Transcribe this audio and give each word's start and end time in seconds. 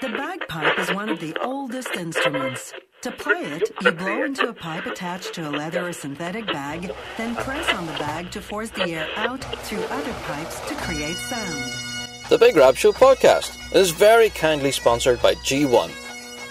The 0.00 0.08
bagpipe 0.08 0.78
is 0.78 0.92
one 0.92 1.08
of 1.08 1.20
the 1.20 1.36
oldest 1.40 1.94
instruments. 1.94 2.72
To 3.02 3.12
play 3.12 3.42
it, 3.42 3.70
you 3.80 3.92
blow 3.92 4.24
into 4.24 4.48
a 4.48 4.52
pipe 4.52 4.86
attached 4.86 5.34
to 5.34 5.48
a 5.48 5.50
leather 5.50 5.86
or 5.86 5.92
synthetic 5.92 6.46
bag, 6.46 6.90
then 7.16 7.36
press 7.36 7.72
on 7.72 7.86
the 7.86 7.92
bag 7.92 8.30
to 8.32 8.40
force 8.40 8.70
the 8.70 8.90
air 8.90 9.08
out 9.16 9.44
through 9.64 9.82
other 9.84 10.12
pipes 10.24 10.60
to 10.68 10.74
create 10.74 11.16
sound. 11.16 11.72
The 12.28 12.38
Big 12.38 12.56
Rab 12.56 12.76
Show 12.76 12.92
podcast 12.92 13.56
is 13.74 13.92
very 13.92 14.30
kindly 14.30 14.72
sponsored 14.72 15.22
by 15.22 15.34
G1. 15.36 15.90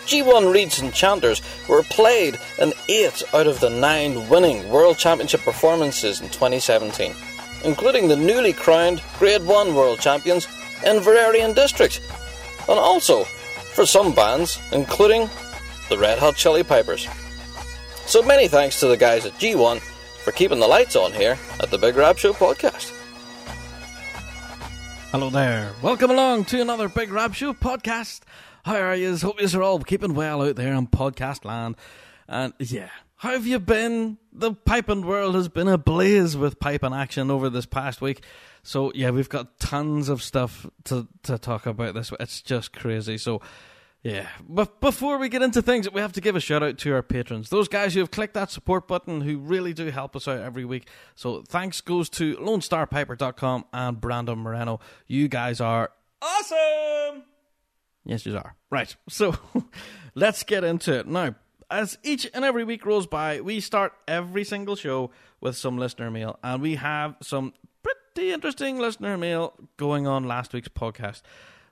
G1 0.06 0.54
Reeds 0.54 0.80
and 0.80 0.94
Chanters 0.94 1.42
were 1.68 1.84
played 1.84 2.40
in 2.60 2.74
eight 2.88 3.24
out 3.34 3.48
of 3.48 3.60
the 3.60 3.70
nine 3.70 4.30
winning 4.30 4.70
World 4.70 4.98
Championship 4.98 5.42
performances 5.42 6.22
in 6.22 6.30
2017, 6.30 7.14
including 7.66 8.08
the 8.08 8.16
newly 8.16 8.54
crowned 8.54 9.02
Grade 9.20 9.46
1 9.46 9.76
World 9.76 10.00
Champions 10.00 10.48
Inveraray 10.84 11.44
and 11.44 11.56
District, 11.56 12.02
and 12.70 12.80
also 12.80 13.24
for 13.74 13.86
some 13.86 14.14
bands, 14.14 14.60
including 14.72 15.30
the 15.90 15.98
Red 15.98 16.20
Hot 16.20 16.36
Chili 16.36 16.64
Pipers. 16.64 17.08
So 18.06 18.22
many 18.22 18.48
thanks 18.48 18.80
to 18.80 18.88
the 18.88 18.98
guys 18.98 19.26
at 19.26 19.34
G1 19.34 19.80
for 20.24 20.32
keeping 20.32 20.60
the 20.60 20.68
lights 20.68 20.96
on 20.96 21.12
here 21.12 21.38
at 21.60 21.72
the 21.72 21.78
Big 21.78 21.96
Rab 21.96 22.18
Show 22.18 22.34
podcast. 22.34 22.92
Hello 25.12 25.30
there. 25.30 25.72
Welcome 25.82 26.12
along 26.12 26.46
to 26.46 26.62
another 26.62 26.90
Big 26.90 27.12
Rab 27.12 27.36
Show 27.36 27.54
podcast. 27.54 28.22
How 28.64 28.78
are 28.78 28.96
you? 28.96 29.16
Hope 29.18 29.42
you 29.42 29.60
are 29.60 29.64
all 29.64 29.80
keeping 29.80 30.14
well 30.14 30.42
out 30.42 30.56
there 30.56 30.74
in 30.74 30.88
podcast 30.88 31.46
land. 31.46 31.76
And 32.28 32.54
yeah, 32.60 32.90
how 33.18 33.32
have 33.32 33.46
you 33.46 33.60
been? 33.60 34.18
The 34.32 34.54
piping 34.54 35.06
world 35.06 35.36
has 35.36 35.50
been 35.50 35.68
ablaze 35.68 36.36
with 36.36 36.60
piping 36.60 36.94
action 36.94 37.30
over 37.30 37.50
this 37.50 37.66
past 37.66 38.02
week. 38.02 38.24
So 38.64 38.92
yeah, 38.96 39.12
we've 39.12 39.30
got 39.30 39.60
tons 39.60 40.10
of 40.10 40.24
stuff 40.24 40.66
to 40.86 41.08
to 41.24 41.38
talk 41.38 41.66
about 41.66 41.94
this. 41.94 42.12
It's 42.20 42.42
just 42.42 42.74
crazy. 42.74 43.18
So 43.18 43.42
yeah, 44.04 44.28
but 44.48 44.82
before 44.82 45.18
we 45.18 45.30
get 45.30 45.42
into 45.42 45.62
things, 45.62 45.90
we 45.90 46.02
have 46.02 46.12
to 46.14 46.22
give 46.22 46.36
a 46.36 46.40
shout 46.42 46.62
out 46.62 46.78
to 46.80 46.94
our 46.94 47.02
patrons, 47.02 47.50
those 47.50 47.70
guys 47.70 47.94
who 47.94 48.02
have 48.02 48.12
clicked 48.12 48.34
that 48.34 48.52
support 48.52 48.86
button, 48.86 49.22
who 49.22 49.38
really 49.38 49.74
do 49.74 49.86
help 49.92 50.16
us 50.18 50.28
out 50.28 50.40
every 50.40 50.66
week. 50.66 50.90
So 51.16 51.42
thanks 51.44 51.80
goes 51.80 52.10
to 52.12 52.36
LoneStarPiper.com 52.36 53.66
and 53.72 54.02
Brandon 54.02 54.40
Moreno. 54.40 54.82
You 55.08 55.30
guys 55.30 55.62
are 55.62 55.92
awesome. 56.22 57.24
Yes, 58.04 58.26
you 58.26 58.36
are. 58.38 58.56
Right. 58.70 58.94
So 59.10 59.36
let's 60.16 60.44
get 60.44 60.64
into 60.66 61.00
it 61.00 61.08
now. 61.08 61.36
As 61.72 61.98
each 62.04 62.30
and 62.34 62.44
every 62.44 62.66
week 62.66 62.86
rolls 62.86 63.08
by, 63.08 63.40
we 63.40 63.62
start 63.62 63.94
every 64.06 64.44
single 64.44 64.76
show 64.76 65.12
with 65.40 65.56
some 65.56 65.78
listener 65.78 66.12
mail, 66.12 66.38
and 66.44 66.62
we 66.62 66.76
have 66.76 67.16
some 67.22 67.54
pretty 68.14 68.32
interesting 68.32 68.78
listener 68.78 69.18
mail 69.18 69.54
going 69.78 70.08
on 70.08 70.24
last 70.24 70.54
week's 70.54 70.68
podcast. 70.68 71.22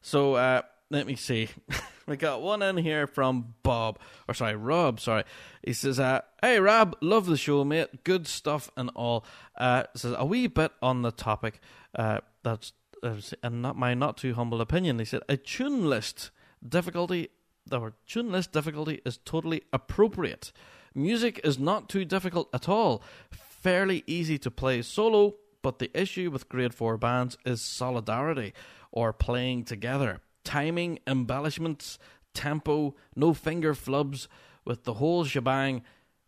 So 0.01 0.35
uh, 0.35 0.61
let 0.89 1.05
me 1.05 1.15
see. 1.15 1.49
we 2.07 2.17
got 2.17 2.41
one 2.41 2.61
in 2.61 2.77
here 2.77 3.07
from 3.07 3.53
Bob, 3.63 3.99
or 4.27 4.33
sorry, 4.33 4.55
Rob. 4.55 4.99
Sorry, 4.99 5.23
he 5.63 5.73
says, 5.73 5.99
uh, 5.99 6.21
"Hey 6.41 6.59
Rob, 6.59 6.95
love 7.01 7.27
the 7.27 7.37
show, 7.37 7.63
mate. 7.63 8.03
Good 8.03 8.27
stuff 8.27 8.71
and 8.75 8.89
all." 8.95 9.25
Uh, 9.57 9.83
says 9.95 10.15
a 10.17 10.25
wee 10.25 10.47
bit 10.47 10.71
on 10.81 11.01
the 11.01 11.11
topic. 11.11 11.59
Uh, 11.93 12.19
that's 12.43 12.73
uh, 13.03 13.15
and 13.43 13.61
not 13.61 13.77
my 13.77 13.93
not 13.93 14.17
too 14.17 14.33
humble 14.33 14.61
opinion. 14.61 14.99
He 14.99 15.05
said 15.05 15.21
a 15.29 15.37
tune 15.37 15.89
list 15.89 16.31
difficulty. 16.67 17.29
The 17.67 17.93
tune 18.07 18.31
list 18.31 18.51
difficulty 18.51 19.01
is 19.05 19.17
totally 19.17 19.61
appropriate. 19.71 20.51
Music 20.95 21.39
is 21.43 21.59
not 21.59 21.87
too 21.87 22.03
difficult 22.03 22.49
at 22.53 22.67
all. 22.67 23.03
Fairly 23.29 24.03
easy 24.07 24.37
to 24.39 24.49
play 24.49 24.81
solo, 24.81 25.35
but 25.61 25.79
the 25.79 25.91
issue 25.99 26.29
with 26.31 26.49
grade 26.49 26.73
four 26.73 26.97
bands 26.97 27.37
is 27.45 27.61
solidarity 27.61 28.53
or 28.91 29.13
playing 29.13 29.63
together 29.63 30.21
timing, 30.43 30.99
embellishments, 31.05 31.99
tempo, 32.33 32.95
no 33.15 33.33
finger 33.33 33.73
flubs, 33.73 34.27
with 34.65 34.83
the 34.83 34.95
whole 34.95 35.23
shebang 35.23 35.83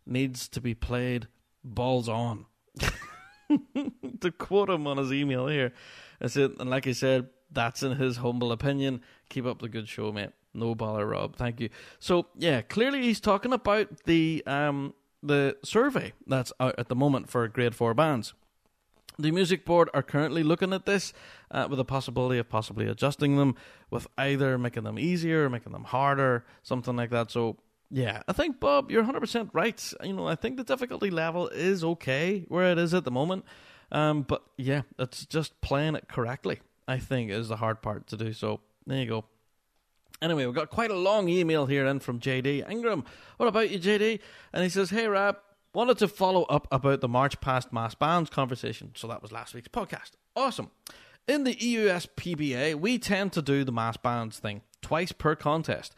needs 0.06 0.48
to 0.48 0.60
be 0.60 0.74
played 0.74 1.28
balls 1.62 2.08
on. 2.08 2.46
to 4.20 4.30
quote 4.32 4.70
him 4.70 4.86
on 4.86 4.98
his 4.98 5.12
email 5.12 5.46
here, 5.46 5.72
I 6.20 6.26
said, 6.26 6.52
and 6.58 6.70
like 6.70 6.86
I 6.86 6.92
said, 6.92 7.28
that's 7.50 7.82
in 7.82 7.96
his 7.96 8.18
humble 8.18 8.52
opinion. 8.52 9.00
Keep 9.28 9.46
up 9.46 9.60
the 9.60 9.68
good 9.68 9.88
show, 9.88 10.12
mate. 10.12 10.30
No 10.52 10.74
bother, 10.74 11.06
Rob. 11.06 11.36
Thank 11.36 11.60
you. 11.60 11.68
So 11.98 12.26
yeah, 12.36 12.62
clearly 12.62 13.02
he's 13.02 13.20
talking 13.20 13.52
about 13.52 14.04
the 14.04 14.42
um 14.46 14.94
the 15.22 15.56
survey 15.64 16.12
that's 16.26 16.52
out 16.60 16.74
at 16.78 16.88
the 16.88 16.94
moment 16.94 17.28
for 17.28 17.46
grade 17.48 17.74
four 17.74 17.94
bands. 17.94 18.34
The 19.18 19.30
music 19.30 19.64
board 19.64 19.90
are 19.94 20.02
currently 20.02 20.42
looking 20.42 20.72
at 20.72 20.86
this 20.86 21.12
uh, 21.50 21.66
with 21.68 21.76
the 21.76 21.84
possibility 21.84 22.38
of 22.38 22.48
possibly 22.48 22.88
adjusting 22.88 23.36
them 23.36 23.54
with 23.90 24.08
either 24.18 24.58
making 24.58 24.84
them 24.84 24.98
easier, 24.98 25.44
or 25.44 25.50
making 25.50 25.72
them 25.72 25.84
harder, 25.84 26.44
something 26.62 26.96
like 26.96 27.10
that. 27.10 27.30
So, 27.30 27.56
yeah, 27.90 28.22
I 28.26 28.32
think, 28.32 28.58
Bob, 28.58 28.90
you're 28.90 29.04
100% 29.04 29.50
right. 29.52 29.92
You 30.02 30.14
know, 30.14 30.26
I 30.26 30.34
think 30.34 30.56
the 30.56 30.64
difficulty 30.64 31.10
level 31.10 31.48
is 31.48 31.84
okay 31.84 32.44
where 32.48 32.72
it 32.72 32.78
is 32.78 32.92
at 32.92 33.04
the 33.04 33.12
moment. 33.12 33.44
Um, 33.92 34.22
but 34.22 34.42
yeah, 34.56 34.82
it's 34.98 35.26
just 35.26 35.60
playing 35.60 35.94
it 35.94 36.08
correctly, 36.08 36.60
I 36.88 36.98
think, 36.98 37.30
is 37.30 37.48
the 37.48 37.56
hard 37.56 37.82
part 37.82 38.08
to 38.08 38.16
do. 38.16 38.32
So, 38.32 38.60
there 38.86 38.98
you 38.98 39.06
go. 39.06 39.24
Anyway, 40.22 40.46
we've 40.46 40.54
got 40.54 40.70
quite 40.70 40.90
a 40.90 40.96
long 40.96 41.28
email 41.28 41.66
here 41.66 41.86
in 41.86 42.00
from 42.00 42.18
JD 42.18 42.68
Ingram. 42.70 43.04
What 43.36 43.46
about 43.46 43.70
you, 43.70 43.78
JD? 43.78 44.20
And 44.52 44.62
he 44.62 44.70
says, 44.70 44.90
Hey, 44.90 45.06
Rab, 45.06 45.36
wanted 45.74 45.98
to 45.98 46.08
follow 46.08 46.44
up 46.44 46.68
about 46.70 47.00
the 47.00 47.08
March 47.08 47.40
past 47.40 47.72
mass 47.72 47.94
bands 47.94 48.30
conversation. 48.30 48.92
So 48.94 49.06
that 49.08 49.20
was 49.20 49.32
last 49.32 49.54
week's 49.54 49.68
podcast. 49.68 50.12
Awesome. 50.36 50.70
In 51.26 51.44
the 51.44 51.54
EUSPBA, 51.54 52.74
we 52.76 52.98
tend 52.98 53.32
to 53.32 53.42
do 53.42 53.64
the 53.64 53.72
mass 53.72 53.96
bands 53.96 54.38
thing 54.38 54.62
twice 54.80 55.12
per 55.12 55.34
contest. 55.34 55.94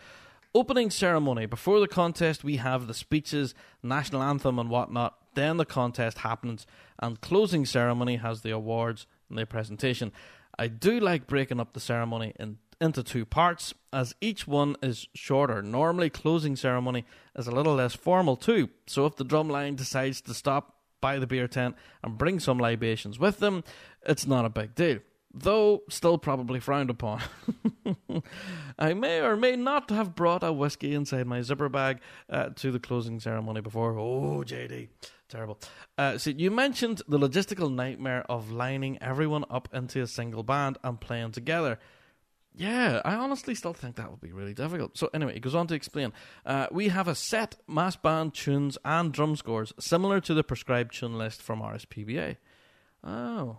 Opening 0.54 0.90
ceremony. 0.90 1.44
Before 1.46 1.80
the 1.80 1.88
contest, 1.88 2.42
we 2.42 2.56
have 2.56 2.86
the 2.86 2.94
speeches, 2.94 3.54
national 3.82 4.22
anthem, 4.22 4.58
and 4.58 4.70
whatnot. 4.70 5.16
Then 5.34 5.58
the 5.58 5.66
contest 5.66 6.18
happens, 6.18 6.66
and 6.98 7.20
closing 7.20 7.66
ceremony 7.66 8.16
has 8.16 8.40
the 8.40 8.52
awards 8.52 9.06
and 9.28 9.36
the 9.36 9.44
presentation. 9.44 10.12
I 10.58 10.68
do 10.68 10.98
like 10.98 11.26
breaking 11.26 11.60
up 11.60 11.74
the 11.74 11.80
ceremony 11.80 12.32
in 12.40 12.56
into 12.80 13.02
two 13.02 13.24
parts, 13.24 13.74
as 13.92 14.14
each 14.20 14.46
one 14.46 14.76
is 14.82 15.08
shorter. 15.14 15.62
Normally, 15.62 16.10
closing 16.10 16.56
ceremony 16.56 17.04
is 17.36 17.46
a 17.46 17.52
little 17.52 17.74
less 17.74 17.94
formal 17.94 18.36
too. 18.36 18.70
So, 18.86 19.06
if 19.06 19.16
the 19.16 19.24
drumline 19.24 19.76
decides 19.76 20.20
to 20.22 20.34
stop 20.34 20.76
by 21.00 21.18
the 21.18 21.26
beer 21.26 21.48
tent 21.48 21.76
and 22.02 22.18
bring 22.18 22.40
some 22.40 22.58
libations 22.58 23.18
with 23.18 23.38
them, 23.38 23.64
it's 24.02 24.26
not 24.26 24.44
a 24.44 24.50
big 24.50 24.74
deal. 24.74 24.98
Though 25.32 25.82
still 25.90 26.16
probably 26.16 26.60
frowned 26.60 26.88
upon. 26.88 27.20
I 28.78 28.94
may 28.94 29.20
or 29.20 29.36
may 29.36 29.54
not 29.54 29.90
have 29.90 30.14
brought 30.14 30.42
a 30.42 30.52
whiskey 30.52 30.94
inside 30.94 31.26
my 31.26 31.42
zipper 31.42 31.68
bag 31.68 32.00
uh, 32.30 32.50
to 32.56 32.70
the 32.70 32.80
closing 32.80 33.20
ceremony 33.20 33.60
before. 33.60 33.98
Oh, 33.98 34.42
JD 34.46 34.88
terrible. 35.28 35.58
Uh, 35.98 36.18
so 36.18 36.30
you 36.30 36.50
mentioned 36.50 37.02
the 37.08 37.18
logistical 37.18 37.72
nightmare 37.72 38.24
of 38.28 38.50
lining 38.50 38.98
everyone 39.02 39.44
up 39.50 39.68
into 39.72 40.00
a 40.00 40.06
single 40.06 40.42
band 40.42 40.78
and 40.84 41.00
playing 41.00 41.32
together. 41.32 41.78
Yeah, 42.58 43.02
I 43.04 43.16
honestly 43.16 43.54
still 43.54 43.74
think 43.74 43.96
that 43.96 44.10
would 44.10 44.22
be 44.22 44.32
really 44.32 44.54
difficult. 44.54 44.96
So 44.96 45.10
anyway, 45.12 45.34
he 45.34 45.40
goes 45.40 45.54
on 45.54 45.66
to 45.66 45.74
explain. 45.74 46.14
Uh, 46.46 46.68
we 46.70 46.88
have 46.88 47.06
a 47.06 47.14
set 47.14 47.56
mass 47.68 47.96
band 47.96 48.32
tunes 48.32 48.78
and 48.82 49.12
drum 49.12 49.36
scores 49.36 49.74
similar 49.78 50.20
to 50.22 50.32
the 50.32 50.42
prescribed 50.42 50.94
tune 50.94 51.18
list 51.18 51.42
from 51.42 51.60
RSPBA. 51.60 52.38
Oh. 53.04 53.58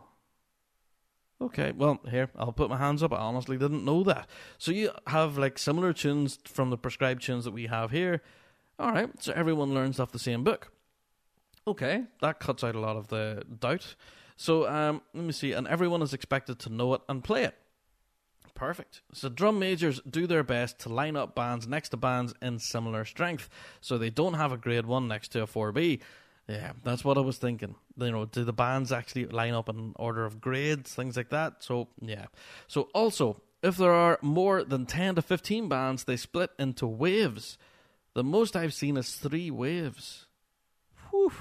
Okay, 1.39 1.71
well, 1.73 1.99
here, 2.09 2.31
I'll 2.35 2.51
put 2.51 2.71
my 2.71 2.77
hands 2.77 3.03
up. 3.03 3.13
I 3.13 3.17
honestly 3.17 3.57
didn't 3.57 3.85
know 3.85 4.01
that. 4.03 4.27
So 4.57 4.71
you 4.71 4.89
have 5.05 5.37
like 5.37 5.59
similar 5.59 5.93
tunes 5.93 6.39
from 6.45 6.71
the 6.71 6.77
prescribed 6.77 7.21
tunes 7.21 7.45
that 7.45 7.53
we 7.53 7.67
have 7.67 7.91
here. 7.91 8.23
All 8.79 8.91
right, 8.91 9.09
so 9.21 9.31
everyone 9.33 9.75
learns 9.75 9.99
off 9.99 10.11
the 10.11 10.17
same 10.17 10.43
book. 10.43 10.71
Okay, 11.67 12.05
that 12.21 12.39
cuts 12.39 12.63
out 12.63 12.73
a 12.73 12.79
lot 12.79 12.95
of 12.95 13.09
the 13.09 13.43
doubt. 13.59 13.95
So 14.37 14.67
um, 14.67 15.03
let 15.13 15.23
me 15.23 15.33
see, 15.33 15.51
and 15.51 15.67
everyone 15.67 16.01
is 16.01 16.15
expected 16.15 16.57
to 16.59 16.69
know 16.71 16.95
it 16.95 17.01
and 17.07 17.23
play 17.23 17.43
it. 17.43 17.55
Perfect. 18.57 19.01
So 19.13 19.29
drum 19.29 19.59
majors 19.59 20.01
do 20.09 20.25
their 20.25 20.41
best 20.41 20.79
to 20.79 20.89
line 20.89 21.15
up 21.15 21.35
bands 21.35 21.67
next 21.67 21.89
to 21.89 21.97
bands 21.97 22.33
in 22.41 22.57
similar 22.57 23.05
strength, 23.05 23.49
so 23.81 23.99
they 23.99 24.09
don't 24.09 24.33
have 24.33 24.51
a 24.51 24.57
grade 24.57 24.87
one 24.87 25.07
next 25.07 25.27
to 25.33 25.43
a 25.43 25.47
four 25.47 25.71
B. 25.71 25.99
Yeah, 26.47 26.71
that's 26.83 27.05
what 27.05 27.19
I 27.19 27.21
was 27.21 27.37
thinking. 27.37 27.75
You 27.97 28.11
know, 28.11 28.25
do 28.25 28.43
the 28.43 28.53
bands 28.53 28.91
actually 28.91 29.27
line 29.27 29.53
up 29.53 29.69
in 29.69 29.93
order 29.97 30.25
of 30.25 30.41
grades, 30.41 30.91
things 30.95 31.15
like 31.15 31.29
that? 31.29 31.63
So 31.63 31.89
yeah. 32.01 32.25
So 32.67 32.89
also, 32.95 33.43
if 33.61 33.77
there 33.77 33.93
are 33.93 34.17
more 34.23 34.63
than 34.63 34.87
ten 34.87 35.13
to 35.13 35.21
fifteen 35.21 35.69
bands, 35.69 36.05
they 36.05 36.17
split 36.17 36.49
into 36.57 36.87
waves. 36.87 37.59
The 38.15 38.23
most 38.23 38.55
I've 38.55 38.73
seen 38.73 38.97
is 38.97 39.13
three 39.13 39.51
waves. 39.51 40.25
Whew. 41.11 41.31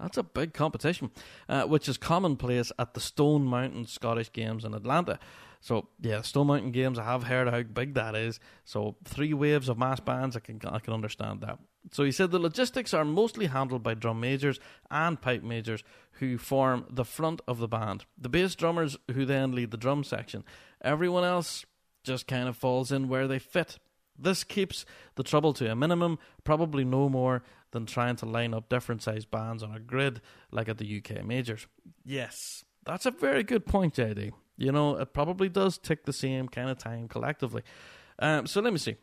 That's 0.00 0.18
a 0.18 0.24
big 0.24 0.54
competition, 0.54 1.12
uh, 1.48 1.66
which 1.66 1.88
is 1.88 1.98
commonplace 1.98 2.72
at 2.80 2.94
the 2.94 3.00
Stone 3.00 3.44
Mountain 3.44 3.86
Scottish 3.86 4.32
Games 4.32 4.64
in 4.64 4.74
Atlanta. 4.74 5.20
So 5.62 5.88
yeah, 6.00 6.22
Stone 6.22 6.48
Mountain 6.48 6.72
Games. 6.72 6.98
I 6.98 7.04
have 7.04 7.22
heard 7.24 7.48
how 7.48 7.62
big 7.62 7.94
that 7.94 8.14
is. 8.16 8.40
So 8.64 8.96
three 9.04 9.32
waves 9.32 9.68
of 9.68 9.78
mass 9.78 10.00
bands. 10.00 10.36
I 10.36 10.40
can 10.40 10.60
I 10.66 10.80
can 10.80 10.92
understand 10.92 11.40
that. 11.40 11.58
So 11.92 12.04
he 12.04 12.12
said 12.12 12.30
the 12.30 12.38
logistics 12.38 12.92
are 12.92 13.04
mostly 13.04 13.46
handled 13.46 13.82
by 13.82 13.94
drum 13.94 14.20
majors 14.20 14.60
and 14.90 15.20
pipe 15.20 15.42
majors 15.42 15.82
who 16.12 16.36
form 16.36 16.84
the 16.90 17.04
front 17.04 17.40
of 17.46 17.58
the 17.58 17.68
band. 17.68 18.04
The 18.18 18.28
bass 18.28 18.54
drummers 18.56 18.98
who 19.12 19.24
then 19.24 19.52
lead 19.52 19.70
the 19.70 19.76
drum 19.76 20.04
section. 20.04 20.44
Everyone 20.82 21.24
else 21.24 21.64
just 22.02 22.26
kind 22.26 22.48
of 22.48 22.56
falls 22.56 22.90
in 22.90 23.08
where 23.08 23.28
they 23.28 23.38
fit. 23.38 23.78
This 24.18 24.44
keeps 24.44 24.84
the 25.14 25.22
trouble 25.22 25.52
to 25.54 25.70
a 25.70 25.76
minimum, 25.76 26.18
probably 26.44 26.84
no 26.84 27.08
more 27.08 27.42
than 27.70 27.86
trying 27.86 28.16
to 28.16 28.26
line 28.26 28.52
up 28.52 28.68
different 28.68 29.02
sized 29.02 29.30
bands 29.30 29.62
on 29.62 29.74
a 29.74 29.80
grid 29.80 30.20
like 30.50 30.68
at 30.68 30.78
the 30.78 30.98
UK 30.98 31.24
majors. 31.24 31.66
Yes, 32.04 32.64
that's 32.84 33.06
a 33.06 33.10
very 33.12 33.44
good 33.44 33.64
point, 33.64 33.94
JD. 33.94 34.32
You 34.62 34.70
know, 34.70 34.96
it 34.96 35.12
probably 35.12 35.48
does 35.48 35.76
take 35.76 36.04
the 36.04 36.12
same 36.12 36.46
kind 36.46 36.70
of 36.70 36.78
time 36.78 37.08
collectively. 37.08 37.62
Um, 38.20 38.46
so 38.46 38.60
let 38.60 38.72
me 38.72 38.78
see. 38.78 38.96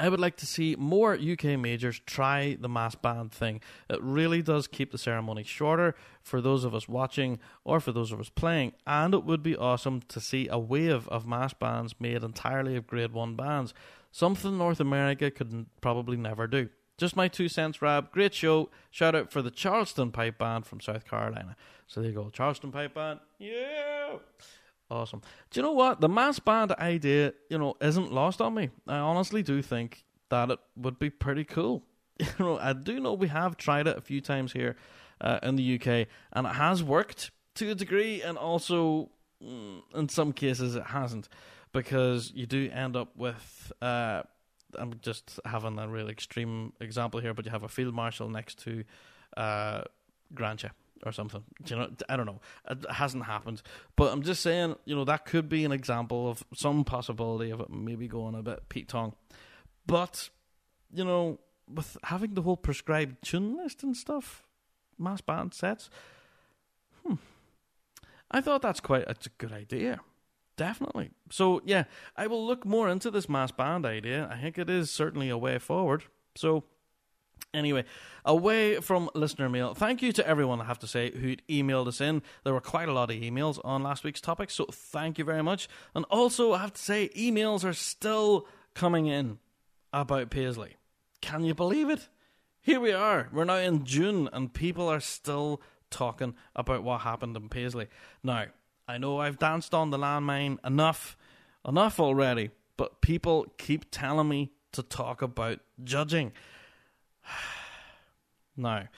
I 0.00 0.08
would 0.08 0.18
like 0.18 0.38
to 0.38 0.46
see 0.46 0.74
more 0.78 1.12
UK 1.12 1.58
majors 1.58 2.00
try 2.06 2.56
the 2.58 2.70
mass 2.70 2.94
band 2.94 3.32
thing. 3.32 3.60
It 3.90 4.02
really 4.02 4.40
does 4.40 4.66
keep 4.66 4.90
the 4.90 4.96
ceremony 4.96 5.42
shorter 5.44 5.94
for 6.22 6.40
those 6.40 6.64
of 6.64 6.74
us 6.74 6.88
watching 6.88 7.38
or 7.64 7.80
for 7.80 7.92
those 7.92 8.12
of 8.12 8.18
us 8.18 8.30
playing, 8.30 8.72
and 8.86 9.12
it 9.12 9.24
would 9.24 9.42
be 9.42 9.54
awesome 9.54 10.00
to 10.08 10.20
see 10.20 10.48
a 10.48 10.58
wave 10.58 11.06
of 11.08 11.26
mass 11.26 11.52
bands 11.52 11.94
made 12.00 12.24
entirely 12.24 12.74
of 12.74 12.86
Grade 12.86 13.12
1 13.12 13.36
bands, 13.36 13.74
something 14.10 14.56
North 14.56 14.80
America 14.80 15.30
could 15.30 15.66
probably 15.82 16.16
never 16.16 16.46
do. 16.46 16.70
Just 16.96 17.14
my 17.14 17.28
two 17.28 17.48
cents, 17.48 17.82
Rab. 17.82 18.10
Great 18.10 18.32
show. 18.32 18.70
Shout 18.90 19.14
out 19.14 19.30
for 19.30 19.42
the 19.42 19.50
Charleston 19.50 20.12
Pipe 20.12 20.38
Band 20.38 20.66
from 20.66 20.80
South 20.80 21.04
Carolina. 21.04 21.56
So 21.86 22.00
there 22.00 22.10
you 22.10 22.16
go, 22.16 22.30
Charleston 22.30 22.72
Pipe 22.72 22.94
Band. 22.94 23.20
Yeah. 23.38 24.16
Awesome. 24.92 25.22
Do 25.50 25.58
you 25.58 25.62
know 25.62 25.72
what? 25.72 26.02
The 26.02 26.08
mass 26.08 26.38
band 26.38 26.72
idea, 26.72 27.32
you 27.48 27.56
know, 27.56 27.76
isn't 27.80 28.12
lost 28.12 28.42
on 28.42 28.52
me. 28.54 28.68
I 28.86 28.98
honestly 28.98 29.42
do 29.42 29.62
think 29.62 30.04
that 30.28 30.50
it 30.50 30.58
would 30.76 30.98
be 30.98 31.08
pretty 31.08 31.44
cool. 31.44 31.82
You 32.20 32.28
know, 32.38 32.58
I 32.58 32.74
do 32.74 33.00
know 33.00 33.14
we 33.14 33.28
have 33.28 33.56
tried 33.56 33.86
it 33.86 33.96
a 33.96 34.00
few 34.02 34.20
times 34.20 34.52
here 34.52 34.76
uh, 35.20 35.40
in 35.42 35.56
the 35.56 35.74
UK, 35.74 36.06
and 36.34 36.46
it 36.46 36.54
has 36.54 36.84
worked 36.84 37.30
to 37.54 37.70
a 37.70 37.74
degree, 37.74 38.22
and 38.22 38.36
also 38.36 39.10
mm, 39.42 39.80
in 39.94 40.08
some 40.08 40.32
cases 40.32 40.76
it 40.76 40.84
hasn't, 40.84 41.28
because 41.72 42.30
you 42.34 42.46
do 42.46 42.70
end 42.70 42.94
up 42.94 43.16
with. 43.16 43.72
Uh, 43.80 44.22
I'm 44.78 44.92
just 45.00 45.40
having 45.44 45.78
a 45.78 45.88
real 45.88 46.08
extreme 46.08 46.74
example 46.80 47.18
here, 47.18 47.34
but 47.34 47.46
you 47.46 47.50
have 47.50 47.64
a 47.64 47.68
field 47.68 47.94
marshal 47.94 48.28
next 48.28 48.58
to 48.64 48.84
uh, 49.36 49.82
Gransha 50.34 50.70
or 51.04 51.12
something. 51.12 51.42
You 51.66 51.76
know, 51.76 51.90
I 52.08 52.16
don't 52.16 52.26
know. 52.26 52.40
It 52.70 52.84
hasn't 52.90 53.24
happened, 53.24 53.62
but 53.96 54.12
I'm 54.12 54.22
just 54.22 54.42
saying. 54.42 54.76
You 54.84 54.94
know, 54.94 55.04
that 55.04 55.24
could 55.24 55.48
be 55.48 55.64
an 55.64 55.72
example 55.72 56.28
of 56.28 56.44
some 56.54 56.84
possibility 56.84 57.50
of 57.50 57.60
it 57.60 57.70
maybe 57.70 58.08
going 58.08 58.34
a 58.34 58.42
bit 58.42 58.68
Pete 58.68 58.88
Tong. 58.88 59.14
But 59.86 60.30
you 60.92 61.04
know, 61.04 61.40
with 61.68 61.96
having 62.04 62.34
the 62.34 62.42
whole 62.42 62.56
prescribed 62.56 63.22
tune 63.22 63.56
list 63.56 63.82
and 63.82 63.96
stuff, 63.96 64.44
mass 64.98 65.20
band 65.20 65.54
sets, 65.54 65.90
hmm, 67.04 67.14
I 68.30 68.40
thought 68.40 68.62
that's 68.62 68.80
quite 68.80 69.04
a 69.08 69.16
good 69.38 69.52
idea. 69.52 70.00
Definitely. 70.56 71.10
So 71.30 71.62
yeah, 71.64 71.84
I 72.16 72.26
will 72.26 72.46
look 72.46 72.64
more 72.64 72.88
into 72.88 73.10
this 73.10 73.28
mass 73.28 73.50
band 73.50 73.86
idea. 73.86 74.28
I 74.30 74.40
think 74.40 74.58
it 74.58 74.68
is 74.68 74.90
certainly 74.90 75.28
a 75.28 75.38
way 75.38 75.58
forward. 75.58 76.04
So 76.36 76.64
Anyway, 77.54 77.84
away 78.24 78.76
from 78.80 79.10
listener 79.14 79.48
mail, 79.48 79.74
thank 79.74 80.00
you 80.00 80.12
to 80.12 80.26
everyone, 80.26 80.60
I 80.60 80.64
have 80.64 80.78
to 80.80 80.86
say, 80.86 81.10
who 81.10 81.36
emailed 81.48 81.86
us 81.86 82.00
in. 82.00 82.22
There 82.44 82.54
were 82.54 82.60
quite 82.60 82.88
a 82.88 82.92
lot 82.92 83.10
of 83.10 83.16
emails 83.16 83.60
on 83.62 83.82
last 83.82 84.04
week's 84.04 84.20
topic, 84.20 84.50
so 84.50 84.66
thank 84.70 85.18
you 85.18 85.24
very 85.24 85.42
much. 85.42 85.68
And 85.94 86.04
also, 86.06 86.52
I 86.52 86.58
have 86.58 86.72
to 86.72 86.80
say, 86.80 87.10
emails 87.16 87.64
are 87.64 87.74
still 87.74 88.46
coming 88.74 89.06
in 89.06 89.38
about 89.92 90.30
Paisley. 90.30 90.76
Can 91.20 91.44
you 91.44 91.54
believe 91.54 91.90
it? 91.90 92.08
Here 92.62 92.80
we 92.80 92.92
are. 92.92 93.28
We're 93.32 93.44
now 93.44 93.56
in 93.56 93.84
June, 93.84 94.28
and 94.32 94.54
people 94.54 94.88
are 94.88 95.00
still 95.00 95.60
talking 95.90 96.34
about 96.56 96.82
what 96.82 97.02
happened 97.02 97.36
in 97.36 97.48
Paisley. 97.48 97.88
Now, 98.22 98.46
I 98.88 98.98
know 98.98 99.20
I've 99.20 99.38
danced 99.38 99.74
on 99.74 99.90
the 99.90 99.98
landmine 99.98 100.58
enough, 100.64 101.16
enough 101.66 102.00
already, 102.00 102.50
but 102.76 103.00
people 103.02 103.46
keep 103.58 103.90
telling 103.90 104.28
me 104.28 104.52
to 104.72 104.82
talk 104.82 105.22
about 105.22 105.60
judging. 105.84 106.32
now, 108.56 108.88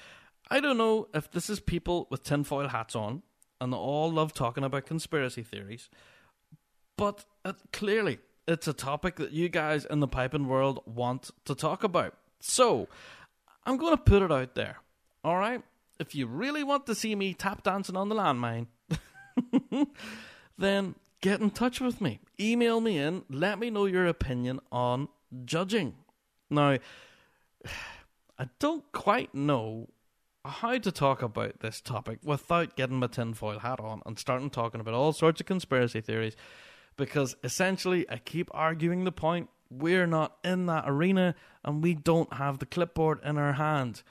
I 0.50 0.60
don't 0.60 0.78
know 0.78 1.08
if 1.14 1.30
this 1.30 1.48
is 1.48 1.60
people 1.60 2.06
with 2.10 2.22
tinfoil 2.22 2.68
hats 2.68 2.94
on 2.94 3.22
and 3.60 3.72
they 3.72 3.76
all 3.76 4.10
love 4.10 4.32
talking 4.32 4.64
about 4.64 4.86
conspiracy 4.86 5.42
theories, 5.42 5.88
but 6.96 7.24
it, 7.44 7.56
clearly 7.72 8.18
it's 8.46 8.68
a 8.68 8.72
topic 8.72 9.16
that 9.16 9.32
you 9.32 9.48
guys 9.48 9.84
in 9.84 10.00
the 10.00 10.08
piping 10.08 10.48
world 10.48 10.82
want 10.86 11.30
to 11.46 11.54
talk 11.54 11.82
about. 11.82 12.14
So, 12.40 12.88
I'm 13.64 13.78
going 13.78 13.96
to 13.96 14.02
put 14.02 14.22
it 14.22 14.30
out 14.30 14.54
there. 14.54 14.78
All 15.24 15.36
right? 15.36 15.62
If 15.98 16.14
you 16.14 16.26
really 16.26 16.62
want 16.62 16.86
to 16.86 16.94
see 16.94 17.14
me 17.14 17.34
tap 17.34 17.62
dancing 17.62 17.96
on 17.96 18.08
the 18.08 18.14
landmine, 18.14 18.66
then 20.58 20.94
get 21.20 21.40
in 21.40 21.50
touch 21.50 21.80
with 21.80 22.00
me. 22.00 22.20
Email 22.38 22.80
me 22.80 22.98
in. 22.98 23.22
Let 23.30 23.58
me 23.58 23.70
know 23.70 23.86
your 23.86 24.06
opinion 24.06 24.60
on 24.70 25.08
judging. 25.44 25.94
Now, 26.50 26.78
I 28.38 28.48
don't 28.58 28.84
quite 28.92 29.34
know 29.34 29.88
how 30.44 30.76
to 30.76 30.92
talk 30.92 31.22
about 31.22 31.60
this 31.60 31.80
topic 31.80 32.18
without 32.22 32.76
getting 32.76 32.98
my 32.98 33.06
tinfoil 33.06 33.60
hat 33.60 33.80
on 33.80 34.02
and 34.04 34.18
starting 34.18 34.50
talking 34.50 34.80
about 34.80 34.94
all 34.94 35.12
sorts 35.12 35.40
of 35.40 35.46
conspiracy 35.46 36.00
theories 36.00 36.36
because 36.96 37.36
essentially 37.42 38.08
I 38.10 38.18
keep 38.18 38.50
arguing 38.52 39.04
the 39.04 39.12
point 39.12 39.48
we're 39.70 40.06
not 40.06 40.36
in 40.44 40.66
that 40.66 40.84
arena 40.86 41.34
and 41.64 41.82
we 41.82 41.94
don't 41.94 42.32
have 42.34 42.58
the 42.58 42.66
clipboard 42.66 43.20
in 43.24 43.38
our 43.38 43.54
hand. 43.54 44.02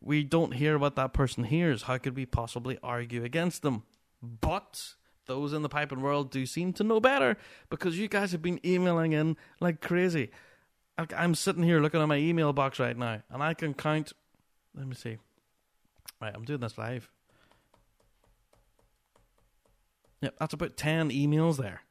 We 0.00 0.24
don't 0.24 0.54
hear 0.54 0.78
what 0.78 0.96
that 0.96 1.12
person 1.12 1.44
hears. 1.44 1.82
How 1.82 1.98
could 1.98 2.16
we 2.16 2.26
possibly 2.26 2.78
argue 2.82 3.24
against 3.24 3.62
them? 3.62 3.82
But 4.22 4.94
those 5.26 5.52
in 5.52 5.62
the 5.62 5.68
piping 5.68 6.00
world 6.00 6.30
do 6.30 6.46
seem 6.46 6.72
to 6.74 6.84
know 6.84 7.00
better 7.00 7.36
because 7.70 7.98
you 7.98 8.08
guys 8.08 8.32
have 8.32 8.42
been 8.42 8.64
emailing 8.64 9.12
in 9.12 9.36
like 9.60 9.80
crazy. 9.80 10.30
I'm 10.96 11.34
sitting 11.34 11.62
here 11.62 11.80
looking 11.80 12.00
at 12.00 12.06
my 12.06 12.16
email 12.16 12.52
box 12.52 12.78
right 12.78 12.96
now, 12.96 13.22
and 13.30 13.42
I 13.42 13.54
can 13.54 13.74
count. 13.74 14.12
Let 14.76 14.86
me 14.86 14.94
see. 14.94 15.18
Right, 16.20 16.32
I'm 16.34 16.44
doing 16.44 16.60
this 16.60 16.78
live. 16.78 17.10
Yep, 20.22 20.36
that's 20.38 20.54
about 20.54 20.76
10 20.76 21.10
emails 21.10 21.56
there. 21.56 21.82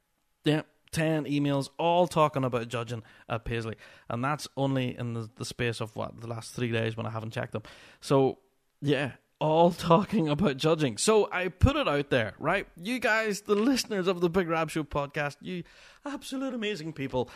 Yep, 0.46 0.66
10 0.92 1.26
emails, 1.26 1.70
all 1.78 2.08
talking 2.08 2.44
about 2.44 2.68
judging 2.68 3.04
at 3.30 3.46
Paisley. 3.46 3.76
And 4.10 4.24
that's 4.24 4.48
only 4.58 4.98
in 4.98 5.14
the, 5.14 5.30
the 5.36 5.46
space 5.46 5.82
of 5.82 5.96
what, 5.96 6.20
the 6.20 6.28
last 6.28 6.54
three 6.54 6.72
days 6.72 6.98
when 6.98 7.06
I 7.06 7.10
haven't 7.10 7.32
checked 7.32 7.52
them. 7.52 7.64
So, 8.02 8.40
yeah, 8.82 9.12
all 9.40 9.72
talking 9.72 10.30
about 10.30 10.58
judging. 10.58 10.98
So 10.98 11.30
I 11.32 11.50
put 11.50 11.76
it 11.76 11.88
out 11.88 12.10
there, 12.10 12.34
right? 12.40 12.68
You 12.76 13.00
guys, 13.00 13.42
the 13.42 13.56
listeners 13.56 14.08
of 14.08 14.22
the 14.22 14.30
Big 14.30 14.48
Rab 14.48 14.72
Show 14.72 14.84
podcast, 14.84 15.38
you 15.42 15.64
absolute 16.06 16.54
amazing 16.54 16.94
people 16.94 17.30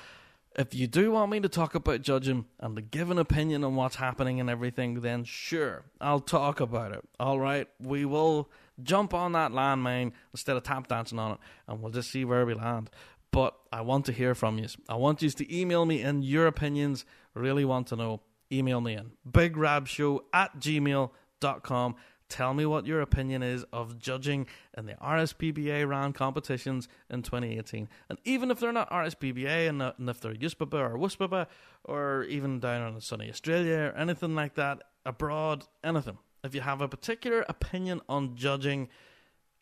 if 0.57 0.74
you 0.74 0.88
do 0.88 1.12
want 1.12 1.31
me 1.31 1.39
to 1.39 1.49
talk 1.49 1.76
about 1.76 2.02
judging 2.02 2.45
and 2.59 2.76
to 2.76 2.81
give 2.81 3.11
an 3.11 3.19
opinion 3.19 3.64
on 3.64 3.76
what's 3.76 3.97
happening 3.97 4.40
and 4.40 4.49
everything, 4.49 5.02
then 5.02 5.23
sure, 5.23 5.83
I'll 6.02 6.19
talk 6.19 6.59
about 6.59 6.94
it. 6.94 7.04
All 7.19 7.40
right, 7.40 7.68
we 7.80 8.06
will 8.06 8.49
jump 8.81 9.14
on 9.14 9.33
that 9.33 9.52
landmine 9.52 10.14
instead 10.33 10.57
of 10.57 10.64
tap 10.64 10.87
dancing 10.87 11.19
on 11.19 11.33
it, 11.33 11.37
and 11.68 11.81
we'll 11.81 11.92
just 11.92 12.09
see 12.09 12.26
where 12.26 12.45
we 12.45 12.56
land. 12.56 12.90
But 13.31 13.56
I 13.71 13.81
want 13.81 14.06
to 14.06 14.11
hear 14.11 14.33
from 14.33 14.57
you. 14.57 14.68
I 14.90 14.95
want 14.95 15.21
you 15.21 15.30
to 15.30 15.56
email 15.56 15.85
me 15.85 16.02
in 16.02 16.23
your 16.23 16.47
opinions. 16.47 17.06
Really 17.35 17.66
want 17.66 17.87
to 17.87 17.95
know. 17.95 18.21
Email 18.52 18.80
me 18.80 18.94
in 18.94 19.11
bigrabshow 19.30 20.21
at 20.33 20.57
gmail.com. 20.57 21.95
Tell 22.29 22.53
me 22.53 22.65
what 22.65 22.85
your 22.85 22.99
opinion 22.99 23.41
is 23.41 23.63
of 23.71 23.99
judging 23.99 24.47
in 24.77 24.85
the 24.85 24.95
RSPBA 24.95 25.87
round 25.87 26.13
competitions 26.13 26.89
in 27.09 27.21
2018. 27.21 27.87
And 28.09 28.19
even 28.25 28.51
if 28.51 28.59
they're 28.59 28.73
not 28.73 28.89
RSPBA, 28.89 29.69
and, 29.69 29.81
uh, 29.81 29.93
and 29.97 30.09
if 30.09 30.19
they're 30.19 30.33
USPBA 30.33 30.73
or 30.73 30.97
WUSPBA, 30.97 31.47
or 31.85 32.23
even 32.25 32.59
down 32.59 32.95
in 32.95 32.99
sunny 32.99 33.29
Australia 33.29 33.93
or 33.93 33.97
anything 33.97 34.35
like 34.35 34.55
that, 34.55 34.83
abroad, 35.05 35.63
anything. 35.83 36.17
If 36.43 36.53
you 36.53 36.61
have 36.61 36.81
a 36.81 36.87
particular 36.89 37.45
opinion 37.47 38.01
on 38.09 38.35
judging, 38.35 38.89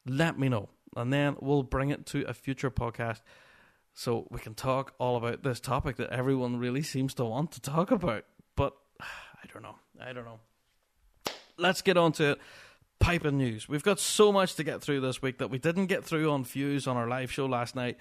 let 0.07 0.39
me 0.39 0.49
know. 0.49 0.69
And 0.95 1.13
then 1.13 1.35
we'll 1.39 1.63
bring 1.63 1.91
it 1.91 2.07
to 2.07 2.23
a 2.23 2.33
future 2.33 2.71
podcast 2.71 3.21
so 3.93 4.27
we 4.31 4.39
can 4.39 4.55
talk 4.55 4.93
all 4.97 5.17
about 5.17 5.43
this 5.43 5.59
topic 5.59 5.97
that 5.97 6.09
everyone 6.09 6.57
really 6.57 6.81
seems 6.81 7.13
to 7.15 7.25
want 7.25 7.51
to 7.51 7.61
talk 7.61 7.91
about. 7.91 8.25
But 8.55 8.75
I 8.99 9.47
don't 9.53 9.61
know. 9.61 9.75
I 10.01 10.13
don't 10.13 10.25
know 10.25 10.39
let's 11.57 11.81
get 11.81 11.97
on 11.97 12.11
to 12.13 12.31
it. 12.31 12.39
Piping 12.99 13.37
news. 13.37 13.67
We've 13.67 13.83
got 13.83 13.99
so 13.99 14.31
much 14.31 14.55
to 14.55 14.63
get 14.63 14.81
through 14.81 15.01
this 15.01 15.21
week 15.21 15.39
that 15.39 15.49
we 15.49 15.59
didn't 15.59 15.87
get 15.87 16.03
through 16.03 16.31
on 16.31 16.43
Fuse 16.43 16.87
on 16.87 16.95
our 16.95 17.07
live 17.07 17.31
show 17.31 17.45
last 17.45 17.75
night. 17.75 17.97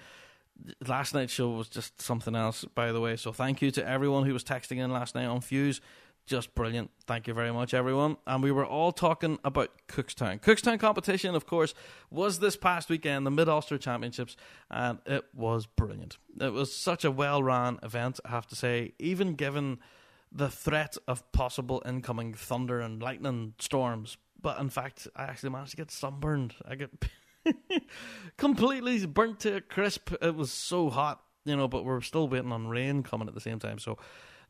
Last 0.87 1.13
night's 1.13 1.33
show 1.33 1.49
was 1.49 1.67
just 1.67 2.01
something 2.01 2.33
else, 2.33 2.63
by 2.63 2.93
the 2.93 3.01
way. 3.01 3.17
So 3.17 3.33
thank 3.33 3.61
you 3.61 3.71
to 3.71 3.85
everyone 3.85 4.25
who 4.25 4.31
was 4.31 4.43
texting 4.43 4.77
in 4.77 4.91
last 4.91 5.13
night 5.13 5.25
on 5.25 5.41
Fuse. 5.41 5.81
Just 6.25 6.55
brilliant. 6.55 6.89
Thank 7.05 7.27
you 7.27 7.35
very 7.35 7.51
much, 7.51 7.73
everyone. 7.73 8.17
And 8.25 8.41
we 8.41 8.51
were 8.51 8.65
all 8.65 8.91
talking 8.91 9.37
about 9.43 9.69
Cookstown. 9.87 10.41
Cookstown 10.41 10.79
competition, 10.79 11.35
of 11.35 11.45
course, 11.45 11.75
was 12.09 12.39
this 12.39 12.55
past 12.55 12.89
weekend, 12.89 13.27
the 13.27 13.31
Mid 13.31 13.47
Ulster 13.47 13.77
Championships, 13.77 14.35
and 14.71 14.97
it 15.05 15.25
was 15.35 15.67
brilliant. 15.67 16.17
It 16.39 16.51
was 16.51 16.73
such 16.73 17.05
a 17.05 17.11
well 17.11 17.43
run 17.43 17.79
event, 17.83 18.19
I 18.25 18.29
have 18.29 18.47
to 18.47 18.55
say, 18.55 18.93
even 18.97 19.35
given 19.35 19.77
the 20.35 20.49
threat 20.49 20.97
of 21.07 21.31
possible 21.31 21.81
incoming 21.85 22.33
thunder 22.33 22.81
and 22.81 23.01
lightning 23.01 23.53
storms. 23.57 24.17
But 24.41 24.59
in 24.59 24.69
fact, 24.69 25.07
I 25.15 25.23
actually 25.23 25.51
managed 25.51 25.71
to 25.71 25.77
get 25.77 25.91
sunburned. 25.91 26.53
I 26.67 26.75
get 26.75 26.91
completely 28.37 29.05
burnt 29.05 29.39
to 29.41 29.55
a 29.55 29.61
crisp. 29.61 30.11
It 30.21 30.35
was 30.35 30.51
so 30.51 30.89
hot. 30.89 31.21
you 31.45 31.55
know, 31.55 31.67
but 31.67 31.85
we're 31.85 32.01
still 32.01 32.27
waiting 32.27 32.51
on 32.51 32.67
rain 32.67 33.01
coming 33.01 33.27
at 33.27 33.33
the 33.33 33.39
same 33.41 33.59
time. 33.59 33.79
So 33.79 33.97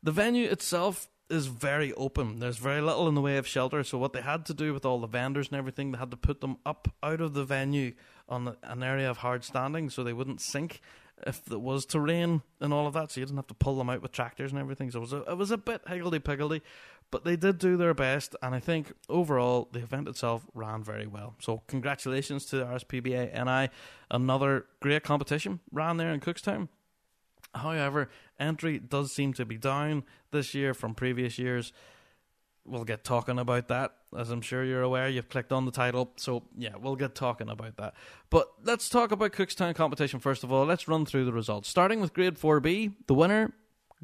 the 0.02 0.12
venue 0.12 0.50
itself 0.50 1.08
is 1.30 1.46
very 1.46 1.92
open. 1.94 2.40
There's 2.40 2.58
very 2.58 2.80
little 2.80 3.08
in 3.08 3.14
the 3.14 3.20
way 3.20 3.36
of 3.36 3.46
shelter. 3.46 3.84
So 3.84 3.96
what 3.98 4.12
they 4.12 4.22
had 4.22 4.44
to 4.46 4.54
do 4.54 4.72
with 4.72 4.84
all 4.84 5.00
the 5.00 5.06
vendors 5.06 5.48
and 5.48 5.56
everything, 5.56 5.92
they 5.92 5.98
had 5.98 6.10
to 6.10 6.16
put 6.16 6.40
them 6.40 6.58
up 6.66 6.88
out 7.02 7.20
of 7.20 7.34
the 7.34 7.44
venue 7.44 7.94
on 8.28 8.56
an 8.62 8.82
area 8.82 9.08
of 9.08 9.18
hard 9.18 9.44
standing 9.44 9.88
so 9.88 10.02
they 10.02 10.12
wouldn't 10.12 10.40
sink 10.40 10.80
if 11.26 11.50
it 11.50 11.60
was 11.60 11.86
to 11.86 12.00
rain 12.00 12.42
and 12.60 12.72
all 12.72 12.86
of 12.86 12.94
that. 12.94 13.10
So 13.10 13.20
you 13.20 13.26
didn't 13.26 13.38
have 13.38 13.46
to 13.48 13.54
pull 13.54 13.78
them 13.78 13.88
out 13.88 14.02
with 14.02 14.12
tractors 14.12 14.52
and 14.52 14.60
everything. 14.60 14.90
So 14.90 14.98
it 14.98 15.02
was 15.02 15.12
a, 15.12 15.22
it 15.22 15.36
was 15.36 15.50
a 15.50 15.56
bit 15.56 15.82
higgledy 15.86 16.18
piggledy, 16.18 16.62
but 17.10 17.24
they 17.24 17.36
did 17.36 17.58
do 17.58 17.76
their 17.76 17.94
best. 17.94 18.36
And 18.42 18.54
I 18.54 18.60
think 18.60 18.92
overall 19.08 19.68
the 19.72 19.80
event 19.80 20.08
itself 20.08 20.46
ran 20.54 20.82
very 20.82 21.06
well. 21.06 21.34
So 21.40 21.62
congratulations 21.66 22.44
to 22.46 22.56
the 22.56 22.64
RSPBA 22.64 23.44
NI. 23.44 23.70
Another 24.10 24.66
great 24.80 25.04
competition 25.04 25.60
ran 25.72 25.96
there 25.96 26.12
in 26.12 26.20
Cookstown. 26.20 26.68
However, 27.54 28.10
entry 28.38 28.78
does 28.78 29.12
seem 29.12 29.32
to 29.34 29.46
be 29.46 29.56
down 29.56 30.04
this 30.30 30.54
year 30.54 30.74
from 30.74 30.94
previous 30.94 31.38
years. 31.38 31.72
We'll 32.66 32.84
get 32.84 33.04
talking 33.04 33.38
about 33.38 33.68
that, 33.68 33.92
as 34.16 34.30
I'm 34.30 34.40
sure 34.40 34.64
you're 34.64 34.82
aware. 34.82 35.08
You've 35.08 35.28
clicked 35.28 35.52
on 35.52 35.64
the 35.66 35.70
title, 35.70 36.12
so 36.16 36.42
yeah, 36.56 36.74
we'll 36.80 36.96
get 36.96 37.14
talking 37.14 37.48
about 37.48 37.76
that. 37.76 37.94
But 38.28 38.48
let's 38.64 38.88
talk 38.88 39.12
about 39.12 39.32
Cookstown 39.32 39.74
competition 39.74 40.18
first 40.18 40.42
of 40.42 40.52
all. 40.52 40.64
Let's 40.64 40.88
run 40.88 41.06
through 41.06 41.26
the 41.26 41.32
results. 41.32 41.68
Starting 41.68 42.00
with 42.00 42.12
Grade 42.12 42.34
4B, 42.34 42.94
the 43.06 43.14
winner, 43.14 43.52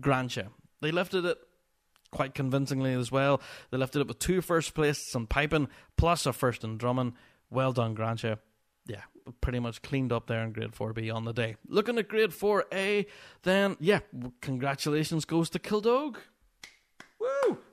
Gransha. 0.00 0.48
They 0.80 0.92
lifted 0.92 1.24
it 1.24 1.38
quite 2.12 2.34
convincingly 2.34 2.92
as 2.92 3.10
well. 3.10 3.40
They 3.70 3.78
lifted 3.78 4.00
it 4.00 4.08
with 4.08 4.18
two 4.18 4.40
first 4.40 4.74
places 4.74 5.14
in 5.14 5.26
piping, 5.26 5.68
plus 5.96 6.26
a 6.26 6.32
first 6.32 6.62
in 6.62 6.78
drumming. 6.78 7.14
Well 7.50 7.72
done, 7.72 7.96
Gransha. 7.96 8.38
Yeah, 8.86 9.02
pretty 9.40 9.58
much 9.58 9.82
cleaned 9.82 10.12
up 10.12 10.26
there 10.26 10.42
in 10.42 10.52
grade 10.52 10.72
4B 10.72 11.12
on 11.12 11.24
the 11.24 11.32
day. 11.32 11.56
Looking 11.66 11.98
at 11.98 12.08
grade 12.08 12.30
4A, 12.30 13.06
then, 13.42 13.76
yeah, 13.80 14.00
congratulations 14.40 15.24
goes 15.24 15.50
to 15.50 15.58
Kildog. 15.58 16.16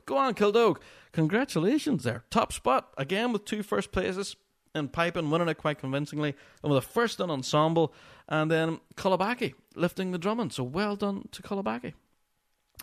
Go 0.10 0.18
on, 0.18 0.34
Kildog. 0.34 0.78
Congratulations 1.12 2.04
there. 2.04 2.24
Top 2.32 2.52
spot, 2.52 2.92
again 2.98 3.32
with 3.32 3.46
two 3.46 3.62
first 3.62 3.92
places 3.92 4.36
in 4.74 4.88
piping, 4.88 5.30
winning 5.30 5.50
it 5.50 5.60
quite 5.60 5.78
convincingly, 5.78 6.34
and 6.64 6.72
with 6.72 6.84
a 6.84 6.88
first 6.88 7.20
in 7.20 7.30
ensemble, 7.30 7.94
and 8.28 8.50
then 8.50 8.80
Cullybackey 8.96 9.54
lifting 9.76 10.10
the 10.10 10.18
drumming. 10.18 10.50
So 10.50 10.64
well 10.64 10.96
done 10.96 11.30
to 11.32 11.44
Cullybackey. 11.44 11.94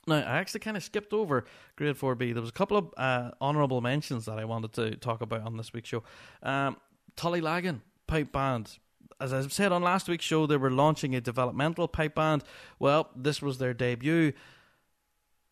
Now, 0.07 0.19
I 0.19 0.39
actually 0.39 0.61
kind 0.61 0.77
of 0.77 0.85
skipped 0.85 1.13
over 1.13 1.45
grade 1.75 1.97
4B. 1.97 2.33
There 2.33 2.41
was 2.41 2.51
a 2.51 2.53
couple 2.53 2.77
of 2.77 2.95
uh, 2.97 3.33
honourable 3.41 3.81
mentions 3.81 4.27
that 4.27 4.39
I 4.39 4.45
wanted 4.45 4.73
to 4.75 4.95
talk 4.95 5.21
about 5.21 5.43
on 5.43 5.57
this 5.57 5.73
week's 5.73 5.89
show. 5.89 6.05
Um, 6.45 6.77
Tullylagan 7.17 7.81
pipe 8.07 8.31
band. 8.31 8.79
As 9.21 9.33
I 9.33 9.45
said 9.49 9.73
on 9.73 9.83
last 9.83 10.09
week's 10.09 10.25
show, 10.25 10.47
they 10.47 10.59
were 10.59 10.71
launching 10.71 11.17
a 11.17 11.21
developmental 11.21 11.89
pipe 11.89 12.15
band. 12.15 12.45
Well, 12.79 13.11
this 13.17 13.43
was 13.43 13.59
their 13.59 13.75
debut, 13.75 14.33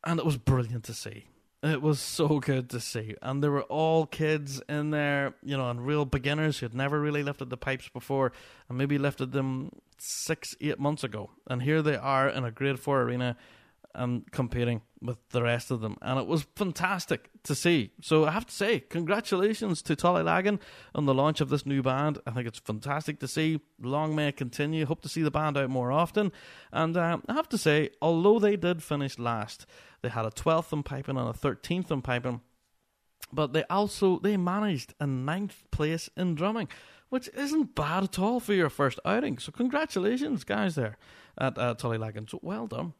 and 0.04 0.20
it 0.20 0.24
was 0.24 0.36
brilliant 0.36 0.84
to 0.84 0.94
see. 0.94 1.24
It 1.64 1.80
was 1.80 1.98
so 1.98 2.40
good 2.40 2.68
to 2.70 2.80
see. 2.80 3.14
And 3.22 3.42
there 3.42 3.50
were 3.50 3.62
all 3.62 4.04
kids 4.04 4.60
in 4.68 4.90
there, 4.90 5.34
you 5.42 5.56
know, 5.56 5.70
and 5.70 5.86
real 5.86 6.04
beginners 6.04 6.58
who 6.58 6.66
had 6.66 6.74
never 6.74 7.00
really 7.00 7.22
lifted 7.22 7.48
the 7.48 7.56
pipes 7.56 7.88
before 7.88 8.32
and 8.68 8.76
maybe 8.76 8.98
lifted 8.98 9.32
them 9.32 9.70
six, 9.96 10.54
eight 10.60 10.78
months 10.78 11.02
ago. 11.04 11.30
And 11.46 11.62
here 11.62 11.80
they 11.80 11.96
are 11.96 12.28
in 12.28 12.44
a 12.44 12.50
grade 12.50 12.78
four 12.78 13.00
arena 13.00 13.38
and 13.94 14.30
competing 14.32 14.82
with 15.00 15.18
the 15.30 15.42
rest 15.42 15.70
of 15.70 15.80
them. 15.80 15.96
And 16.02 16.18
it 16.18 16.26
was 16.26 16.46
fantastic 16.56 17.30
to 17.44 17.54
see. 17.54 17.92
So 18.00 18.24
I 18.24 18.30
have 18.30 18.46
to 18.46 18.54
say, 18.54 18.80
congratulations 18.80 19.82
to 19.82 19.96
Tullylagan 19.96 20.58
on 20.94 21.04
the 21.04 21.14
launch 21.14 21.40
of 21.40 21.50
this 21.50 21.66
new 21.66 21.82
band. 21.82 22.18
I 22.26 22.30
think 22.30 22.48
it's 22.48 22.58
fantastic 22.58 23.20
to 23.20 23.28
see. 23.28 23.60
Long 23.80 24.14
may 24.14 24.28
it 24.28 24.36
continue. 24.36 24.86
Hope 24.86 25.02
to 25.02 25.08
see 25.08 25.22
the 25.22 25.30
band 25.30 25.56
out 25.56 25.70
more 25.70 25.92
often. 25.92 26.32
And 26.72 26.96
uh, 26.96 27.18
I 27.28 27.32
have 27.34 27.48
to 27.50 27.58
say, 27.58 27.90
although 28.00 28.38
they 28.38 28.56
did 28.56 28.82
finish 28.82 29.18
last, 29.18 29.66
they 30.02 30.08
had 30.08 30.26
a 30.26 30.30
12th 30.30 30.72
in 30.72 30.82
piping 30.82 31.16
and 31.16 31.28
a 31.28 31.32
13th 31.32 31.90
in 31.90 32.02
piping. 32.02 32.40
But 33.32 33.52
they 33.52 33.64
also 33.64 34.18
they 34.18 34.36
managed 34.36 34.94
a 35.00 35.06
ninth 35.06 35.64
place 35.70 36.08
in 36.16 36.34
drumming, 36.34 36.68
which 37.08 37.28
isn't 37.34 37.74
bad 37.74 38.04
at 38.04 38.18
all 38.18 38.38
for 38.38 38.52
your 38.52 38.70
first 38.70 39.00
outing. 39.04 39.38
So 39.38 39.50
congratulations, 39.50 40.44
guys, 40.44 40.74
there 40.74 40.98
at 41.38 41.58
uh, 41.58 41.74
Tullylagan. 41.74 42.30
So 42.30 42.38
well 42.42 42.66
done. 42.66 42.94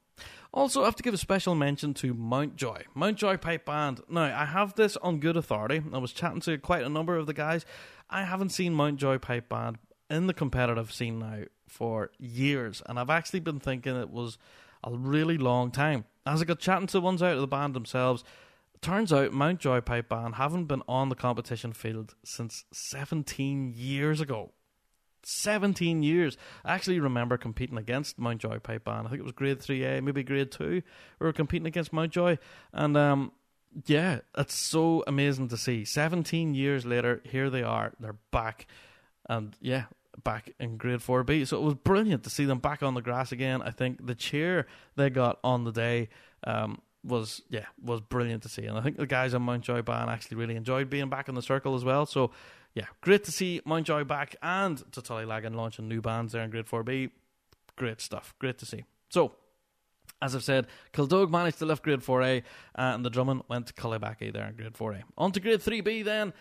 Also, 0.53 0.83
I 0.83 0.85
have 0.85 0.97
to 0.97 1.03
give 1.03 1.15
a 1.15 1.19
special 1.19 1.55
mention 1.57 1.95
to 1.95 2.15
Mountjoy. 2.15 2.83
Mountjoy 2.95 3.39
Pipe 3.39 3.65
Band. 3.65 4.03
Now, 4.09 4.25
I 4.25 4.45
have 4.45 4.75
this 4.75 4.97
on 4.99 5.19
good 5.19 5.37
authority. 5.37 5.83
I 5.93 5.99
was 5.99 6.13
chatting 6.13 6.41
to 6.43 6.59
quite 6.59 6.85
a 6.85 6.89
number 6.89 7.17
of 7.17 7.27
the 7.27 7.35
guys. 7.35 7.67
I 8.09 8.23
haven't 8.23 8.51
seen 8.51 8.73
Mountjoy 8.73 9.19
Pipe 9.19 9.49
Band 9.49 9.79
in 10.09 10.29
the 10.29 10.35
competitive 10.35 10.93
scene 10.93 11.19
now 11.19 11.45
for 11.67 12.13
years, 12.19 12.83
and 12.87 13.01
I've 13.01 13.11
actually 13.11 13.41
been 13.41 13.59
thinking 13.59 13.97
it 13.97 14.11
was 14.11 14.39
a 14.85 14.93
really 14.93 15.39
long 15.39 15.71
time. 15.73 16.05
As 16.25 16.41
I 16.41 16.45
got 16.45 16.61
chatting 16.61 16.87
to 16.89 17.01
ones 17.01 17.23
out 17.23 17.35
of 17.35 17.41
the 17.41 17.47
band 17.47 17.75
themselves, 17.75 18.23
turns 18.81 19.13
out 19.13 19.33
Mountjoy 19.33 19.81
Pipe 19.81 20.09
Band 20.09 20.37
haven't 20.37 20.67
been 20.67 20.83
on 20.87 21.09
the 21.09 21.15
competition 21.17 21.73
field 21.73 22.15
since 22.25 22.65
17 22.73 23.73
years 23.75 24.21
ago. 24.21 24.53
17 25.27 26.03
years. 26.03 26.37
I 26.65 26.75
actually 26.75 27.01
remember 27.01 27.37
competing 27.37 27.79
against 27.79 28.19
Mountjoy 28.19 28.59
Pipe 28.61 28.85
Band. 28.85 29.07
I 29.07 29.11
think 29.11 29.21
it 29.21 29.25
was 29.25 29.33
grade 29.33 29.59
3A, 29.59 30.03
maybe 30.03 30.23
grade 30.23 30.51
2. 30.51 30.65
We 30.65 30.83
were 31.19 31.33
competing 31.33 31.67
against 31.67 31.93
Mountjoy. 31.93 32.39
And 32.73 32.97
um, 32.97 33.33
yeah, 33.87 34.21
it's 34.37 34.55
so 34.55 35.05
amazing 35.07 35.49
to 35.49 35.57
see. 35.57 35.85
17 35.85 36.55
years 36.55 36.87
later, 36.87 37.23
here 37.25 37.51
they 37.51 37.63
are. 37.63 37.93
They're 37.99 38.17
back. 38.31 38.67
And 39.29 39.57
yeah, 39.61 39.85
back 40.23 40.53
in 40.61 40.77
grade 40.77 41.01
4B. 41.01 41.47
So 41.47 41.59
it 41.59 41.63
was 41.63 41.75
brilliant 41.75 42.25
to 42.25 42.31
see 42.31 42.45
them 42.45 42.59
back 42.59 42.83
on 42.83 42.95
the 42.95 43.03
grass 43.03 43.33
again. 43.33 43.63
I 43.63 43.71
think 43.71 44.07
the 44.07 44.15
cheer 44.15 44.67
they 44.97 45.11
got 45.11 45.39
on 45.43 45.65
the 45.65 45.73
day 45.73 46.09
um, 46.45 46.81
was, 47.03 47.43
yeah, 47.49 47.67
was 47.83 48.01
brilliant 48.01 48.43
to 48.45 48.49
see. 48.49 48.65
And 48.65 48.79
I 48.79 48.81
think 48.81 48.97
the 48.97 49.07
guys 49.07 49.35
on 49.35 49.43
Mountjoy 49.43 49.83
Band 49.83 50.11
actually 50.11 50.37
really 50.37 50.57
enjoyed 50.57 50.91
being 50.91 51.09
back 51.09 51.29
in 51.29 51.35
the 51.35 51.43
circle 51.43 51.75
as 51.75 51.85
well. 51.85 52.07
So 52.07 52.31
yeah, 52.75 52.87
great 53.01 53.25
to 53.25 53.33
see 53.33 53.61
Mountjoy 53.65 54.05
back 54.05 54.35
and 54.43 54.79
to 54.93 55.01
Tullylagan 55.01 55.55
launching 55.55 55.89
new 55.89 56.01
bands 56.01 56.33
there 56.33 56.43
in 56.43 56.51
Grade 56.51 56.67
4B. 56.67 57.11
Great 57.77 58.01
stuff. 58.01 58.35
Great 58.41 58.59
to 58.59 58.67
see. 58.67 58.85
So, 59.11 59.33
as 60.21 60.35
I've 60.35 60.43
said, 60.43 60.67
Kildog 60.93 61.31
managed 61.31 61.59
to 61.59 61.67
lift 61.67 61.85
Grade 61.85 62.01
4A, 62.01 62.39
uh, 62.39 62.43
and 62.77 63.05
the 63.05 63.11
Drummond 63.11 63.43
went 63.49 63.69
to 63.69 63.75
Cullybackey 63.75 64.33
there 64.33 64.47
in 64.47 64.57
Grade 64.57 64.75
4A. 64.75 65.03
On 65.17 65.31
to 65.31 65.41
Grade 65.41 65.61
3B 65.61 66.05
then. 66.05 66.33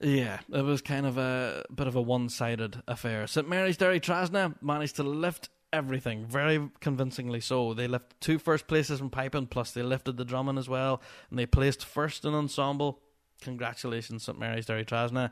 Yeah, 0.00 0.40
it 0.52 0.62
was 0.62 0.82
kind 0.82 1.06
of 1.06 1.16
a 1.16 1.64
bit 1.74 1.86
of 1.86 1.94
a 1.94 2.02
one 2.02 2.28
sided 2.28 2.82
affair. 2.88 3.26
St 3.26 3.48
Mary's 3.48 3.76
Derry 3.76 4.00
Trasna 4.00 4.60
managed 4.60 4.96
to 4.96 5.04
lift 5.04 5.48
everything 5.72 6.26
very 6.26 6.70
convincingly 6.80 7.40
so. 7.40 7.72
They 7.72 7.86
lifted 7.88 8.20
two 8.20 8.38
first 8.38 8.66
places 8.66 9.00
in 9.00 9.10
piping, 9.10 9.46
plus 9.46 9.70
they 9.70 9.82
lifted 9.82 10.16
the 10.16 10.24
drumming 10.24 10.58
as 10.58 10.68
well, 10.68 11.00
and 11.30 11.38
they 11.38 11.46
placed 11.46 11.84
first 11.84 12.24
in 12.24 12.34
ensemble 12.34 13.00
congratulations, 13.46 14.24
St 14.24 14.38
Mary's 14.38 14.66
Derry 14.66 14.84
Trasna. 14.84 15.30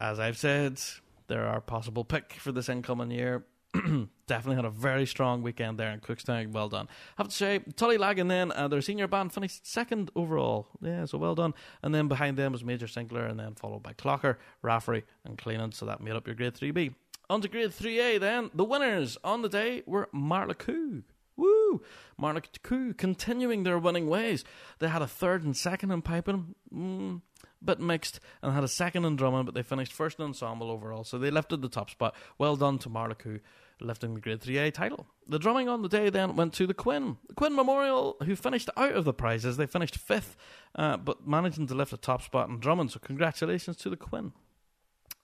As 0.00 0.20
I've 0.20 0.38
said, 0.38 0.80
they're 1.26 1.46
our 1.46 1.60
possible 1.60 2.04
pick 2.04 2.34
for 2.34 2.52
this 2.52 2.68
incoming 2.68 3.10
year. 3.10 3.44
Definitely 4.26 4.56
had 4.56 4.64
a 4.64 4.70
very 4.70 5.04
strong 5.04 5.42
weekend 5.42 5.78
there 5.78 5.90
in 5.90 5.98
Cookstown. 5.98 6.52
Well 6.52 6.68
done. 6.68 6.88
Have 7.16 7.28
to 7.28 7.34
say, 7.34 7.58
Tullylagan 7.74 8.28
then, 8.28 8.52
uh, 8.52 8.68
their 8.68 8.80
senior 8.80 9.08
band 9.08 9.32
finished 9.32 9.66
second 9.66 10.10
overall. 10.14 10.68
Yeah, 10.80 11.04
so 11.06 11.18
well 11.18 11.34
done. 11.34 11.54
And 11.82 11.92
then 11.92 12.06
behind 12.06 12.36
them 12.36 12.52
was 12.52 12.64
Major 12.64 12.86
Sinclair, 12.86 13.26
and 13.26 13.38
then 13.38 13.54
followed 13.56 13.82
by 13.82 13.94
Clocker, 13.94 14.36
Rafferty, 14.62 15.02
and 15.24 15.36
Cleanan. 15.36 15.74
So 15.74 15.86
that 15.86 16.00
made 16.00 16.14
up 16.14 16.26
your 16.26 16.36
grade 16.36 16.54
3B. 16.54 16.94
On 17.28 17.40
to 17.40 17.48
grade 17.48 17.70
3A 17.70 18.20
then. 18.20 18.50
The 18.54 18.64
winners 18.64 19.18
on 19.24 19.42
the 19.42 19.48
day 19.48 19.82
were 19.86 20.08
Marla 20.14 20.54
Marlacoo. 20.54 21.02
Woo! 21.38 21.80
Marlacoo 22.20 22.96
continuing 22.98 23.62
their 23.62 23.78
winning 23.78 24.08
ways. 24.08 24.44
They 24.80 24.88
had 24.88 25.02
a 25.02 25.06
third 25.06 25.44
and 25.44 25.56
second 25.56 25.92
in 25.92 26.02
piping, 26.02 26.56
mm, 26.74 27.22
bit 27.64 27.78
mixed, 27.78 28.18
and 28.42 28.52
had 28.52 28.64
a 28.64 28.68
second 28.68 29.04
in 29.04 29.14
drumming, 29.14 29.44
but 29.44 29.54
they 29.54 29.62
finished 29.62 29.92
first 29.92 30.18
in 30.18 30.26
ensemble 30.26 30.70
overall, 30.70 31.04
so 31.04 31.16
they 31.16 31.30
lifted 31.30 31.62
the 31.62 31.68
top 31.68 31.90
spot. 31.90 32.16
Well 32.38 32.56
done 32.56 32.78
to 32.80 32.90
Marlacoo, 32.90 33.38
lifting 33.80 34.14
the 34.14 34.20
Grade 34.20 34.40
3A 34.40 34.74
title. 34.74 35.06
The 35.28 35.38
drumming 35.38 35.68
on 35.68 35.82
the 35.82 35.88
day 35.88 36.10
then 36.10 36.34
went 36.34 36.54
to 36.54 36.66
the 36.66 36.74
Quinn. 36.74 37.18
The 37.28 37.34
Quinn 37.34 37.54
Memorial, 37.54 38.16
who 38.24 38.34
finished 38.34 38.68
out 38.76 38.94
of 38.94 39.04
the 39.04 39.14
prizes. 39.14 39.56
They 39.56 39.66
finished 39.66 39.96
fifth, 39.96 40.36
uh, 40.74 40.96
but 40.96 41.26
managing 41.26 41.68
to 41.68 41.74
lift 41.74 41.92
a 41.92 41.96
top 41.96 42.22
spot 42.22 42.48
in 42.48 42.58
drumming, 42.58 42.88
so 42.88 42.98
congratulations 42.98 43.76
to 43.76 43.90
the 43.90 43.96
Quinn. 43.96 44.32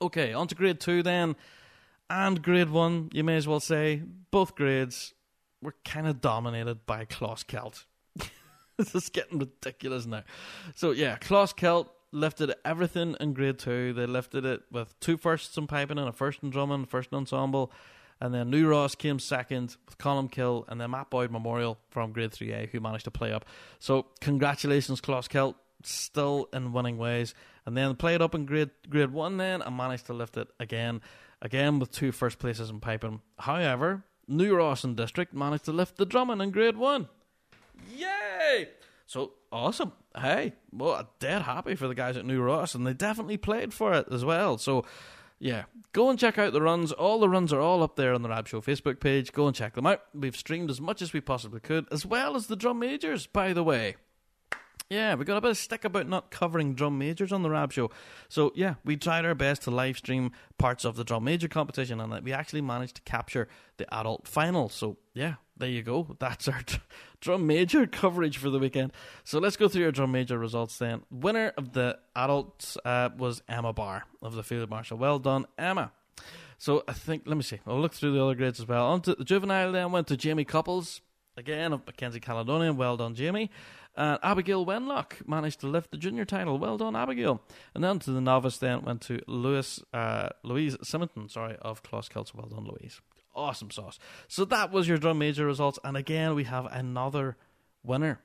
Okay, 0.00 0.32
on 0.32 0.46
to 0.46 0.54
Grade 0.54 0.78
2 0.78 1.02
then. 1.02 1.34
And 2.08 2.40
Grade 2.40 2.70
1, 2.70 3.10
you 3.12 3.24
may 3.24 3.36
as 3.36 3.48
well 3.48 3.60
say, 3.60 4.02
both 4.30 4.54
grades 4.54 5.14
we're 5.64 5.72
kind 5.84 6.06
of 6.06 6.20
dominated 6.20 6.86
by 6.86 7.06
Closkelt. 7.06 7.84
this 8.76 8.94
is 8.94 9.08
getting 9.08 9.38
ridiculous 9.38 10.06
now. 10.06 10.22
So 10.74 10.90
yeah, 10.90 11.16
Closkelt 11.16 11.88
lifted 12.12 12.54
everything 12.64 13.16
in 13.18 13.32
grade 13.32 13.58
two. 13.58 13.92
They 13.94 14.06
lifted 14.06 14.44
it 14.44 14.62
with 14.70 14.98
two 15.00 15.16
firsts 15.16 15.56
in 15.56 15.66
piping 15.66 15.98
and 15.98 16.08
a 16.08 16.12
first 16.12 16.42
in 16.42 16.50
drumming, 16.50 16.84
first 16.84 17.10
in 17.12 17.18
ensemble. 17.18 17.72
And 18.20 18.32
then 18.32 18.50
New 18.50 18.68
Ross 18.68 18.94
came 18.94 19.18
second 19.18 19.76
with 19.86 19.98
Colmcille 19.98 20.64
and 20.68 20.80
then 20.80 20.90
Matt 20.92 21.10
Boyd 21.10 21.30
Memorial 21.30 21.78
from 21.90 22.12
grade 22.12 22.30
3A 22.30 22.70
who 22.70 22.80
managed 22.80 23.04
to 23.04 23.10
play 23.10 23.32
up. 23.32 23.44
So 23.80 24.06
congratulations, 24.20 25.00
Closkelt, 25.00 25.56
still 25.82 26.48
in 26.52 26.72
winning 26.72 26.98
ways. 26.98 27.34
And 27.66 27.76
then 27.76 27.96
played 27.96 28.22
up 28.22 28.34
in 28.34 28.46
grade 28.46 28.70
grade 28.88 29.10
one 29.10 29.38
then 29.38 29.62
and 29.62 29.76
managed 29.76 30.06
to 30.06 30.12
lift 30.12 30.36
it 30.36 30.48
again. 30.60 31.00
Again 31.42 31.78
with 31.78 31.90
two 31.90 32.12
first 32.12 32.38
places 32.38 32.70
in 32.70 32.80
piping. 32.80 33.20
However, 33.38 34.04
New 34.28 34.56
Ross 34.56 34.84
and 34.84 34.96
District 34.96 35.34
managed 35.34 35.64
to 35.66 35.72
lift 35.72 35.96
the 35.96 36.06
drumming 36.06 36.40
in 36.40 36.50
Grade 36.50 36.76
1. 36.76 37.08
Yay! 37.96 38.68
So, 39.06 39.32
awesome. 39.52 39.92
Hey, 40.16 40.54
well, 40.72 40.94
I'm 40.94 41.06
dead 41.18 41.42
happy 41.42 41.74
for 41.74 41.88
the 41.88 41.94
guys 41.94 42.16
at 42.16 42.24
New 42.24 42.40
Ross, 42.40 42.74
and 42.74 42.86
they 42.86 42.94
definitely 42.94 43.36
played 43.36 43.74
for 43.74 43.92
it 43.92 44.06
as 44.10 44.24
well. 44.24 44.58
So, 44.58 44.84
yeah, 45.38 45.64
go 45.92 46.08
and 46.08 46.18
check 46.18 46.38
out 46.38 46.52
the 46.52 46.62
runs. 46.62 46.92
All 46.92 47.20
the 47.20 47.28
runs 47.28 47.52
are 47.52 47.60
all 47.60 47.82
up 47.82 47.96
there 47.96 48.14
on 48.14 48.22
the 48.22 48.28
Rab 48.28 48.48
Show 48.48 48.60
Facebook 48.60 49.00
page. 49.00 49.32
Go 49.32 49.46
and 49.46 49.54
check 49.54 49.74
them 49.74 49.86
out. 49.86 50.02
We've 50.14 50.36
streamed 50.36 50.70
as 50.70 50.80
much 50.80 51.02
as 51.02 51.12
we 51.12 51.20
possibly 51.20 51.60
could, 51.60 51.86
as 51.92 52.06
well 52.06 52.36
as 52.36 52.46
the 52.46 52.56
drum 52.56 52.78
majors, 52.78 53.26
by 53.26 53.52
the 53.52 53.64
way. 53.64 53.96
Yeah, 54.94 55.16
we 55.16 55.24
got 55.24 55.36
a 55.36 55.40
bit 55.40 55.50
of 55.50 55.56
stick 55.56 55.84
about 55.84 56.08
not 56.08 56.30
covering 56.30 56.74
drum 56.76 56.98
majors 56.98 57.32
on 57.32 57.42
the 57.42 57.50
Rab 57.50 57.72
Show. 57.72 57.90
So, 58.28 58.52
yeah, 58.54 58.74
we 58.84 58.96
tried 58.96 59.24
our 59.24 59.34
best 59.34 59.62
to 59.62 59.72
live 59.72 59.98
stream 59.98 60.30
parts 60.56 60.84
of 60.84 60.94
the 60.94 61.02
drum 61.02 61.24
major 61.24 61.48
competition, 61.48 61.98
and 62.00 62.24
we 62.24 62.32
actually 62.32 62.60
managed 62.60 62.94
to 62.96 63.02
capture 63.02 63.48
the 63.76 63.92
adult 63.92 64.28
final. 64.28 64.68
So, 64.68 64.98
yeah, 65.12 65.34
there 65.56 65.68
you 65.68 65.82
go. 65.82 66.14
That's 66.20 66.46
our 66.46 66.60
drum 67.20 67.44
major 67.44 67.88
coverage 67.88 68.38
for 68.38 68.50
the 68.50 68.60
weekend. 68.60 68.92
So, 69.24 69.40
let's 69.40 69.56
go 69.56 69.66
through 69.66 69.86
our 69.86 69.90
drum 69.90 70.12
major 70.12 70.38
results 70.38 70.78
then. 70.78 71.02
Winner 71.10 71.52
of 71.56 71.72
the 71.72 71.98
adults 72.14 72.78
uh, 72.84 73.08
was 73.18 73.42
Emma 73.48 73.72
Barr 73.72 74.04
of 74.22 74.36
the 74.36 74.44
Field 74.44 74.70
Marshal. 74.70 74.96
Well 74.96 75.18
done, 75.18 75.46
Emma. 75.58 75.90
So, 76.56 76.84
I 76.86 76.92
think, 76.92 77.24
let 77.26 77.36
me 77.36 77.42
see. 77.42 77.58
I'll 77.66 77.80
look 77.80 77.94
through 77.94 78.12
the 78.12 78.22
other 78.22 78.36
grades 78.36 78.60
as 78.60 78.68
well. 78.68 78.86
On 78.86 79.00
to 79.00 79.16
the 79.16 79.24
juvenile 79.24 79.72
then 79.72 79.90
went 79.90 80.06
to 80.06 80.16
Jamie 80.16 80.44
Couples. 80.44 81.00
Again, 81.36 81.72
of 81.72 81.84
Mackenzie 81.84 82.20
Caledonian. 82.20 82.76
Well 82.76 82.96
done, 82.96 83.16
Jamie. 83.16 83.50
And 83.96 84.18
Abigail 84.22 84.66
Wenlock 84.66 85.26
managed 85.26 85.60
to 85.60 85.68
lift 85.68 85.90
the 85.90 85.96
junior 85.96 86.24
title. 86.24 86.58
Well 86.58 86.76
done, 86.76 86.96
Abigail. 86.96 87.40
And 87.74 87.84
then 87.84 88.00
to 88.00 88.10
the 88.10 88.20
novice, 88.20 88.58
then 88.58 88.82
went 88.82 89.02
to 89.02 89.20
Lewis, 89.28 89.80
uh, 89.92 90.30
Louise 90.42 90.76
Simonton, 90.82 91.28
sorry, 91.28 91.56
of 91.62 91.82
Closkelts. 91.82 92.34
Well 92.34 92.48
done, 92.48 92.64
Louise. 92.64 93.00
Awesome 93.34 93.70
sauce. 93.70 93.98
So 94.26 94.44
that 94.46 94.72
was 94.72 94.88
your 94.88 94.98
drum 94.98 95.18
major 95.18 95.46
results. 95.46 95.78
And 95.84 95.96
again, 95.96 96.34
we 96.34 96.44
have 96.44 96.66
another 96.66 97.36
winner 97.84 98.20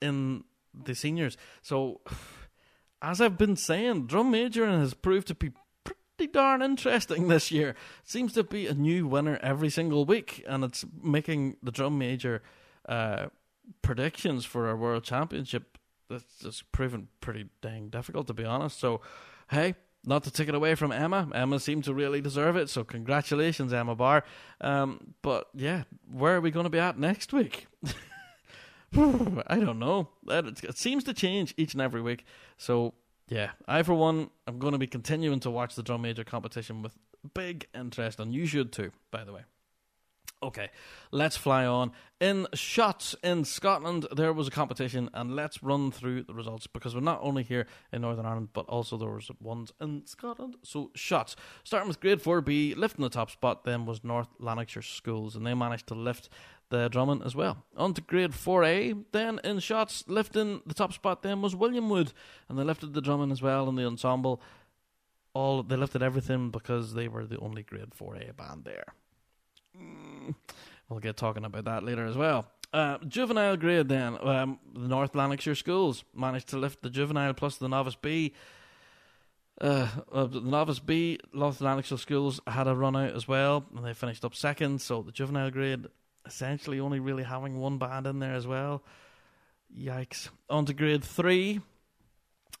in 0.00 0.44
the 0.74 0.94
seniors. 0.94 1.36
So, 1.62 2.00
as 3.02 3.20
I've 3.20 3.38
been 3.38 3.56
saying, 3.56 4.06
drum 4.06 4.30
majoring 4.30 4.80
has 4.80 4.94
proved 4.94 5.28
to 5.28 5.34
be 5.34 5.52
pretty 5.84 6.32
darn 6.32 6.62
interesting 6.62 7.28
this 7.28 7.52
year. 7.52 7.76
Seems 8.02 8.32
to 8.32 8.42
be 8.42 8.66
a 8.66 8.74
new 8.74 9.06
winner 9.06 9.38
every 9.42 9.70
single 9.70 10.04
week, 10.04 10.44
and 10.48 10.64
it's 10.64 10.84
making 11.02 11.56
the 11.62 11.70
drum 11.70 11.98
major 11.98 12.42
uh, 12.88 13.26
predictions 13.82 14.44
for 14.44 14.68
our 14.68 14.76
world 14.76 15.04
championship. 15.04 15.78
That's 16.08 16.38
just 16.40 16.70
proven 16.72 17.08
pretty 17.20 17.46
dang 17.60 17.88
difficult, 17.88 18.26
to 18.28 18.34
be 18.34 18.44
honest. 18.44 18.78
So, 18.78 19.00
hey, 19.50 19.74
not 20.04 20.24
to 20.24 20.30
take 20.30 20.48
it 20.48 20.54
away 20.54 20.74
from 20.74 20.92
Emma. 20.92 21.28
Emma 21.34 21.60
seemed 21.60 21.84
to 21.84 21.94
really 21.94 22.20
deserve 22.20 22.56
it. 22.56 22.70
So, 22.70 22.84
congratulations, 22.84 23.72
Emma 23.72 23.94
Barr. 23.94 24.24
Um, 24.60 25.14
but 25.22 25.48
yeah, 25.54 25.84
where 26.10 26.36
are 26.36 26.40
we 26.40 26.50
going 26.50 26.64
to 26.64 26.70
be 26.70 26.78
at 26.78 26.98
next 26.98 27.32
week? 27.32 27.66
I 28.96 29.58
don't 29.58 29.78
know. 29.78 30.08
That 30.26 30.46
it 30.64 30.78
seems 30.78 31.04
to 31.04 31.12
change 31.12 31.52
each 31.56 31.74
and 31.74 31.82
every 31.82 32.00
week. 32.00 32.24
So, 32.56 32.94
yeah, 33.28 33.50
I 33.66 33.82
for 33.82 33.94
one, 33.94 34.30
I'm 34.46 34.58
going 34.58 34.72
to 34.72 34.78
be 34.78 34.86
continuing 34.86 35.40
to 35.40 35.50
watch 35.50 35.74
the 35.74 35.82
drum 35.82 36.02
major 36.02 36.24
competition 36.24 36.82
with 36.82 36.96
big 37.34 37.66
interest, 37.74 38.18
and 38.18 38.32
you 38.32 38.46
should 38.46 38.72
too, 38.72 38.92
by 39.10 39.24
the 39.24 39.32
way. 39.32 39.42
Okay, 40.40 40.70
let's 41.10 41.36
fly 41.36 41.66
on. 41.66 41.90
In 42.20 42.46
Shotts 42.54 43.16
in 43.24 43.44
Scotland, 43.44 44.06
there 44.14 44.32
was 44.32 44.46
a 44.46 44.52
competition, 44.52 45.10
and 45.12 45.34
let's 45.34 45.64
run 45.64 45.90
through 45.90 46.22
the 46.22 46.34
results 46.34 46.68
because 46.68 46.94
we're 46.94 47.00
not 47.00 47.18
only 47.22 47.42
here 47.42 47.66
in 47.92 48.02
Northern 48.02 48.24
Ireland, 48.24 48.50
but 48.52 48.66
also 48.66 48.96
there 48.96 49.08
was 49.08 49.30
ones 49.40 49.72
in 49.80 50.06
Scotland. 50.06 50.56
So 50.62 50.92
Shotts, 50.96 51.34
starting 51.64 51.88
with 51.88 51.98
Grade 51.98 52.22
Four 52.22 52.40
B, 52.40 52.74
lifting 52.76 53.02
the 53.02 53.08
top 53.08 53.32
spot. 53.32 53.64
Then 53.64 53.84
was 53.84 54.04
North 54.04 54.28
Lanarkshire 54.38 54.82
Schools, 54.82 55.34
and 55.34 55.44
they 55.44 55.54
managed 55.54 55.88
to 55.88 55.96
lift 55.96 56.28
the 56.70 56.88
drumming 56.88 57.22
as 57.24 57.34
well. 57.34 57.64
On 57.76 57.92
to 57.94 58.00
Grade 58.00 58.34
Four 58.34 58.62
A. 58.62 58.94
Then 59.10 59.40
in 59.42 59.56
Shotts, 59.56 60.04
lifting 60.06 60.62
the 60.66 60.74
top 60.74 60.92
spot. 60.92 61.22
Then 61.22 61.42
was 61.42 61.56
William 61.56 61.88
Wood, 61.88 62.12
and 62.48 62.56
they 62.56 62.62
lifted 62.62 62.94
the 62.94 63.00
drumming 63.00 63.32
as 63.32 63.42
well 63.42 63.68
in 63.68 63.74
the 63.74 63.86
ensemble. 63.86 64.40
All 65.34 65.64
they 65.64 65.76
lifted 65.76 66.02
everything 66.02 66.50
because 66.50 66.94
they 66.94 67.08
were 67.08 67.26
the 67.26 67.38
only 67.38 67.64
Grade 67.64 67.92
Four 67.92 68.14
A 68.14 68.32
band 68.32 68.64
there. 68.64 68.94
Mm, 69.76 70.34
we'll 70.88 71.00
get 71.00 71.16
talking 71.16 71.44
about 71.44 71.64
that 71.64 71.84
later 71.84 72.06
as 72.06 72.16
well. 72.16 72.46
Uh, 72.72 72.98
juvenile 73.06 73.56
grade 73.56 73.88
then. 73.88 74.18
Um, 74.20 74.58
the 74.74 74.88
North 74.88 75.14
Lanarkshire 75.14 75.54
schools 75.54 76.04
managed 76.14 76.48
to 76.48 76.58
lift 76.58 76.82
the 76.82 76.90
juvenile 76.90 77.32
plus 77.32 77.56
the 77.56 77.68
novice 77.68 77.96
B. 77.96 78.34
Uh, 79.60 79.88
uh, 80.12 80.26
the 80.26 80.40
novice 80.40 80.78
B, 80.78 81.18
North 81.32 81.60
Lanarkshire 81.60 81.98
schools 81.98 82.40
had 82.46 82.68
a 82.68 82.74
run 82.74 82.94
out 82.94 83.14
as 83.14 83.26
well, 83.26 83.64
and 83.74 83.84
they 83.84 83.94
finished 83.94 84.24
up 84.24 84.34
second. 84.34 84.80
So 84.80 85.02
the 85.02 85.12
juvenile 85.12 85.50
grade 85.50 85.86
essentially 86.26 86.78
only 86.78 87.00
really 87.00 87.22
having 87.24 87.58
one 87.58 87.78
band 87.78 88.06
in 88.06 88.18
there 88.18 88.34
as 88.34 88.46
well. 88.46 88.82
Yikes. 89.76 90.28
On 90.50 90.64
to 90.66 90.74
grade 90.74 91.02
three. 91.02 91.60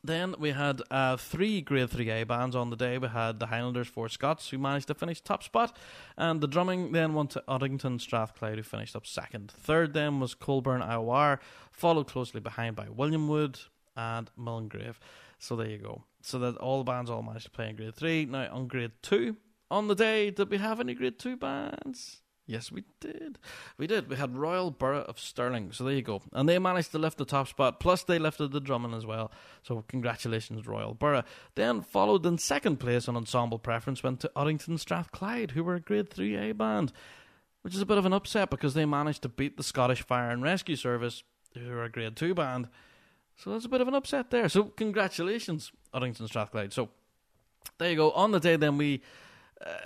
Then 0.04 0.36
we 0.38 0.50
had 0.50 0.80
uh, 0.90 1.16
three 1.16 1.60
Grade 1.60 1.90
3A 1.90 2.26
bands 2.26 2.54
on 2.54 2.70
the 2.70 2.76
day. 2.76 2.98
We 2.98 3.08
had 3.08 3.40
the 3.40 3.46
Highlanders 3.46 3.88
Four 3.88 4.08
Scots, 4.08 4.48
who 4.48 4.58
managed 4.58 4.86
to 4.88 4.94
finish 4.94 5.20
top 5.20 5.42
spot, 5.42 5.76
and 6.16 6.40
the 6.40 6.46
drumming 6.46 6.92
then 6.92 7.14
went 7.14 7.30
to 7.30 7.42
Uddingston 7.48 8.00
Strathclyde, 8.00 8.56
who 8.56 8.62
finished 8.62 8.94
up 8.94 9.06
second. 9.06 9.50
Third 9.50 9.94
then 9.94 10.20
was 10.20 10.34
Coalburn 10.34 10.86
IOR, 10.86 11.40
followed 11.72 12.06
closely 12.06 12.40
behind 12.40 12.76
by 12.76 12.88
William 12.88 13.28
Wood 13.28 13.58
and 13.96 14.30
Mullingrave. 14.36 15.00
So 15.38 15.56
there 15.56 15.68
you 15.68 15.78
go. 15.78 16.04
So 16.22 16.38
that 16.38 16.56
all 16.56 16.78
the 16.78 16.90
bands 16.90 17.10
all 17.10 17.22
managed 17.22 17.46
to 17.46 17.50
play 17.50 17.70
in 17.70 17.76
Grade 17.76 17.94
3. 17.94 18.26
Now 18.26 18.48
on 18.52 18.68
Grade 18.68 18.92
2, 19.02 19.36
on 19.70 19.88
the 19.88 19.94
day, 19.94 20.30
did 20.30 20.48
we 20.48 20.58
have 20.58 20.80
any 20.80 20.94
Grade 20.94 21.18
2 21.18 21.36
bands? 21.36 22.22
Yes, 22.48 22.72
we 22.72 22.84
did. 22.98 23.38
We 23.76 23.86
did. 23.86 24.08
We 24.08 24.16
had 24.16 24.34
Royal 24.34 24.70
Borough 24.70 25.02
of 25.02 25.20
Stirling. 25.20 25.70
So 25.70 25.84
there 25.84 25.92
you 25.92 26.00
go. 26.00 26.22
And 26.32 26.48
they 26.48 26.58
managed 26.58 26.92
to 26.92 26.98
lift 26.98 27.18
the 27.18 27.26
top 27.26 27.46
spot. 27.46 27.78
Plus, 27.78 28.02
they 28.02 28.18
lifted 28.18 28.52
the 28.52 28.60
drumming 28.60 28.94
as 28.94 29.04
well. 29.04 29.30
So 29.62 29.84
congratulations, 29.86 30.66
Royal 30.66 30.94
Borough. 30.94 31.24
Then 31.56 31.82
followed 31.82 32.24
in 32.24 32.38
second 32.38 32.78
place 32.80 33.06
on 33.06 33.18
ensemble 33.18 33.58
preference 33.58 34.02
went 34.02 34.20
to 34.20 34.30
Uddingston 34.34 34.78
Strathclyde, 34.78 35.50
who 35.50 35.62
were 35.62 35.74
a 35.74 35.80
Grade 35.80 36.08
3A 36.08 36.56
band, 36.56 36.90
which 37.60 37.74
is 37.74 37.82
a 37.82 37.86
bit 37.86 37.98
of 37.98 38.06
an 38.06 38.14
upset 38.14 38.48
because 38.48 38.72
they 38.72 38.86
managed 38.86 39.20
to 39.22 39.28
beat 39.28 39.58
the 39.58 39.62
Scottish 39.62 40.00
Fire 40.00 40.30
and 40.30 40.42
Rescue 40.42 40.76
Service, 40.76 41.22
who 41.52 41.70
are 41.70 41.84
a 41.84 41.90
Grade 41.90 42.16
2 42.16 42.34
band. 42.34 42.70
So 43.36 43.50
that's 43.50 43.66
a 43.66 43.68
bit 43.68 43.82
of 43.82 43.88
an 43.88 43.94
upset 43.94 44.30
there. 44.30 44.48
So 44.48 44.64
congratulations, 44.64 45.70
Uddingston 45.92 46.28
Strathclyde. 46.28 46.72
So 46.72 46.88
there 47.76 47.90
you 47.90 47.96
go. 47.96 48.10
On 48.12 48.30
the 48.30 48.40
day, 48.40 48.56
then 48.56 48.78
we, 48.78 49.02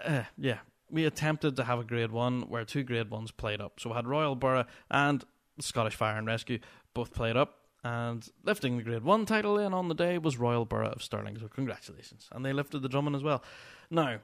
uh, 0.07 0.23
yeah, 0.39 0.59
we 0.93 1.07
attempted 1.07 1.57
to 1.57 1.65
have 1.65 1.81
a 1.81 1.85
grade 1.85 2.13
one 2.13 2.43
where 2.43 2.65
two 2.65 2.85
grade 2.85 3.11
ones 3.11 3.31
played 3.31 3.61
up. 3.61 3.81
So 3.81 3.91
we 3.91 3.97
had 3.97 4.07
Royal 4.07 4.37
Borough 4.37 4.67
and 4.91 5.25
Scottish 5.59 5.97
Fire 5.97 6.19
and 6.19 6.27
Rescue 6.27 6.59
both 6.95 7.15
played 7.15 7.37
up. 7.37 7.59
And 7.83 8.29
lifting 8.45 8.77
the 8.77 8.85
grade 8.85 9.03
one 9.03 9.27
title 9.27 9.59
in 9.59 9.75
on 9.75 9.89
the 9.89 9.95
day 9.95 10.19
was 10.19 10.37
Royal 10.37 10.65
Borough 10.67 10.91
of 10.91 11.03
Stirling. 11.03 11.37
So 11.39 11.49
congratulations. 11.49 12.29
And 12.31 12.45
they 12.45 12.53
lifted 12.53 12.83
the 12.83 12.89
Drummond 12.89 13.17
as 13.17 13.23
well. 13.23 13.43
Now, 13.91 14.19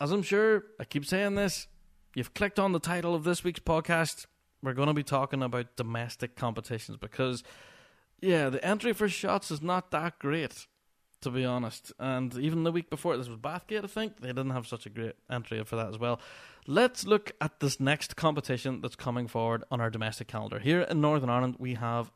as 0.00 0.10
I'm 0.10 0.22
sure 0.22 0.64
I 0.78 0.84
keep 0.84 1.06
saying 1.06 1.36
this, 1.36 1.68
you've 2.14 2.34
clicked 2.34 2.58
on 2.58 2.72
the 2.72 2.80
title 2.80 3.14
of 3.14 3.24
this 3.24 3.44
week's 3.44 3.60
podcast. 3.60 4.26
We're 4.62 4.74
going 4.74 4.88
to 4.88 4.94
be 4.94 5.04
talking 5.04 5.42
about 5.42 5.76
domestic 5.76 6.36
competitions 6.36 6.98
because, 6.98 7.44
yeah, 8.20 8.50
the 8.50 8.62
entry 8.64 8.92
for 8.92 9.06
Shotts 9.08 9.50
is 9.50 9.62
not 9.62 9.92
that 9.92 10.18
great 10.18 10.66
to 11.22 11.30
be 11.30 11.44
honest. 11.44 11.92
And 11.98 12.36
even 12.38 12.64
the 12.64 12.72
week 12.72 12.90
before, 12.90 13.16
this 13.16 13.28
was 13.28 13.38
Bathgate, 13.38 13.84
I 13.84 13.88
think, 13.88 14.20
they 14.20 14.28
didn't 14.28 14.50
have 14.50 14.66
such 14.66 14.86
a 14.86 14.90
great 14.90 15.14
entry 15.30 15.62
for 15.64 15.76
that 15.76 15.88
as 15.88 15.98
well. 15.98 16.20
Let's 16.66 17.06
look 17.06 17.32
at 17.40 17.60
this 17.60 17.80
next 17.80 18.14
competition 18.14 18.80
that's 18.80 18.94
coming 18.94 19.26
forward 19.26 19.64
on 19.70 19.80
our 19.80 19.90
domestic 19.90 20.28
calendar. 20.28 20.58
Here 20.58 20.82
in 20.82 21.00
Northern 21.00 21.30
Ireland, 21.30 21.56
we 21.58 21.74
have 21.74 22.12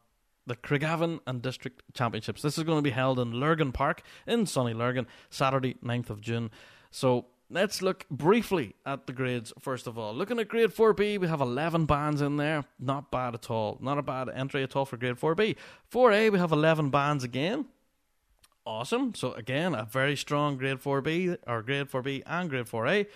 the 0.47 0.55
Craigavon 0.55 1.21
and 1.27 1.43
District 1.43 1.83
Championships. 1.95 2.43
This 2.43 2.57
is 2.57 2.65
going 2.65 2.79
to 2.79 2.83
be 2.83 2.91
held 2.91 3.19
in 3.19 3.33
Lurgan 3.33 3.73
Park 3.73 4.03
in 4.27 4.47
sunny 4.47 4.75
Lurgan, 4.75 5.07
Saturday, 5.31 5.75
9th 5.83 6.11
of 6.11 6.21
June. 6.21 6.51
So 6.93 7.27
let's 7.51 7.83
look 7.83 8.09
briefly 8.09 8.75
at 8.85 9.09
the 9.09 9.13
grades 9.13 9.53
first 9.59 9.89
of 9.89 9.99
all. 9.99 10.15
Looking 10.15 10.39
at 10.39 10.49
grade 10.49 10.71
4B, 10.71 11.19
we 11.19 11.27
have 11.27 11.41
11 11.41 11.87
bands 11.87 12.21
in 12.21 12.37
there. 12.37 12.65
Not 12.79 13.11
bad 13.11 13.35
at 13.35 13.51
all. 13.51 13.79
Not 13.81 13.99
a 13.99 14.03
bad 14.03 14.29
entry 14.29 14.63
at 14.63 14.77
all 14.77 14.85
for 14.85 14.97
grade 14.97 15.17
4B. 15.17 15.57
4A, 15.93 16.31
we 16.31 16.39
have 16.39 16.53
11 16.53 16.91
bands 16.91 17.25
again 17.25 17.67
awesome. 18.67 19.15
So 19.15 19.33
again, 19.33 19.75
a 19.75 19.85
very 19.85 20.17
strong 20.17 20.57
grade 20.57 20.79
4B 20.79 21.39
or 21.47 21.63
grade 21.63 21.89
4B 21.89 22.23
and 22.27 22.51
grade 22.51 22.67
4A. 22.67 23.07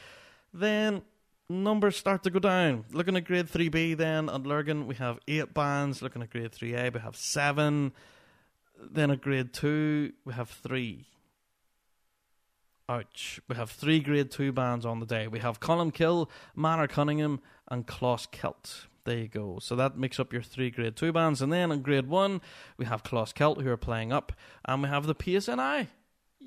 Then 0.54 1.02
numbers 1.48 1.96
start 1.96 2.22
to 2.22 2.30
go 2.30 2.38
down. 2.38 2.84
Looking 2.92 3.16
at 3.16 3.24
grade 3.24 3.48
3B 3.48 3.96
then 3.96 4.28
at 4.28 4.46
Lurgan, 4.46 4.86
we 4.86 4.94
have 4.96 5.18
8 5.28 5.52
bands. 5.52 6.00
Looking 6.00 6.22
at 6.22 6.30
grade 6.30 6.52
3A, 6.52 6.94
we 6.94 7.00
have 7.00 7.16
7. 7.16 7.92
Then 8.80 9.10
at 9.10 9.20
grade 9.20 9.52
2, 9.52 10.12
we 10.24 10.32
have 10.32 10.48
3. 10.48 11.06
Ouch. 12.88 13.40
We 13.48 13.54
have 13.54 13.70
three 13.70 14.00
grade 14.00 14.30
2 14.30 14.50
bands 14.52 14.84
on 14.84 14.98
the 14.98 15.06
day. 15.06 15.28
We 15.28 15.38
have 15.38 15.60
Colmcille, 15.60 16.28
Manor 16.56 16.88
Cunningham, 16.88 17.40
and 17.68 17.86
Closkelts. 17.86 18.86
There 19.04 19.18
you 19.18 19.28
go. 19.28 19.58
So 19.60 19.76
that 19.76 19.96
makes 19.96 20.20
up 20.20 20.32
your 20.32 20.42
three 20.42 20.70
grade 20.70 20.96
two 20.96 21.12
bands. 21.12 21.40
And 21.40 21.52
then 21.52 21.72
in 21.72 21.82
grade 21.82 22.08
one, 22.08 22.40
we 22.76 22.84
have 22.84 23.02
Closkelt 23.02 23.62
who 23.62 23.70
are 23.70 23.76
playing 23.76 24.12
up, 24.12 24.32
and 24.64 24.82
we 24.82 24.88
have 24.88 25.06
the 25.06 25.14
PSNI 25.14 25.88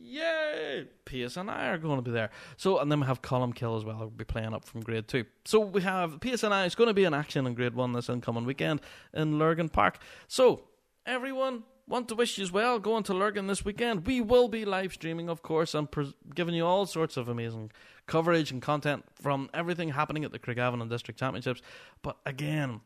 Yay! 0.03 0.87
PSNI 1.05 1.73
are 1.73 1.77
going 1.77 1.97
to 1.97 2.01
be 2.01 2.11
there. 2.11 2.29
So, 2.57 2.79
and 2.79 2.91
then 2.91 2.99
we 2.99 3.05
have 3.05 3.21
Colmcille 3.21 3.77
as 3.77 3.85
well. 3.85 3.99
We'll 3.99 4.09
be 4.09 4.25
playing 4.25 4.53
up 4.53 4.65
from 4.65 4.81
grade 4.81 5.07
two. 5.07 5.25
So 5.45 5.59
we 5.59 5.81
have 5.83 6.19
PSNI 6.19 6.65
is 6.67 6.75
going 6.75 6.87
to 6.87 6.93
be 6.93 7.03
in 7.05 7.13
action 7.13 7.47
in 7.47 7.53
grade 7.53 7.73
one 7.73 7.93
this 7.93 8.09
incoming 8.09 8.45
weekend 8.45 8.81
in 9.13 9.39
Lurgan 9.39 9.69
Park. 9.69 9.99
So, 10.27 10.63
everyone, 11.05 11.63
want 11.87 12.07
to 12.09 12.15
wish 12.15 12.37
you 12.37 12.43
as 12.43 12.51
well 12.51 12.79
going 12.79 13.03
to 13.03 13.13
Lurgan 13.13 13.47
this 13.47 13.65
weekend. 13.65 14.07
We 14.07 14.21
will 14.21 14.47
be 14.47 14.65
live 14.65 14.93
streaming, 14.93 15.29
of 15.29 15.41
course, 15.41 15.73
and 15.73 15.89
pres 15.89 16.13
giving 16.33 16.55
you 16.55 16.65
all 16.65 16.85
sorts 16.85 17.17
of 17.17 17.27
amazing 17.27 17.71
coverage 18.05 18.51
and 18.51 18.61
content 18.61 19.05
from 19.13 19.49
everything 19.53 19.89
happening 19.89 20.23
at 20.23 20.31
the 20.31 20.39
Craigavon 20.39 20.81
and 20.81 20.89
District 20.89 21.19
Championships. 21.19 21.61
But 22.01 22.17
again, 22.25 22.81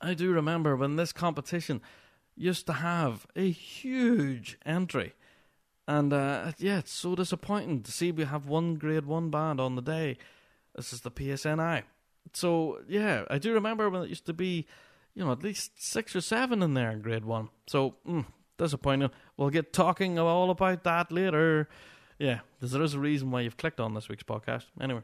I 0.00 0.14
do 0.14 0.32
remember 0.32 0.76
when 0.76 0.96
this 0.96 1.12
competition 1.12 1.80
used 2.36 2.66
to 2.66 2.74
have 2.74 3.26
a 3.36 3.50
huge 3.50 4.58
entry. 4.64 5.14
And 5.86 6.12
uh, 6.12 6.52
yeah, 6.58 6.78
it's 6.78 6.92
so 6.92 7.14
disappointing 7.14 7.82
to 7.82 7.92
see 7.92 8.10
we 8.10 8.24
have 8.24 8.46
one 8.46 8.76
grade 8.76 9.06
one 9.06 9.30
band 9.30 9.60
on 9.60 9.76
the 9.76 9.82
day. 9.82 10.16
This 10.74 10.92
is 10.92 11.02
the 11.02 11.10
PSNI. 11.10 11.82
So 12.32 12.80
yeah, 12.88 13.24
I 13.28 13.38
do 13.38 13.52
remember 13.52 13.90
when 13.90 14.02
it 14.02 14.08
used 14.08 14.26
to 14.26 14.32
be, 14.32 14.66
you 15.14 15.24
know, 15.24 15.32
at 15.32 15.42
least 15.42 15.72
six 15.76 16.14
or 16.14 16.20
seven 16.20 16.62
in 16.62 16.74
there 16.74 16.90
in 16.90 17.00
grade 17.00 17.24
one. 17.24 17.48
So 17.66 17.96
mm, 18.06 18.26
disappointing. 18.58 19.10
We'll 19.36 19.50
get 19.50 19.72
talking 19.72 20.18
all 20.18 20.50
about 20.50 20.84
that 20.84 21.12
later. 21.12 21.68
Yeah, 22.18 22.40
there 22.60 22.82
is 22.82 22.94
a 22.94 23.00
reason 23.00 23.30
why 23.30 23.42
you've 23.42 23.56
clicked 23.56 23.80
on 23.80 23.94
this 23.94 24.08
week's 24.08 24.22
podcast. 24.22 24.64
Anyway, 24.80 25.02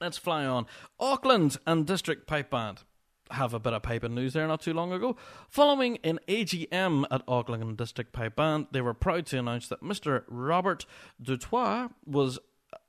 let's 0.00 0.18
fly 0.18 0.44
on. 0.44 0.66
Auckland 0.98 1.58
and 1.66 1.86
District 1.86 2.26
Pipe 2.26 2.50
Band 2.50 2.82
have 3.30 3.54
a 3.54 3.58
bit 3.58 3.72
of 3.72 3.82
piping 3.82 4.14
news 4.14 4.32
there 4.32 4.46
not 4.46 4.60
too 4.60 4.72
long 4.72 4.92
ago. 4.92 5.16
Following 5.48 5.98
an 6.04 6.20
AGM 6.28 7.04
at 7.10 7.22
Auckland 7.26 7.62
and 7.62 7.76
District 7.76 8.12
Pipe 8.12 8.36
Band, 8.36 8.68
they 8.70 8.80
were 8.80 8.94
proud 8.94 9.26
to 9.26 9.38
announce 9.38 9.68
that 9.68 9.82
Mr. 9.82 10.22
Robert 10.28 10.86
Dutoit 11.22 11.90
was 12.04 12.38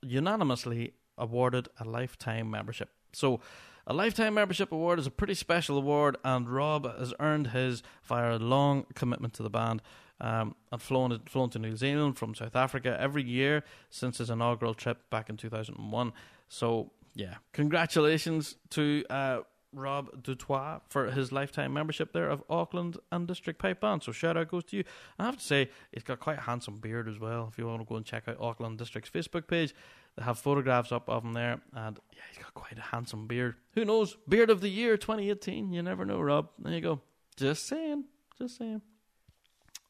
unanimously 0.02 0.94
awarded 1.18 1.68
a 1.80 1.86
lifetime 1.86 2.52
membership. 2.52 2.90
So, 3.14 3.40
a 3.88 3.94
lifetime 3.94 4.34
membership 4.34 4.72
award 4.72 5.00
is 5.00 5.08
a 5.08 5.12
pretty 5.12 5.34
special 5.34 5.78
award, 5.78 6.18
and 6.24 6.50
Rob 6.50 6.86
has 7.00 7.14
earned 7.20 7.48
his 7.48 7.82
via 8.04 8.36
a 8.36 8.38
long 8.38 8.86
commitment 8.94 9.34
to 9.36 9.44
the 9.44 9.50
band. 9.50 9.82
Um, 10.20 10.56
and 10.72 10.82
flown 10.82 11.22
flown 11.28 11.52
to 11.52 11.60
New 11.60 11.76
Zealand 11.76 12.18
from 12.18 12.34
South 12.34 12.56
Africa 12.56 12.98
every 13.00 13.22
year 13.24 13.64
since 13.92 14.18
his 14.18 14.32
inaugural 14.32 14.74
trip 14.74 15.08
back 15.12 15.30
in 15.30 15.38
2001. 15.38 16.12
So 16.48 16.90
yeah, 17.14 17.36
congratulations 17.54 18.56
to 18.72 19.06
uh, 19.12 19.42
Rob 19.78 20.24
Dutoit 20.24 20.82
for 20.90 21.12
his 21.12 21.32
lifetime 21.32 21.74
membership 21.74 22.14
there 22.14 22.30
of 22.30 22.44
Auckland 22.50 22.98
and 23.12 23.28
District 23.28 23.60
Pipe 23.60 23.82
Band. 23.82 24.04
So 24.04 24.12
shout 24.12 24.38
out 24.38 24.50
goes 24.50 24.64
to 24.66 24.78
you. 24.78 24.84
I 25.20 25.26
have 25.26 25.38
to 25.38 25.44
say, 25.44 25.70
he's 25.92 26.04
got 26.04 26.20
quite 26.20 26.40
a 26.40 26.42
handsome 26.42 26.78
beard 26.78 27.08
as 27.08 27.20
well. 27.20 27.48
If 27.52 27.58
you 27.58 27.68
want 27.68 27.82
to 27.82 27.86
go 27.86 27.96
and 27.96 28.06
check 28.06 28.28
out 28.28 28.38
Auckland 28.40 28.78
District's 28.78 29.10
Facebook 29.10 29.48
page, 29.48 29.74
they 30.18 30.24
have 30.24 30.40
photographs 30.40 30.92
up 30.92 31.10
of 31.10 31.24
him 31.24 31.34
there, 31.34 31.62
and 31.74 32.00
yeah, 32.12 32.22
he's 32.32 32.44
got 32.44 32.54
quite 32.54 32.78
a 32.78 32.82
handsome 32.82 33.28
beard. 33.28 33.56
Who 33.76 33.86
knows? 33.86 34.18
Beard 34.28 34.50
of 34.50 34.62
the 34.62 34.70
year 34.70 34.98
2018. 34.98 35.72
You 35.72 35.84
never 35.84 36.06
know, 36.06 36.20
Rob. 36.20 36.50
There 36.58 36.74
you 36.74 36.82
go. 36.82 37.02
Just 37.36 37.68
saying. 37.68 38.06
Just 38.38 38.58
saying. 38.58 38.82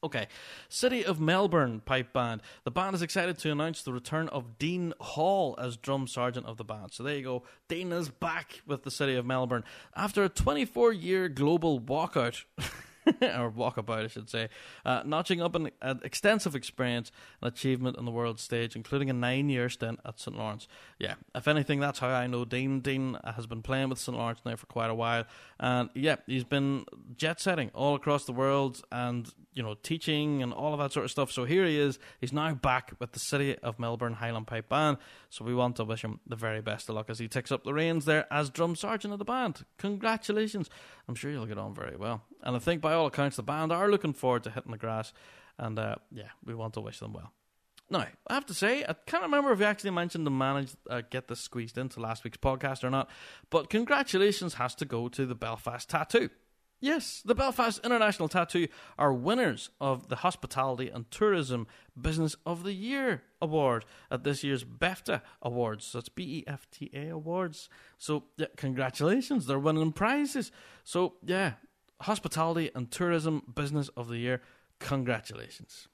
Okay, 0.04 0.28
City 0.68 1.04
of 1.04 1.20
Melbourne 1.20 1.82
Pipe 1.84 2.12
Band. 2.12 2.40
The 2.62 2.70
band 2.70 2.94
is 2.94 3.02
excited 3.02 3.36
to 3.38 3.50
announce 3.50 3.82
the 3.82 3.92
return 3.92 4.28
of 4.28 4.56
Dean 4.56 4.94
Hall 5.00 5.56
as 5.58 5.76
drum 5.76 6.06
sergeant 6.06 6.46
of 6.46 6.56
the 6.56 6.62
band. 6.62 6.92
So 6.92 7.02
there 7.02 7.16
you 7.16 7.24
go. 7.24 7.42
Dean 7.68 7.90
is 7.90 8.08
back 8.08 8.62
with 8.64 8.84
the 8.84 8.92
City 8.92 9.16
of 9.16 9.26
Melbourne 9.26 9.64
after 9.96 10.22
a 10.22 10.28
24 10.28 10.92
year 10.92 11.28
global 11.28 11.80
walkout. 11.80 12.44
or 13.22 13.50
walkabout, 13.50 14.04
I 14.04 14.06
should 14.08 14.30
say, 14.30 14.48
uh, 14.84 15.02
notching 15.04 15.40
up 15.40 15.54
an, 15.54 15.70
an, 15.80 16.00
extensive 16.04 16.54
experience 16.54 17.10
and 17.40 17.52
achievement 17.52 17.96
on 17.96 18.04
the 18.04 18.10
world 18.10 18.40
stage, 18.40 18.76
including 18.76 19.10
a 19.10 19.12
nine-year 19.12 19.68
stint 19.68 20.00
at 20.04 20.20
St 20.20 20.36
Lawrence. 20.36 20.68
Yeah, 20.98 21.14
if 21.34 21.48
anything, 21.48 21.80
that's 21.80 21.98
how 21.98 22.08
I 22.08 22.26
know 22.26 22.44
Dean. 22.44 22.80
Dean 22.80 23.18
has 23.24 23.46
been 23.46 23.62
playing 23.62 23.88
with 23.88 23.98
St 23.98 24.16
Lawrence 24.16 24.40
now 24.44 24.56
for 24.56 24.66
quite 24.66 24.90
a 24.90 24.94
while, 24.94 25.24
and 25.58 25.90
yeah, 25.94 26.16
he's 26.26 26.44
been 26.44 26.84
jet 27.16 27.40
setting 27.40 27.70
all 27.74 27.94
across 27.94 28.24
the 28.24 28.32
world, 28.32 28.82
and 28.92 29.32
you 29.58 29.64
know, 29.64 29.74
teaching 29.82 30.40
and 30.40 30.52
all 30.52 30.72
of 30.72 30.78
that 30.78 30.92
sort 30.92 31.04
of 31.04 31.10
stuff. 31.10 31.32
So 31.32 31.44
here 31.44 31.66
he 31.66 31.80
is. 31.80 31.98
He's 32.20 32.32
now 32.32 32.54
back 32.54 32.92
with 33.00 33.10
the 33.10 33.18
City 33.18 33.58
of 33.58 33.80
Melbourne 33.80 34.12
Highland 34.12 34.46
Pipe 34.46 34.68
Band. 34.68 34.98
So 35.30 35.44
we 35.44 35.52
want 35.52 35.74
to 35.76 35.84
wish 35.84 36.02
him 36.02 36.20
the 36.28 36.36
very 36.36 36.60
best 36.60 36.88
of 36.88 36.94
luck 36.94 37.10
as 37.10 37.18
he 37.18 37.26
takes 37.26 37.50
up 37.50 37.64
the 37.64 37.74
reins 37.74 38.04
there 38.04 38.32
as 38.32 38.50
drum 38.50 38.76
sergeant 38.76 39.12
of 39.12 39.18
the 39.18 39.24
band. 39.24 39.64
Congratulations. 39.78 40.70
I'm 41.08 41.16
sure 41.16 41.32
you'll 41.32 41.46
get 41.46 41.58
on 41.58 41.74
very 41.74 41.96
well. 41.96 42.22
And 42.44 42.54
I 42.54 42.60
think 42.60 42.80
by 42.80 42.92
all 42.98 43.06
accounts, 43.06 43.36
the 43.36 43.42
band 43.42 43.72
are 43.72 43.90
looking 43.90 44.12
forward 44.12 44.44
to 44.44 44.50
hitting 44.50 44.72
the 44.72 44.78
grass. 44.78 45.12
And 45.56 45.78
uh, 45.78 45.96
yeah, 46.12 46.30
we 46.44 46.54
want 46.54 46.74
to 46.74 46.80
wish 46.80 46.98
them 46.98 47.14
well. 47.14 47.32
Now, 47.90 48.06
I 48.28 48.34
have 48.34 48.46
to 48.46 48.54
say, 48.54 48.84
I 48.86 48.94
can't 49.06 49.22
remember 49.22 49.50
if 49.52 49.60
we 49.60 49.64
actually 49.64 49.92
mentioned 49.92 50.26
to 50.26 50.30
manage 50.30 50.72
uh, 50.90 51.00
get 51.08 51.28
this 51.28 51.40
squeezed 51.40 51.78
into 51.78 52.00
last 52.00 52.22
week's 52.22 52.36
podcast 52.36 52.84
or 52.84 52.90
not, 52.90 53.08
but 53.48 53.70
congratulations 53.70 54.54
has 54.54 54.74
to 54.74 54.84
go 54.84 55.08
to 55.08 55.24
the 55.24 55.34
Belfast 55.34 55.88
Tattoo. 55.88 56.28
Yes, 56.80 57.22
the 57.24 57.34
Belfast 57.34 57.84
International 57.84 58.28
Tattoo 58.28 58.68
are 58.98 59.12
winners 59.12 59.70
of 59.80 60.08
the 60.08 60.16
Hospitality 60.16 60.88
and 60.88 61.10
Tourism 61.10 61.66
Business 62.00 62.36
of 62.46 62.62
the 62.62 62.74
Year 62.74 63.22
award 63.42 63.84
at 64.12 64.22
this 64.22 64.44
year's 64.44 64.64
BEFTA 64.64 65.22
Awards. 65.42 65.84
So 65.86 65.98
it's 65.98 66.08
B 66.08 66.22
E 66.22 66.44
F 66.46 66.68
T 66.70 66.90
A 66.94 67.08
Awards. 67.08 67.68
So, 67.96 68.24
yeah, 68.36 68.46
congratulations, 68.56 69.46
they're 69.46 69.58
winning 69.58 69.92
prizes. 69.92 70.52
So, 70.84 71.14
yeah, 71.24 71.54
Hospitality 72.02 72.70
and 72.74 72.90
Tourism 72.90 73.42
Business 73.54 73.88
of 73.96 74.08
the 74.08 74.18
Year, 74.18 74.42
congratulations. 74.78 75.88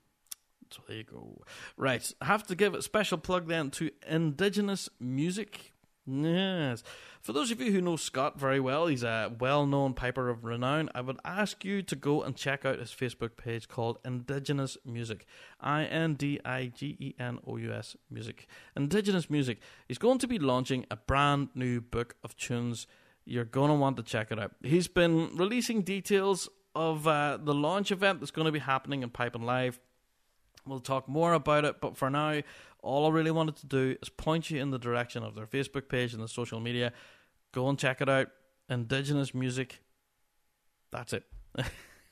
So 0.71 0.83
there 0.87 0.99
you 0.99 1.05
go. 1.05 1.43
Right, 1.77 2.11
I 2.21 2.25
have 2.27 2.47
to 2.49 2.55
give 2.55 2.75
a 2.75 2.83
special 2.83 3.19
plug 3.19 3.49
then 3.49 3.71
to 3.73 3.91
Indigenous 4.09 4.89
Music 4.99 5.73
Yes. 6.07 6.83
For 7.23 7.33
those 7.33 7.51
of 7.51 7.61
you 7.63 7.73
who 7.73 7.81
know 7.81 7.97
Scott 7.97 8.39
very 8.39 8.61
well, 8.61 8.89
he's 8.89 9.03
a 9.03 9.33
well 9.41 9.67
known 9.67 9.95
piper 9.95 10.29
of 10.29 10.45
renown. 10.45 10.91
I 10.95 11.01
would 11.01 11.19
ask 11.25 11.65
you 11.65 11.83
to 11.83 11.97
go 11.97 12.23
and 12.23 12.37
check 12.37 12.67
out 12.67 12.79
his 12.79 12.91
Facebook 12.91 13.37
page 13.39 13.69
called 13.69 13.99
Indigenous 14.05 14.77
Music. 14.85 15.25
I 15.61 15.85
N 15.85 16.15
D 16.15 16.41
I 16.45 16.67
G 16.67 16.97
E 17.01 17.15
N 17.19 17.39
O 17.47 17.57
U 17.57 17.73
S 17.73 17.97
Music. 18.11 18.47
Indigenous 18.77 19.31
Music. 19.31 19.61
He's 19.89 19.99
going 19.99 20.19
to 20.19 20.29
be 20.29 20.39
launching 20.39 20.85
a 20.91 20.97
brand 20.97 21.49
new 21.55 21.81
book 21.81 22.17
of 22.23 22.37
tunes. 22.37 22.87
You're 23.25 23.45
going 23.45 23.69
to 23.69 23.75
want 23.75 23.97
to 23.97 24.03
check 24.03 24.31
it 24.31 24.39
out. 24.39 24.53
He's 24.63 24.89
been 24.89 25.35
releasing 25.37 25.83
details 25.83 26.49
of 26.75 27.07
uh, 27.07 27.39
the 27.43 27.55
launch 27.55 27.91
event 27.91 28.21
that's 28.21 28.31
going 28.31 28.47
to 28.47 28.53
be 28.53 28.59
happening 28.59 29.03
in 29.03 29.11
Piping 29.11 29.43
Live. 29.43 29.79
We'll 30.67 30.81
talk 30.81 31.09
more 31.09 31.33
about 31.33 31.65
it, 31.65 31.81
but 31.81 31.97
for 31.97 32.11
now, 32.11 32.41
all 32.83 33.07
I 33.07 33.11
really 33.11 33.31
wanted 33.31 33.57
to 33.57 33.67
do 33.67 33.97
is 34.03 34.09
point 34.09 34.51
you 34.51 34.61
in 34.61 34.71
the 34.71 34.79
direction 34.79 35.23
of 35.23 35.35
their 35.35 35.47
Facebook 35.47 35.89
page 35.89 36.13
and 36.13 36.23
the 36.23 36.29
social 36.29 36.61
media. 36.61 36.93
Go 37.53 37.69
and 37.69 37.79
check 37.79 38.01
it 38.01 38.09
out. 38.09 38.29
Indigenous 38.69 39.35
music. 39.35 39.81
That's 40.91 41.13
it. 41.13 41.25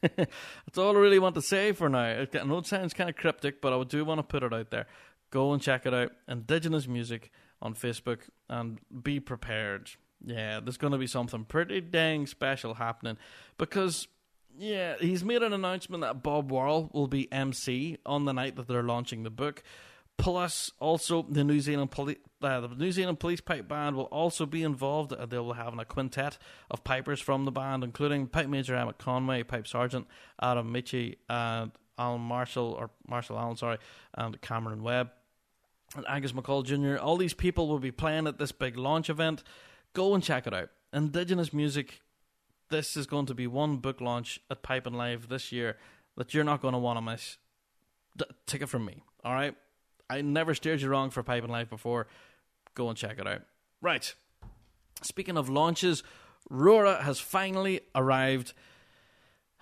That's 0.03 0.79
all 0.79 0.97
I 0.97 1.01
really 1.01 1.19
want 1.19 1.35
to 1.37 1.43
say 1.43 1.73
for 1.73 1.89
now. 1.89 2.27
I 2.35 2.45
know 2.45 2.59
it 2.59 2.67
sounds 2.67 2.95
kind 2.95 3.11
of 3.11 3.17
cryptic, 3.17 3.61
but 3.61 3.73
I 3.73 3.85
do 3.85 4.05
want 4.05 4.19
to 4.19 4.23
put 4.23 4.43
it 4.43 4.53
out 4.53 4.71
there. 4.71 4.87
Go 5.31 5.53
and 5.53 5.63
check 5.63 5.87
it 5.87 5.95
out. 5.95 6.13
Indigenous 6.29 6.87
music 6.87 7.31
on 7.61 7.75
Facebook 7.75 8.21
and 8.49 8.81
be 9.03 9.21
prepared. 9.21 9.91
Yeah, 10.25 10.61
there's 10.61 10.77
going 10.77 10.93
to 10.93 10.99
be 10.99 11.07
something 11.07 11.45
pretty 11.45 11.81
dang 11.81 12.27
special 12.27 12.75
happening 12.75 13.19
because 13.59 14.07
yeah, 14.59 14.97
he's 15.01 15.25
made 15.25 15.43
an 15.43 15.53
announcement 15.53 16.03
that 16.03 16.23
Bob 16.23 16.53
Worrall 16.53 16.91
will 16.93 17.09
be 17.09 17.33
MC 17.33 17.99
on 18.05 18.25
the 18.25 18.33
night 18.33 18.57
that 18.57 18.69
they're 18.69 18.83
launching 18.83 19.23
the 19.23 19.31
book. 19.31 19.63
Plus, 20.19 20.71
also 20.79 21.23
the 21.23 21.43
New 21.43 21.59
Zealand 21.61 21.91
Police, 21.91 22.19
uh, 22.43 22.61
the 22.61 22.69
New 22.69 22.93
Zealand 22.93 23.19
Police 23.19 23.41
Pipe 23.41 23.67
Band 23.67 23.97
will 23.97 24.05
also 24.05 24.45
be 24.47 24.63
involved. 24.63 25.13
Uh, 25.13 25.27
they 25.27 25.39
will 25.39 25.55
have 25.55 25.77
a 25.77 25.85
quintet 25.85 26.39
of 26.71 26.85
pipers 26.85 27.21
from 27.21 27.45
the 27.45 27.51
band, 27.51 27.83
including 27.83 28.27
Pipe 28.27 28.47
Major 28.47 28.77
Emmett 28.77 28.99
Conway, 28.99 29.43
Pipe 29.43 29.67
Sergeant 29.67 30.07
Adam 30.41 30.71
Michie, 30.71 31.17
and 31.29 31.73
Alan 31.99 32.21
Marshall 32.21 32.77
or 32.79 32.91
Marshall 33.09 33.39
Allen, 33.39 33.57
sorry, 33.57 33.79
and 34.15 34.41
Cameron 34.43 34.83
Webb, 34.83 35.11
and 35.97 36.05
Angus 36.09 36.33
McCall 36.33 36.65
Jr. 36.65 37.03
All 37.03 37.17
these 37.17 37.35
people 37.35 37.67
will 37.67 37.79
be 37.79 37.91
playing 37.91 38.27
at 38.27 38.39
this 38.39 38.53
big 38.53 38.77
launch 38.77 39.09
event. 39.09 39.43
Go 39.95 40.15
and 40.15 40.23
check 40.23 40.47
it 40.47 40.55
out. 40.55 40.71
Indigenous 40.93 41.53
music. 41.53 42.01
This 42.71 42.97
is 42.97 43.07
going 43.07 43.27
to 43.27 43.35
be 43.35 43.47
one 43.47 43.77
book 43.77 44.01
launch 44.01 44.41
at 44.51 44.63
Piping 44.63 44.95
Live 44.95 45.29
this 45.29 45.53
year 45.53 45.77
that 46.17 46.33
you're 46.33 46.45
not 46.45 46.63
going 46.63 46.73
to 46.73 46.79
want 46.79 46.97
to 46.97 47.03
miss. 47.03 47.37
D- 48.17 48.25
take 48.47 48.63
it 48.63 48.69
from 48.69 48.85
me. 48.85 49.03
All 49.25 49.35
right. 49.35 49.55
I 50.09 50.23
never 50.23 50.55
steered 50.55 50.81
you 50.81 50.89
wrong 50.89 51.11
for 51.11 51.23
Piping 51.23 51.51
Live 51.51 51.69
before. 51.69 52.07
Go 52.75 52.89
and 52.89 52.97
check 52.97 53.19
it 53.19 53.27
out. 53.27 53.43
Right. 53.81 54.15
Speaking 55.03 55.37
of 55.37 55.49
launches, 55.49 56.03
Rura 56.51 57.03
has 57.03 57.21
finally 57.21 57.81
arrived 57.95 58.55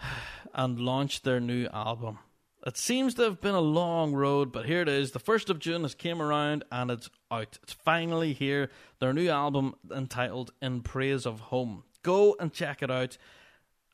and 0.55 0.79
launched 0.81 1.25
their 1.25 1.41
new 1.41 1.67
album. 1.73 2.19
It 2.67 2.77
seems 2.77 3.15
to 3.15 3.23
have 3.23 3.41
been 3.41 3.55
a 3.55 3.61
long 3.61 4.13
road, 4.13 4.53
but 4.53 4.67
here 4.67 4.83
it 4.83 4.89
is. 4.89 5.13
The 5.13 5.21
1st 5.21 5.49
of 5.49 5.59
June 5.59 5.83
has 5.83 5.95
came 5.95 6.21
around 6.21 6.65
and 6.71 6.91
it's 6.91 7.09
out. 7.31 7.59
It's 7.63 7.73
finally 7.73 8.35
here. 8.35 8.71
Their 8.99 9.15
new 9.15 9.31
album 9.31 9.75
entitled 9.91 10.53
In 10.61 10.83
Praise 10.83 11.25
of 11.25 11.41
Home. 11.41 11.85
Go 12.03 12.37
and 12.39 12.53
check 12.53 12.83
it 12.83 12.91
out. 12.91 13.17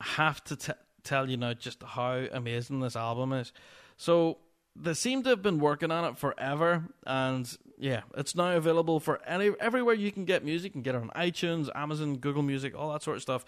I 0.01 0.05
have 0.05 0.43
to 0.45 0.57
t- 0.57 0.73
tell 1.03 1.29
you 1.29 1.37
now 1.37 1.53
just 1.53 1.81
how 1.81 2.25
amazing 2.31 2.81
this 2.81 2.97
album 2.97 3.31
is. 3.31 3.53
So, 3.95 4.39
they 4.79 4.93
seem 4.93 5.23
to 5.23 5.29
have 5.29 5.41
been 5.41 5.59
working 5.59 5.91
on 5.91 6.05
it 6.05 6.17
forever, 6.17 6.83
and 7.05 7.57
yeah, 7.79 8.01
it's 8.15 8.35
now 8.35 8.51
available 8.51 8.99
for 8.99 9.23
any 9.25 9.51
everywhere 9.59 9.95
you 9.95 10.11
can 10.11 10.25
get 10.25 10.45
music. 10.45 10.69
You 10.69 10.73
can 10.73 10.81
get 10.83 10.95
it 10.95 11.01
on 11.01 11.09
iTunes, 11.15 11.69
Amazon, 11.73 12.17
Google 12.17 12.43
Music, 12.43 12.77
all 12.77 12.91
that 12.93 13.01
sort 13.01 13.17
of 13.17 13.23
stuff. 13.23 13.45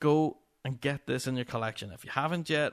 Go 0.00 0.38
and 0.64 0.80
get 0.80 1.06
this 1.06 1.26
in 1.26 1.36
your 1.36 1.44
collection. 1.44 1.90
If 1.92 2.04
you 2.04 2.10
haven't 2.12 2.48
yet, 2.48 2.72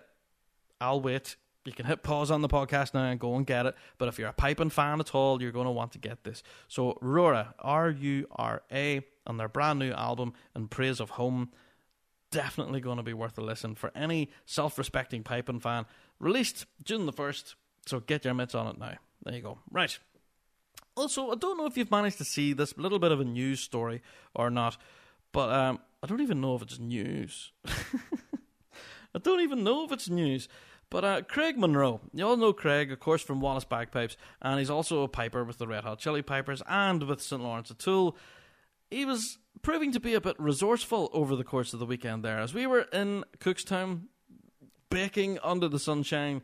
I'll 0.80 1.02
wait. 1.02 1.36
You 1.65 1.71
can 1.71 1.86
hit 1.86 2.02
pause 2.02 2.32
on 2.32 2.41
the 2.41 2.47
podcast 2.47 2.93
now 2.93 3.06
and 3.06 3.19
go 3.19 3.36
and 3.36 3.45
get 3.45 3.65
it. 3.67 3.76
But 3.97 4.08
if 4.08 4.17
you're 4.17 4.30
a 4.30 4.34
piping 4.34 4.71
fan 4.71 5.00
at 5.00 5.13
all, 5.13 5.41
you're 5.41 5.52
going 5.52 5.67
to 5.67 5.71
want 5.71 5.91
to 5.91 6.00
get 6.00 6.24
this. 6.24 6.41
So 6.67 6.97
Rura, 7.04 7.54
R 7.60 7.91
U 7.91 8.28
R 8.32 8.63
A, 8.71 9.02
on 9.28 9.38
their 9.38 9.50
brand 9.50 9.80
new 9.80 9.91
album 9.91 10.34
"In 10.56 10.67
Praise 10.67 11.00
of 11.00 11.12
Home." 11.12 11.52
Definitely 12.32 12.80
going 12.80 12.97
to 12.97 13.04
be 13.04 13.13
worth 13.13 13.38
a 13.38 13.41
listen 13.41 13.76
for 13.76 13.91
any 13.93 14.32
self-respecting 14.45 15.24
piping 15.24 15.60
fan. 15.60 15.86
Released 16.17 16.65
June 16.82 17.06
the 17.06 17.12
first, 17.12 17.56
so 17.86 18.00
get 18.00 18.24
your 18.24 18.34
mitts 18.34 18.56
on 18.56 18.67
it 18.67 18.78
now. 18.80 18.95
There 19.24 19.36
you 19.36 19.41
go. 19.41 19.60
Right. 19.69 20.00
Also, 20.95 21.30
I 21.32 21.36
don't 21.36 21.58
know 21.58 21.65
if 21.65 21.78
you've 21.78 21.91
managed 21.91 22.17
to 22.19 22.26
see 22.26 22.54
this 22.54 22.78
little 22.78 23.00
bit 23.00 23.12
of 23.12 23.19
a 23.19 23.26
news 23.26 23.60
story 23.60 24.02
or 24.34 24.50
not, 24.50 24.78
but 25.34 25.50
um, 25.50 25.80
I 26.02 26.08
don't 26.08 26.21
even 26.21 26.41
know 26.41 26.56
if 26.56 26.62
it's 26.62 26.80
news. 26.80 27.52
I 29.13 29.19
don't 29.19 29.41
even 29.41 29.63
know 29.63 29.84
if 29.86 29.91
it's 29.91 30.10
news. 30.10 30.47
But 30.91 31.06
uh, 31.06 31.21
Craig 31.21 31.58
Munro, 31.58 32.01
you 32.13 32.27
all 32.27 32.36
know 32.36 32.51
Craig, 32.51 32.91
of 32.91 32.99
course, 32.99 33.23
from 33.23 33.39
Wallace 33.39 33.63
Bagpipes, 33.63 34.17
and 34.41 34.60
he's 34.60 34.69
also 34.69 35.04
a 35.04 35.08
piper 35.08 35.45
with 35.45 35.58
the 35.58 35.65
Red 35.65 35.86
Hot 35.86 35.99
Chili 35.99 36.21
Pipers 36.21 36.62
and 36.67 37.01
with 37.04 37.21
St. 37.21 37.41
Lawrence 37.41 37.71
O'Toole. 37.71 38.17
He 38.91 39.06
was 39.06 39.38
proving 39.62 39.93
to 39.93 40.01
be 40.01 40.13
a 40.13 40.21
bit 40.21 40.36
resourceful 40.38 41.10
over 41.13 41.38
the 41.38 41.45
course 41.45 41.71
of 41.71 41.80
the 41.80 41.86
weekend 41.86 42.25
there. 42.25 42.39
As 42.39 42.54
we 42.54 42.67
were 42.67 42.82
in 42.91 43.23
Cookstown, 43.39 44.08
baking 44.89 45.39
under 45.41 45.69
the 45.69 45.80
sunshine, 45.80 46.41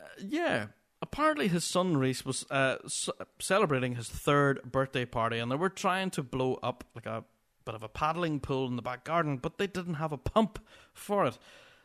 uh, 0.00 0.06
yeah, 0.18 0.66
apparently 1.00 1.46
his 1.46 1.62
son 1.62 1.96
Reese 1.96 2.24
was 2.24 2.44
uh, 2.50 2.78
c- 2.88 3.12
celebrating 3.38 3.94
his 3.94 4.08
third 4.08 4.60
birthday 4.72 5.04
party, 5.04 5.38
and 5.38 5.52
they 5.52 5.56
were 5.56 5.68
trying 5.68 6.10
to 6.10 6.24
blow 6.24 6.58
up 6.64 6.82
like 6.96 7.06
a 7.06 7.22
bit 7.64 7.76
of 7.76 7.84
a 7.84 7.88
paddling 7.88 8.40
pool 8.40 8.66
in 8.66 8.74
the 8.74 8.82
back 8.82 9.04
garden, 9.04 9.36
but 9.36 9.58
they 9.58 9.68
didn't 9.68 9.94
have 9.94 10.10
a 10.10 10.18
pump 10.18 10.58
for 10.92 11.26
it. 11.26 11.38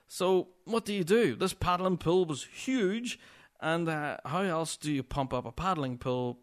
So 0.08 0.50
what 0.66 0.86
do 0.86 0.94
you 0.94 1.04
do? 1.04 1.36
This 1.36 1.54
paddling 1.54 1.98
pool 1.98 2.26
was 2.26 2.46
huge, 2.46 3.20
and 3.60 3.88
uh, 3.90 4.18
how 4.26 4.42
else 4.42 4.78
do 4.78 4.92
you 4.92 5.04
pump 5.04 5.34
up 5.34 5.46
a 5.46 5.52
paddling 5.52 5.98
pool? 5.98 6.40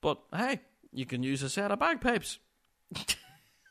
But 0.00 0.20
hey, 0.34 0.60
you 0.92 1.06
can 1.06 1.22
use 1.22 1.42
a 1.42 1.48
set 1.48 1.70
of 1.70 1.78
bagpipes. 1.78 2.38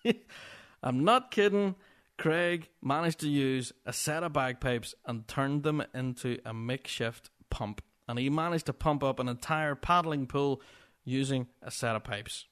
I'm 0.84 1.04
not 1.04 1.32
kidding. 1.32 1.76
Craig 2.17 2.70
managed 2.82 3.20
to 3.22 3.30
use 3.30 3.74
a 3.86 3.94
set 3.94 4.24
of 4.24 4.34
bagpipes 4.34 4.94
and 5.06 5.28
turned 5.28 5.63
them 5.63 5.84
into 5.94 6.39
a 6.46 6.54
makeshift 6.54 7.30
pump. 7.50 7.82
And 8.08 8.20
he 8.20 8.30
managed 8.30 8.67
to 8.67 8.74
pump 8.74 9.04
up 9.04 9.20
an 9.20 9.28
entire 9.28 9.76
paddling 9.76 10.28
pool 10.28 10.62
using 11.04 11.48
a 11.62 11.72
set 11.72 11.96
of 11.96 12.04
pipes. 12.04 12.46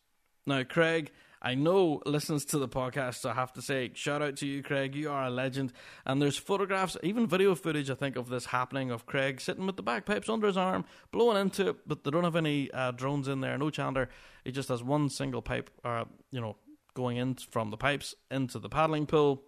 Now, 0.45 0.63
Craig, 0.63 1.11
I 1.41 1.55
know 1.55 2.01
listens 2.05 2.43
to 2.45 2.57
the 2.57 2.67
podcast, 2.67 3.15
so 3.15 3.29
I 3.29 3.33
have 3.33 3.53
to 3.53 3.61
say, 3.61 3.91
shout 3.93 4.21
out 4.21 4.35
to 4.37 4.47
you, 4.47 4.61
Craig. 4.61 4.93
You 4.93 5.09
are 5.09 5.25
a 5.25 5.29
legend. 5.29 5.71
And 6.05 6.21
there's 6.21 6.37
photographs, 6.37 6.97
even 7.01 7.27
video 7.27 7.55
footage, 7.55 7.89
I 7.89 7.95
think, 7.95 8.17
of 8.17 8.27
this 8.27 8.47
happening 8.47 8.91
of 8.91 9.05
Craig 9.05 9.39
sitting 9.39 9.65
with 9.65 9.77
the 9.77 9.83
bagpipes 9.83 10.27
under 10.27 10.47
his 10.47 10.57
arm, 10.57 10.83
blowing 11.11 11.37
into 11.37 11.69
it, 11.69 11.87
but 11.87 12.03
they 12.03 12.11
don't 12.11 12.25
have 12.25 12.35
any 12.35 12.69
uh, 12.71 12.91
drones 12.91 13.29
in 13.29 13.39
there, 13.39 13.57
no 13.57 13.69
chanter. 13.69 14.09
He 14.43 14.51
just 14.51 14.67
has 14.67 14.83
one 14.83 15.09
single 15.09 15.41
pipe, 15.41 15.69
uh, 15.85 16.05
you 16.31 16.41
know, 16.41 16.57
going 16.93 17.15
in 17.15 17.35
from 17.35 17.71
the 17.71 17.77
pipes 17.77 18.15
into 18.29 18.59
the 18.59 18.69
paddling 18.69 19.05
pool. 19.05 19.41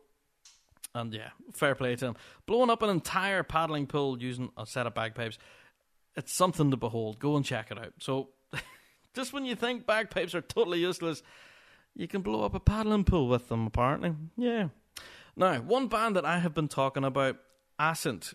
And 0.95 1.13
yeah, 1.13 1.29
fair 1.53 1.75
play 1.75 1.95
to 1.97 2.07
him. 2.07 2.15
Blowing 2.45 2.69
up 2.69 2.81
an 2.83 2.89
entire 2.89 3.43
paddling 3.43 3.87
pool 3.87 4.21
using 4.21 4.49
a 4.57 4.65
set 4.65 4.87
of 4.87 4.93
bagpipes. 4.93 5.37
It's 6.15 6.33
something 6.33 6.71
to 6.71 6.77
behold. 6.77 7.19
Go 7.19 7.35
and 7.35 7.45
check 7.45 7.71
it 7.71 7.77
out. 7.77 7.93
So, 7.99 8.29
just 9.13 9.33
when 9.33 9.45
you 9.45 9.55
think 9.55 9.85
bagpipes 9.85 10.35
are 10.35 10.41
totally 10.41 10.79
useless, 10.79 11.23
you 11.95 12.07
can 12.07 12.21
blow 12.21 12.43
up 12.43 12.53
a 12.53 12.59
paddling 12.59 13.03
pool 13.03 13.27
with 13.27 13.49
them, 13.49 13.67
apparently. 13.67 14.15
Yeah. 14.37 14.69
Now, 15.35 15.59
one 15.59 15.87
band 15.87 16.15
that 16.15 16.25
I 16.25 16.39
have 16.39 16.53
been 16.53 16.67
talking 16.67 17.03
about, 17.03 17.37
Assynt. 17.79 18.33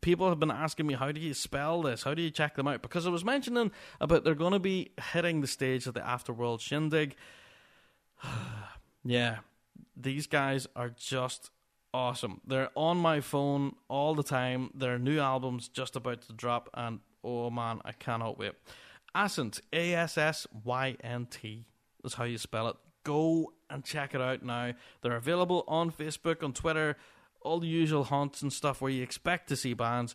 People 0.00 0.28
have 0.28 0.40
been 0.40 0.50
asking 0.50 0.86
me, 0.86 0.94
how 0.94 1.12
do 1.12 1.20
you 1.20 1.32
spell 1.32 1.82
this? 1.82 2.02
How 2.02 2.14
do 2.14 2.22
you 2.22 2.30
check 2.30 2.56
them 2.56 2.66
out? 2.66 2.82
Because 2.82 3.06
I 3.06 3.10
was 3.10 3.24
mentioning 3.24 3.70
about 4.00 4.24
they're 4.24 4.34
going 4.34 4.52
to 4.52 4.58
be 4.58 4.90
hitting 5.12 5.40
the 5.40 5.46
stage 5.46 5.86
of 5.86 5.94
the 5.94 6.00
Afterworld 6.00 6.60
Shindig. 6.60 7.14
yeah, 9.04 9.38
these 9.96 10.26
guys 10.26 10.66
are 10.74 10.88
just 10.88 11.50
awesome. 11.94 12.40
They're 12.46 12.70
on 12.74 12.96
my 12.98 13.20
phone 13.20 13.76
all 13.88 14.14
the 14.14 14.22
time. 14.22 14.70
Their 14.74 14.98
new 14.98 15.20
album's 15.20 15.68
just 15.68 15.96
about 15.96 16.22
to 16.22 16.32
drop, 16.32 16.70
and 16.74 17.00
oh 17.22 17.50
man, 17.50 17.80
I 17.84 17.92
cannot 17.92 18.38
wait. 18.38 18.52
Assynt, 19.14 19.60
A 19.72 19.94
S 19.94 20.16
S 20.18 20.46
Y 20.64 20.96
N 21.02 21.26
T, 21.26 21.66
is 22.04 22.14
how 22.14 22.24
you 22.24 22.38
spell 22.38 22.68
it. 22.68 22.76
Go 23.04 23.52
and 23.68 23.84
check 23.84 24.14
it 24.14 24.20
out 24.20 24.42
now. 24.42 24.72
They're 25.00 25.16
available 25.16 25.64
on 25.66 25.90
Facebook, 25.90 26.42
on 26.42 26.52
Twitter, 26.52 26.96
all 27.40 27.58
the 27.58 27.66
usual 27.66 28.04
haunts 28.04 28.42
and 28.42 28.52
stuff 28.52 28.80
where 28.80 28.90
you 28.90 29.02
expect 29.02 29.48
to 29.48 29.56
see 29.56 29.74
bands. 29.74 30.14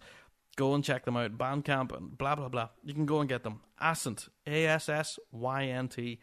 Go 0.55 0.73
and 0.73 0.83
check 0.83 1.05
them 1.05 1.17
out. 1.17 1.37
Bandcamp 1.37 1.95
and 1.95 2.17
blah 2.17 2.35
blah 2.35 2.49
blah. 2.49 2.69
You 2.83 2.93
can 2.93 3.05
go 3.05 3.19
and 3.19 3.29
get 3.29 3.43
them. 3.43 3.61
Assynt, 3.79 4.27
A 4.45 4.65
S 4.65 4.89
S 4.89 5.19
Y 5.31 5.65
N 5.65 5.87
T. 5.87 6.19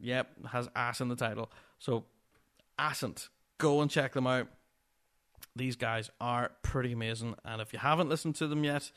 Yep, 0.00 0.46
has 0.46 0.68
ass 0.74 1.00
in 1.00 1.08
the 1.08 1.16
title. 1.16 1.50
So, 1.78 2.06
Assynt, 2.78 3.28
go 3.58 3.82
and 3.82 3.90
check 3.90 4.14
them 4.14 4.26
out. 4.26 4.48
These 5.54 5.76
guys 5.76 6.10
are 6.20 6.52
pretty 6.62 6.92
amazing, 6.92 7.34
and 7.44 7.60
if 7.60 7.72
you 7.72 7.78
haven't 7.78 8.08
listened 8.08 8.36
to 8.36 8.46
them 8.46 8.64
yet, 8.64 8.90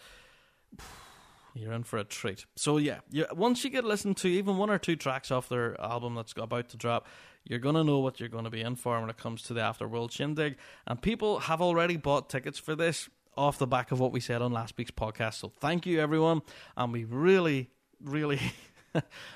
you're 1.56 1.74
in 1.74 1.84
for 1.84 1.98
a 1.98 2.04
treat. 2.04 2.46
So 2.56 2.78
yeah, 2.78 3.00
you, 3.10 3.26
once 3.34 3.64
you 3.64 3.70
get 3.70 3.84
listened 3.84 4.18
to 4.18 4.28
even 4.28 4.58
one 4.58 4.70
or 4.70 4.78
two 4.78 4.96
tracks 4.96 5.32
off 5.32 5.50
their 5.50 5.80
album 5.80 6.16
that's 6.16 6.34
about 6.36 6.70
to 6.70 6.78
drop, 6.78 7.08
you're 7.44 7.60
gonna 7.60 7.84
know 7.84 8.00
what 8.00 8.20
you're 8.20 8.30
gonna 8.30 8.50
be 8.50 8.62
in 8.62 8.76
for 8.76 9.00
when 9.00 9.10
it 9.10 9.18
comes 9.18 9.44
to 9.44 9.54
the 9.54 9.62
Afterworld 9.62 10.12
Shindig. 10.12 10.58
And 10.88 11.02
people 11.02 11.40
have 11.40 11.62
already 11.62 11.98
bought 11.98 12.30
tickets 12.30 12.58
for 12.58 12.76
this 12.76 13.10
off 13.36 13.58
the 13.58 13.68
back 13.68 13.92
of 13.92 14.00
what 14.00 14.12
we 14.12 14.20
said 14.20 14.42
on 14.42 14.52
last 14.52 14.78
week's 14.78 14.92
podcast. 14.92 15.36
So 15.36 15.52
thank 15.60 15.86
you 15.86 16.00
everyone, 16.00 16.42
and 16.76 16.92
we 16.92 17.04
really, 17.04 17.70
really. 18.02 18.40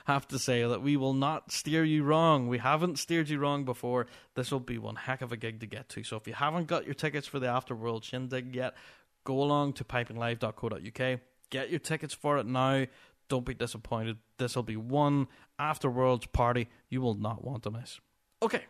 have 0.06 0.28
to 0.28 0.38
say 0.38 0.62
that 0.62 0.84
we 0.84 0.96
will 0.96 1.16
not 1.16 1.52
steer 1.52 1.84
you 1.84 2.04
wrong. 2.04 2.48
We 2.48 2.60
haven't 2.60 3.00
steered 3.00 3.28
you 3.28 3.40
wrong 3.40 3.66
before. 3.66 4.06
This 4.36 4.52
will 4.52 4.60
be 4.60 4.78
one 4.78 4.96
heck 4.96 5.24
of 5.24 5.32
a 5.32 5.36
gig 5.36 5.62
to 5.62 5.66
get 5.66 5.90
to. 5.90 6.04
So 6.04 6.16
if 6.16 6.28
you 6.28 6.34
haven't 6.34 6.68
got 6.68 6.86
your 6.86 6.94
tickets 6.94 7.26
for 7.26 7.40
the 7.40 7.48
Afterworld 7.48 8.04
Shindig 8.04 8.56
yet, 8.56 8.76
go 9.24 9.42
along 9.42 9.74
to 9.74 9.84
pipinglive.co.uk 9.84 11.20
Get 11.50 11.70
your 11.70 11.80
tickets 11.80 12.14
for 12.14 12.38
it 12.38 12.46
now. 12.46 12.86
Don't 13.30 13.46
be 13.46 13.54
disappointed. 13.54 14.18
This 14.38 14.56
will 14.56 14.64
be 14.64 14.78
one 14.78 15.28
afterworlds 15.60 16.32
party 16.32 16.70
you 16.90 17.02
will 17.02 17.16
not 17.16 17.44
want 17.44 17.64
to 17.64 17.72
miss. 17.72 18.00
Okay. 18.42 18.66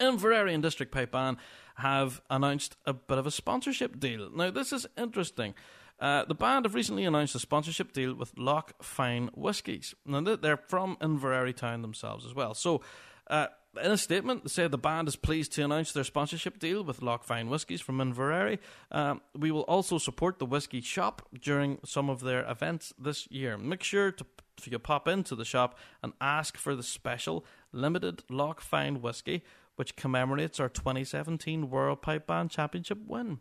Inverary 0.00 0.54
and 0.54 0.62
District 0.62 0.90
Pipe 0.90 1.12
Band 1.12 1.36
have 1.76 2.20
announced 2.28 2.76
a 2.84 2.92
bit 2.92 3.18
of 3.18 3.26
a 3.26 3.30
sponsorship 3.30 4.00
deal. 4.00 4.28
Now, 4.30 4.50
this 4.50 4.72
is 4.72 4.86
interesting. 4.98 5.54
Uh, 6.00 6.24
the 6.24 6.34
band 6.34 6.64
have 6.64 6.74
recently 6.74 7.04
announced 7.04 7.34
a 7.36 7.38
sponsorship 7.38 7.92
deal 7.92 8.14
with 8.14 8.36
Loch 8.36 8.72
Fyne 8.82 9.30
Whiskies. 9.34 9.94
Now, 10.04 10.20
they're 10.20 10.56
from 10.56 10.96
Inverary 11.00 11.52
Town 11.52 11.82
themselves 11.82 12.26
as 12.26 12.34
well. 12.34 12.54
So, 12.54 12.82
uh, 13.28 13.46
in 13.82 13.90
a 13.90 13.98
statement, 13.98 14.44
they 14.44 14.48
say 14.48 14.68
the 14.68 14.78
band 14.78 15.08
is 15.08 15.16
pleased 15.16 15.52
to 15.52 15.64
announce 15.64 15.92
their 15.92 16.04
sponsorship 16.04 16.58
deal 16.58 16.82
with 16.82 17.02
Loch 17.02 17.24
Fyne 17.24 17.48
Whiskies 17.48 17.80
from 17.80 18.00
Inverary. 18.00 18.58
Um, 18.90 19.20
we 19.36 19.50
will 19.50 19.62
also 19.62 19.98
support 19.98 20.38
the 20.38 20.46
whiskey 20.46 20.80
shop 20.80 21.28
during 21.40 21.78
some 21.84 22.10
of 22.10 22.20
their 22.20 22.48
events 22.50 22.92
this 22.98 23.30
year. 23.30 23.56
Make 23.58 23.82
sure 23.82 24.12
to 24.12 24.26
if 24.58 24.70
you 24.70 24.78
pop 24.78 25.08
into 25.08 25.34
the 25.34 25.44
shop 25.44 25.78
and 26.02 26.12
ask 26.20 26.56
for 26.56 26.76
the 26.76 26.82
special 26.82 27.44
limited 27.72 28.22
Loch 28.30 28.60
Fyne 28.60 29.02
whiskey, 29.02 29.42
which 29.76 29.96
commemorates 29.96 30.60
our 30.60 30.68
2017 30.68 31.70
World 31.70 32.02
Pipe 32.02 32.26
Band 32.26 32.50
Championship 32.50 32.98
win. 33.06 33.40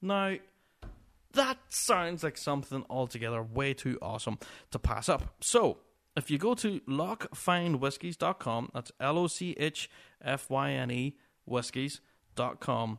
Now, 0.00 0.36
that 1.32 1.58
sounds 1.68 2.22
like 2.22 2.38
something 2.38 2.84
altogether 2.88 3.42
way 3.42 3.74
too 3.74 3.98
awesome 4.00 4.38
to 4.70 4.78
pass 4.78 5.08
up. 5.08 5.34
So, 5.40 5.78
if 6.16 6.30
you 6.30 6.38
go 6.38 6.54
to 6.54 6.80
lochfynewhiskies.com, 6.80 8.70
that's 8.72 8.92
L 9.00 9.18
O 9.18 9.26
C 9.26 9.54
H 9.58 9.90
F 10.22 10.48
Y 10.50 10.70
N 10.70 10.90
E 10.90 11.16
whiskies.com, 11.46 12.98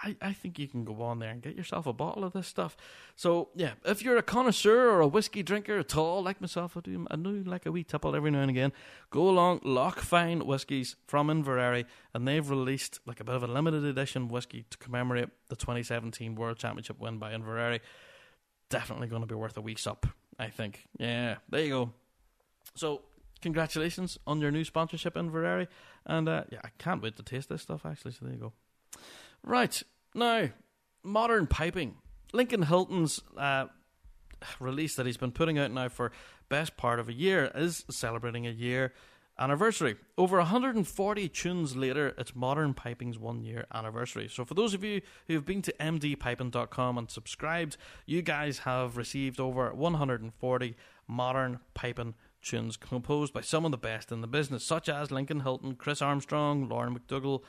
I, 0.00 0.16
I 0.22 0.32
think 0.32 0.58
you 0.58 0.68
can 0.68 0.84
go 0.84 1.02
on 1.02 1.18
there 1.18 1.30
and 1.30 1.42
get 1.42 1.56
yourself 1.56 1.86
a 1.86 1.92
bottle 1.92 2.22
of 2.22 2.32
this 2.32 2.46
stuff. 2.46 2.76
So, 3.16 3.48
yeah, 3.56 3.72
if 3.84 4.02
you're 4.02 4.16
a 4.16 4.22
connoisseur 4.22 4.90
or 4.90 5.00
a 5.00 5.08
whiskey 5.08 5.42
drinker 5.42 5.78
at 5.78 5.96
all, 5.96 6.22
like 6.22 6.40
myself, 6.40 6.76
I 6.76 6.80
do, 6.80 7.06
I 7.10 7.16
do 7.16 7.42
like 7.44 7.66
a 7.66 7.72
wee 7.72 7.82
tipple 7.82 8.14
every 8.14 8.30
now 8.30 8.40
and 8.40 8.50
again, 8.50 8.72
go 9.10 9.28
along 9.28 9.60
Loch 9.64 9.98
Fyne 9.98 10.46
Whiskies 10.46 10.96
from 11.06 11.30
Inverary, 11.30 11.84
and 12.14 12.28
they've 12.28 12.48
released 12.48 13.00
like 13.06 13.20
a 13.20 13.24
bit 13.24 13.34
of 13.34 13.42
a 13.42 13.48
limited 13.48 13.84
edition 13.84 14.28
whiskey 14.28 14.64
to 14.70 14.78
commemorate 14.78 15.30
the 15.48 15.56
2017 15.56 16.36
World 16.36 16.58
Championship 16.58 17.00
win 17.00 17.18
by 17.18 17.32
Inverary. 17.32 17.80
Definitely 18.70 19.08
going 19.08 19.22
to 19.22 19.26
be 19.26 19.34
worth 19.34 19.56
a 19.56 19.60
wee 19.60 19.74
sup. 19.74 20.06
I 20.38 20.48
think. 20.48 20.86
Yeah, 20.98 21.36
there 21.48 21.62
you 21.62 21.70
go. 21.70 21.92
So, 22.74 23.02
congratulations 23.42 24.18
on 24.26 24.40
your 24.40 24.50
new 24.50 24.64
sponsorship 24.64 25.16
in 25.16 25.26
Inverary. 25.26 25.68
And 26.06 26.28
uh, 26.28 26.44
yeah, 26.50 26.60
I 26.64 26.68
can't 26.78 27.02
wait 27.02 27.16
to 27.16 27.22
taste 27.22 27.48
this 27.48 27.62
stuff 27.62 27.84
actually. 27.84 28.12
So, 28.12 28.24
there 28.24 28.34
you 28.34 28.40
go. 28.40 28.52
Right. 29.42 29.82
Now, 30.14 30.48
modern 31.02 31.46
piping. 31.46 31.96
Lincoln 32.32 32.62
Hilton's 32.62 33.20
uh, 33.36 33.66
release 34.60 34.96
that 34.96 35.06
he's 35.06 35.16
been 35.16 35.32
putting 35.32 35.58
out 35.58 35.70
now 35.70 35.88
for 35.88 36.12
best 36.48 36.76
part 36.76 36.98
of 36.98 37.08
a 37.08 37.12
year 37.12 37.50
is 37.54 37.84
celebrating 37.90 38.46
a 38.46 38.50
year 38.50 38.92
anniversary. 39.38 39.96
Over 40.16 40.38
140 40.38 41.28
tunes 41.28 41.76
later, 41.76 42.14
it's 42.18 42.34
Modern 42.34 42.74
Piping's 42.74 43.18
one 43.18 43.42
year 43.42 43.66
anniversary. 43.72 44.28
So, 44.28 44.44
for 44.44 44.54
those 44.54 44.74
of 44.74 44.82
you 44.84 45.00
who 45.26 45.34
have 45.34 45.44
been 45.44 45.62
to 45.62 45.72
mdpiping.com 45.80 46.98
and 46.98 47.10
subscribed, 47.10 47.76
you 48.06 48.22
guys 48.22 48.60
have 48.60 48.96
received 48.96 49.40
over 49.40 49.72
140 49.72 50.76
Modern 51.06 51.60
Piping 51.74 52.14
tunes 52.42 52.76
composed 52.76 53.32
by 53.32 53.40
some 53.40 53.64
of 53.64 53.70
the 53.70 53.78
best 53.78 54.12
in 54.12 54.20
the 54.20 54.26
business, 54.26 54.64
such 54.64 54.88
as 54.88 55.10
Lincoln 55.10 55.40
Hilton, 55.40 55.74
Chris 55.74 56.02
Armstrong, 56.02 56.68
Lorne 56.68 56.92
MacDougall, 56.92 57.44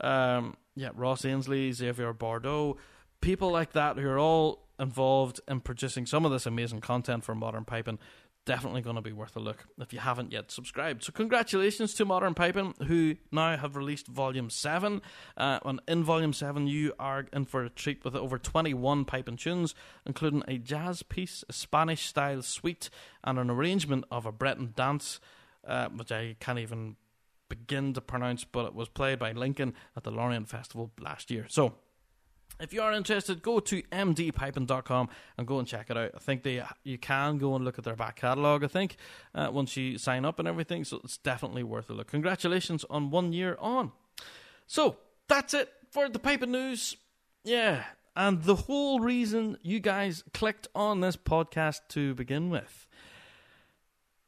um, 0.00 0.56
yeah, 0.74 0.90
Ross 0.94 1.24
Ainslie, 1.24 1.72
Xavier 1.72 2.12
Boderiou, 2.12 2.76
people 3.20 3.50
like 3.50 3.72
that 3.72 3.96
who 3.96 4.08
are 4.08 4.18
all 4.18 4.64
involved 4.78 5.40
in 5.46 5.60
producing 5.60 6.04
some 6.04 6.24
of 6.24 6.32
this 6.32 6.46
amazing 6.46 6.80
content 6.80 7.24
for 7.24 7.34
Modern 7.34 7.64
Piping 7.64 7.98
definitely 8.44 8.82
going 8.82 8.96
to 8.96 9.02
be 9.02 9.12
worth 9.12 9.36
a 9.36 9.40
look 9.40 9.66
if 9.78 9.92
you 9.92 9.98
haven't 9.98 10.32
yet 10.32 10.50
subscribed. 10.50 11.04
So, 11.04 11.12
congratulations 11.12 11.94
to 11.94 12.04
Modern 12.04 12.34
Piping, 12.34 12.74
who 12.86 13.16
now 13.32 13.56
have 13.56 13.76
released 13.76 14.06
Volume 14.06 14.50
7. 14.50 15.00
Uh, 15.36 15.58
and 15.64 15.80
in 15.88 16.04
Volume 16.04 16.32
7, 16.32 16.66
you 16.66 16.92
are 16.98 17.26
in 17.32 17.44
for 17.44 17.64
a 17.64 17.70
treat 17.70 18.04
with 18.04 18.14
over 18.14 18.38
21 18.38 19.04
piping 19.04 19.36
tunes, 19.36 19.74
including 20.06 20.42
a 20.46 20.58
jazz 20.58 21.02
piece, 21.02 21.44
a 21.48 21.52
Spanish 21.52 22.06
style 22.06 22.42
suite, 22.42 22.90
and 23.22 23.38
an 23.38 23.50
arrangement 23.50 24.04
of 24.10 24.26
a 24.26 24.32
Breton 24.32 24.72
dance, 24.76 25.20
uh, 25.66 25.88
which 25.88 26.12
I 26.12 26.36
can't 26.40 26.58
even 26.58 26.96
begin 27.48 27.92
to 27.94 28.00
pronounce, 28.00 28.44
but 28.44 28.66
it 28.66 28.74
was 28.74 28.88
played 28.88 29.18
by 29.18 29.32
Lincoln 29.32 29.74
at 29.96 30.04
the 30.04 30.10
Lorient 30.10 30.48
Festival 30.48 30.90
last 31.00 31.30
year. 31.30 31.46
So, 31.48 31.74
if 32.60 32.72
you 32.72 32.82
are 32.82 32.92
interested, 32.92 33.42
go 33.42 33.60
to 33.60 33.82
mdpiping.com 33.82 35.08
and 35.36 35.46
go 35.46 35.58
and 35.58 35.68
check 35.68 35.90
it 35.90 35.96
out. 35.96 36.10
I 36.14 36.18
think 36.18 36.42
they 36.42 36.62
you 36.82 36.98
can 36.98 37.38
go 37.38 37.54
and 37.54 37.64
look 37.64 37.78
at 37.78 37.84
their 37.84 37.96
back 37.96 38.16
catalogue, 38.16 38.64
I 38.64 38.68
think, 38.68 38.96
uh, 39.34 39.48
once 39.52 39.76
you 39.76 39.98
sign 39.98 40.24
up 40.24 40.38
and 40.38 40.46
everything. 40.46 40.84
So 40.84 41.00
it's 41.04 41.18
definitely 41.18 41.62
worth 41.62 41.90
a 41.90 41.92
look. 41.92 42.08
Congratulations 42.08 42.84
on 42.88 43.10
one 43.10 43.32
year 43.32 43.56
on. 43.60 43.92
So 44.66 44.96
that's 45.28 45.54
it 45.54 45.72
for 45.90 46.08
the 46.08 46.18
piping 46.18 46.52
news. 46.52 46.96
Yeah. 47.44 47.84
And 48.16 48.42
the 48.42 48.54
whole 48.54 49.00
reason 49.00 49.58
you 49.62 49.80
guys 49.80 50.22
clicked 50.32 50.68
on 50.74 51.00
this 51.00 51.16
podcast 51.16 51.80
to 51.90 52.14
begin 52.14 52.48
with, 52.48 52.86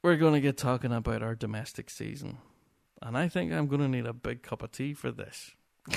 we're 0.02 0.16
going 0.16 0.34
to 0.34 0.40
get 0.40 0.56
talking 0.56 0.92
about 0.92 1.22
our 1.22 1.34
domestic 1.36 1.88
season. 1.88 2.38
And 3.00 3.16
I 3.16 3.28
think 3.28 3.52
I'm 3.52 3.68
going 3.68 3.82
to 3.82 3.88
need 3.88 4.06
a 4.06 4.12
big 4.12 4.42
cup 4.42 4.62
of 4.62 4.72
tea 4.72 4.94
for 4.94 5.12
this. 5.12 5.52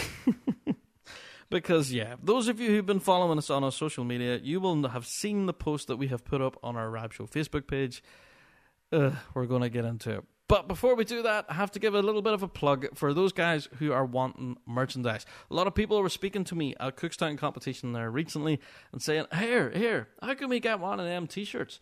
Because, 1.49 1.91
yeah, 1.91 2.15
those 2.21 2.47
of 2.47 2.59
you 2.59 2.69
who've 2.69 2.85
been 2.85 2.99
following 2.99 3.37
us 3.37 3.49
on 3.49 3.63
our 3.63 3.71
social 3.71 4.03
media, 4.03 4.39
you 4.41 4.59
will 4.59 4.87
have 4.87 5.07
seen 5.07 5.47
the 5.47 5.53
post 5.53 5.87
that 5.87 5.97
we 5.97 6.07
have 6.07 6.23
put 6.23 6.41
up 6.41 6.57
on 6.61 6.75
our 6.75 6.89
Rab 6.89 7.11
Show 7.13 7.25
Facebook 7.25 7.67
page. 7.67 8.03
Uh, 8.91 9.11
we're 9.33 9.45
going 9.45 9.63
to 9.63 9.69
get 9.69 9.85
into 9.85 10.17
it. 10.17 10.23
But 10.47 10.67
before 10.67 10.95
we 10.95 11.05
do 11.05 11.21
that, 11.21 11.45
I 11.47 11.53
have 11.53 11.71
to 11.71 11.79
give 11.79 11.93
a 11.93 12.01
little 12.01 12.23
bit 12.23 12.33
of 12.33 12.41
a 12.41 12.47
plug 12.47 12.87
for 12.95 13.13
those 13.13 13.31
guys 13.31 13.67
who 13.77 13.91
are 13.91 14.03
wanting 14.03 14.57
merchandise. 14.65 15.27
A 15.51 15.53
lot 15.53 15.67
of 15.67 15.75
people 15.75 16.01
were 16.01 16.09
speaking 16.09 16.43
to 16.45 16.55
me 16.55 16.75
at 16.79 16.97
Cookstown 16.97 17.37
competition 17.37 17.93
there 17.93 18.09
recently 18.09 18.59
and 18.91 18.99
saying, 18.99 19.25
Here, 19.37 19.69
here, 19.69 20.07
how 20.23 20.33
can 20.33 20.49
we 20.49 20.59
get 20.59 20.79
one 20.79 20.99
of 20.99 21.05
them 21.05 21.27
t 21.27 21.45
shirts? 21.45 21.79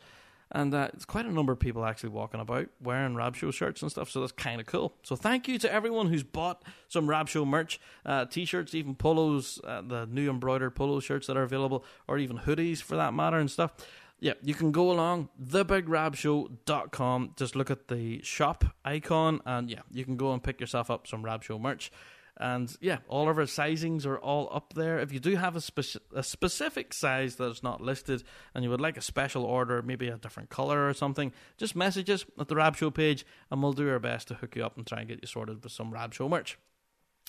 And 0.51 0.73
uh, 0.73 0.89
it's 0.93 1.05
quite 1.05 1.25
a 1.25 1.31
number 1.31 1.51
of 1.51 1.59
people 1.59 1.85
actually 1.85 2.09
walking 2.09 2.39
about 2.39 2.69
wearing 2.81 3.15
Rab 3.15 3.35
Show 3.35 3.51
shirts 3.51 3.81
and 3.81 3.91
stuff, 3.91 4.09
so 4.09 4.21
that's 4.21 4.31
kind 4.31 4.61
of 4.61 4.67
cool. 4.67 4.93
So 5.03 5.15
thank 5.15 5.47
you 5.47 5.59
to 5.59 5.71
everyone 5.71 6.07
who's 6.07 6.23
bought 6.23 6.63
some 6.87 7.09
Rab 7.09 7.27
Show 7.27 7.45
merch, 7.45 7.79
uh, 8.05 8.25
t-shirts, 8.25 8.73
even 8.73 8.95
polos, 8.95 9.59
uh, 9.65 9.81
the 9.85 10.05
new 10.05 10.29
embroidered 10.29 10.75
polo 10.75 10.99
shirts 10.99 11.27
that 11.27 11.35
are 11.35 11.43
available, 11.43 11.83
or 12.07 12.17
even 12.17 12.37
hoodies 12.37 12.81
for 12.81 12.95
that 12.95 13.13
matter 13.13 13.37
and 13.37 13.51
stuff. 13.51 13.73
Yeah, 14.19 14.33
you 14.41 14.55
can 14.55 14.71
go 14.71 14.91
along 14.91 15.29
thebigrabshow.com. 15.43 17.33
Just 17.35 17.55
look 17.55 17.69
at 17.69 17.87
the 17.87 18.21
shop 18.23 18.65
icon, 18.83 19.41
and 19.45 19.69
yeah, 19.69 19.81
you 19.91 20.05
can 20.05 20.17
go 20.17 20.33
and 20.33 20.41
pick 20.41 20.59
yourself 20.59 20.89
up 20.89 21.07
some 21.07 21.23
Rab 21.23 21.43
Show 21.43 21.59
merch. 21.59 21.91
And 22.39 22.75
yeah, 22.81 22.99
all 23.07 23.29
of 23.29 23.37
our 23.37 23.45
sizings 23.45 24.05
are 24.05 24.19
all 24.19 24.49
up 24.51 24.73
there. 24.73 24.99
If 24.99 25.11
you 25.11 25.19
do 25.19 25.35
have 25.35 25.55
a, 25.55 25.59
speci- 25.59 25.97
a 26.13 26.23
specific 26.23 26.93
size 26.93 27.35
that's 27.35 27.63
not 27.63 27.81
listed 27.81 28.23
and 28.53 28.63
you 28.63 28.69
would 28.69 28.81
like 28.81 28.97
a 28.97 29.01
special 29.01 29.43
order, 29.43 29.81
maybe 29.81 30.07
a 30.07 30.17
different 30.17 30.49
color 30.49 30.87
or 30.87 30.93
something, 30.93 31.33
just 31.57 31.75
message 31.75 32.09
us 32.09 32.25
at 32.39 32.47
the 32.47 32.55
Rab 32.55 32.75
Show 32.75 32.91
page 32.91 33.25
and 33.49 33.61
we'll 33.61 33.73
do 33.73 33.89
our 33.89 33.99
best 33.99 34.27
to 34.27 34.35
hook 34.35 34.55
you 34.55 34.63
up 34.63 34.77
and 34.77 34.85
try 34.85 34.99
and 34.99 35.07
get 35.07 35.19
you 35.21 35.27
sorted 35.27 35.63
with 35.63 35.71
some 35.71 35.91
Rab 35.91 36.13
Show 36.13 36.29
merch. 36.29 36.57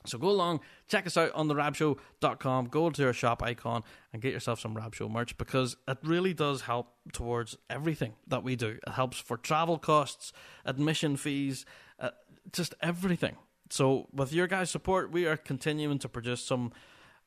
So 0.06 0.16
go 0.16 0.28
along, 0.28 0.60
check 0.86 1.06
us 1.06 1.16
out 1.16 1.32
on 1.32 1.48
the 1.48 1.54
rabshow.com, 1.54 2.66
go 2.66 2.88
to 2.90 3.06
our 3.06 3.12
shop 3.12 3.42
icon 3.42 3.82
and 4.12 4.22
get 4.22 4.32
yourself 4.32 4.60
some 4.60 4.76
Rab 4.76 4.94
Show 4.94 5.08
merch 5.08 5.36
because 5.38 5.76
it 5.88 5.98
really 6.04 6.34
does 6.34 6.62
help 6.62 6.94
towards 7.12 7.56
everything 7.68 8.14
that 8.28 8.44
we 8.44 8.54
do. 8.54 8.78
It 8.86 8.92
helps 8.92 9.18
for 9.18 9.36
travel 9.36 9.76
costs, 9.78 10.32
admission 10.64 11.16
fees, 11.16 11.66
uh, 11.98 12.10
just 12.52 12.74
everything. 12.80 13.36
So 13.70 14.08
with 14.12 14.32
your 14.32 14.46
guys' 14.46 14.70
support, 14.70 15.10
we 15.10 15.26
are 15.26 15.36
continuing 15.36 15.98
to 16.00 16.08
produce 16.08 16.42
some 16.42 16.72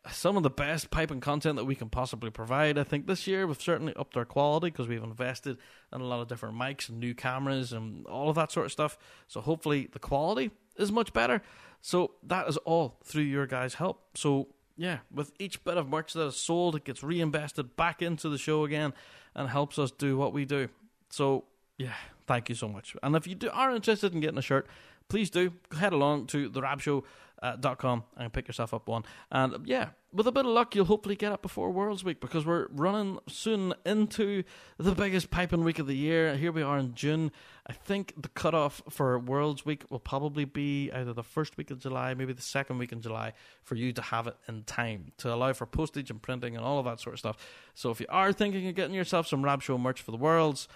some 0.10 0.36
of 0.36 0.41
the 0.41 0.49
best 0.49 0.89
piping 0.89 1.19
content 1.19 1.58
that 1.58 1.65
we 1.65 1.75
can 1.75 1.88
possibly 1.88 2.32
provide. 2.32 2.77
I 2.80 2.84
think 2.84 3.06
this 3.06 3.27
year 3.27 3.45
we've 3.45 3.62
certainly 3.62 3.93
upped 3.95 4.17
our 4.17 4.25
quality 4.25 4.67
because 4.71 4.88
we've 4.88 5.04
invested 5.04 5.58
in 5.93 6.01
a 6.01 6.06
lot 6.06 6.21
of 6.21 6.27
different 6.27 6.56
mics 6.56 6.89
and 6.89 6.99
new 6.99 7.13
cameras 7.13 7.71
and 7.71 8.08
all 8.08 8.30
of 8.30 8.36
that 8.36 8.51
sort 8.51 8.65
of 8.65 8.71
stuff. 8.71 8.97
So 9.27 9.41
hopefully 9.41 9.89
the 9.91 9.99
quality 9.99 10.49
is 10.75 10.91
much 10.91 11.13
better. 11.13 11.43
So 11.82 12.13
that 12.23 12.47
is 12.47 12.58
all 12.58 12.97
through 13.04 13.23
your 13.23 13.45
guys' 13.45 13.75
help. 13.75 14.01
So 14.15 14.47
yeah, 14.75 14.99
with 15.13 15.32
each 15.38 15.63
bit 15.63 15.77
of 15.77 15.88
merch 15.88 16.13
that 16.13 16.25
is 16.25 16.36
sold, 16.36 16.75
it 16.75 16.84
gets 16.84 17.04
reinvested 17.04 17.75
back 17.75 18.01
into 18.01 18.30
the 18.30 18.38
show 18.39 18.63
again 18.63 18.93
and 19.36 19.49
helps 19.49 19.77
us 19.77 19.91
do 19.91 20.17
what 20.17 20.34
we 20.34 20.45
do. 20.45 20.69
So 21.10 21.45
yeah, 21.77 21.93
thank 22.25 22.49
you 22.49 22.56
so 22.56 22.67
much. 22.67 22.95
And 23.04 23.15
if 23.15 23.27
you 23.27 23.36
do, 23.36 23.49
are 23.51 23.75
interested 23.75 24.13
in 24.13 24.21
getting 24.21 24.39
a 24.39 24.43
shirt, 24.43 24.67
please 25.12 25.30
do 25.30 25.52
head 25.78 25.91
along 25.91 26.26
to 26.26 26.50
therabshow.com 26.50 28.04
and 28.15 28.32
pick 28.32 28.47
yourself 28.47 28.74
up 28.74 28.88
one. 28.88 29.04
And 29.30 29.67
yeah, 29.67 29.89
with 30.13 30.26
a 30.26 30.32
bit 30.32 30.45
of 30.45 30.54
luck, 30.54 30.74
you'll 30.74 30.86
hopefully 30.86 31.17
get 31.17 31.34
it 31.34 31.41
before 31.41 31.69
Worlds 31.69 32.02
Week 32.02 32.21
because 32.21 32.45
we're 32.45 32.67
running 32.69 33.19
soon 33.28 33.74
into 33.86 34.43
the 34.78 34.93
biggest 34.93 35.30
piping 35.30 35.65
week 35.65 35.80
of 35.80 35.88
the 35.88 35.97
year. 35.97 36.38
Here 36.38 36.54
we 36.54 36.62
are 36.62 36.78
in 36.78 36.95
June. 36.95 37.34
I 37.67 37.74
think 37.74 38.13
the 38.21 38.30
cutoff 38.30 38.82
for 38.89 39.19
Worlds 39.19 39.65
Week 39.65 39.84
will 39.89 40.00
probably 40.00 40.45
be 40.45 40.89
either 40.93 41.12
the 41.12 41.24
first 41.24 41.58
week 41.58 41.71
of 41.71 41.80
July, 41.80 42.13
maybe 42.13 42.32
the 42.32 42.41
second 42.41 42.78
week 42.78 42.93
in 42.93 43.02
July, 43.02 43.34
for 43.63 43.76
you 43.76 43.91
to 43.91 44.02
have 44.02 44.28
it 44.28 44.38
in 44.47 44.63
time 44.63 45.12
to 45.17 45.34
allow 45.34 45.52
for 45.52 45.65
postage 45.65 46.10
and 46.10 46.21
printing 46.21 46.56
and 46.56 46.63
all 46.63 46.80
of 46.80 46.86
that 46.86 47.02
sort 47.02 47.15
of 47.15 47.19
stuff. 47.19 47.36
So 47.74 47.91
if 47.91 48.00
you 48.00 48.06
are 48.08 48.32
thinking 48.32 48.65
of 48.69 48.76
getting 48.76 48.95
yourself 48.95 49.28
some 49.28 49.43
Rab 49.43 49.62
Show 49.62 49.78
merch 49.78 50.02
for 50.02 50.12
the 50.12 50.17
Worlds, 50.17 50.69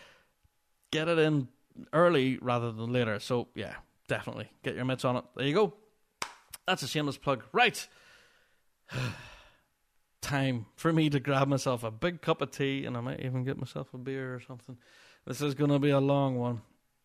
get 0.91 1.07
it 1.07 1.19
in 1.19 1.47
early 1.93 2.37
rather 2.41 2.73
than 2.73 2.91
later. 2.91 3.17
So 3.21 3.47
yeah, 3.55 3.75
definitely 4.07 4.49
get 4.63 4.75
your 4.75 4.85
mitts 4.85 5.05
on 5.05 5.17
it. 5.17 5.23
There 5.35 5.45
you 5.45 5.53
go. 5.53 5.73
That's 6.67 6.83
a 6.83 6.87
shameless 6.87 7.17
plug. 7.17 7.43
Right. 7.51 7.87
Time 10.21 10.65
for 10.75 10.91
me 10.91 11.09
to 11.09 11.19
grab 11.19 11.47
myself 11.47 11.83
a 11.83 11.91
big 11.91 12.21
cup 12.21 12.41
of 12.41 12.51
tea 12.51 12.85
and 12.85 12.97
I 12.97 13.01
might 13.01 13.19
even 13.19 13.43
get 13.43 13.57
myself 13.57 13.93
a 13.93 13.97
beer 13.97 14.33
or 14.33 14.39
something. 14.39 14.77
This 15.25 15.41
is 15.41 15.53
going 15.53 15.71
to 15.71 15.79
be 15.79 15.91
a 15.91 15.99
long 15.99 16.37
one. 16.37 16.61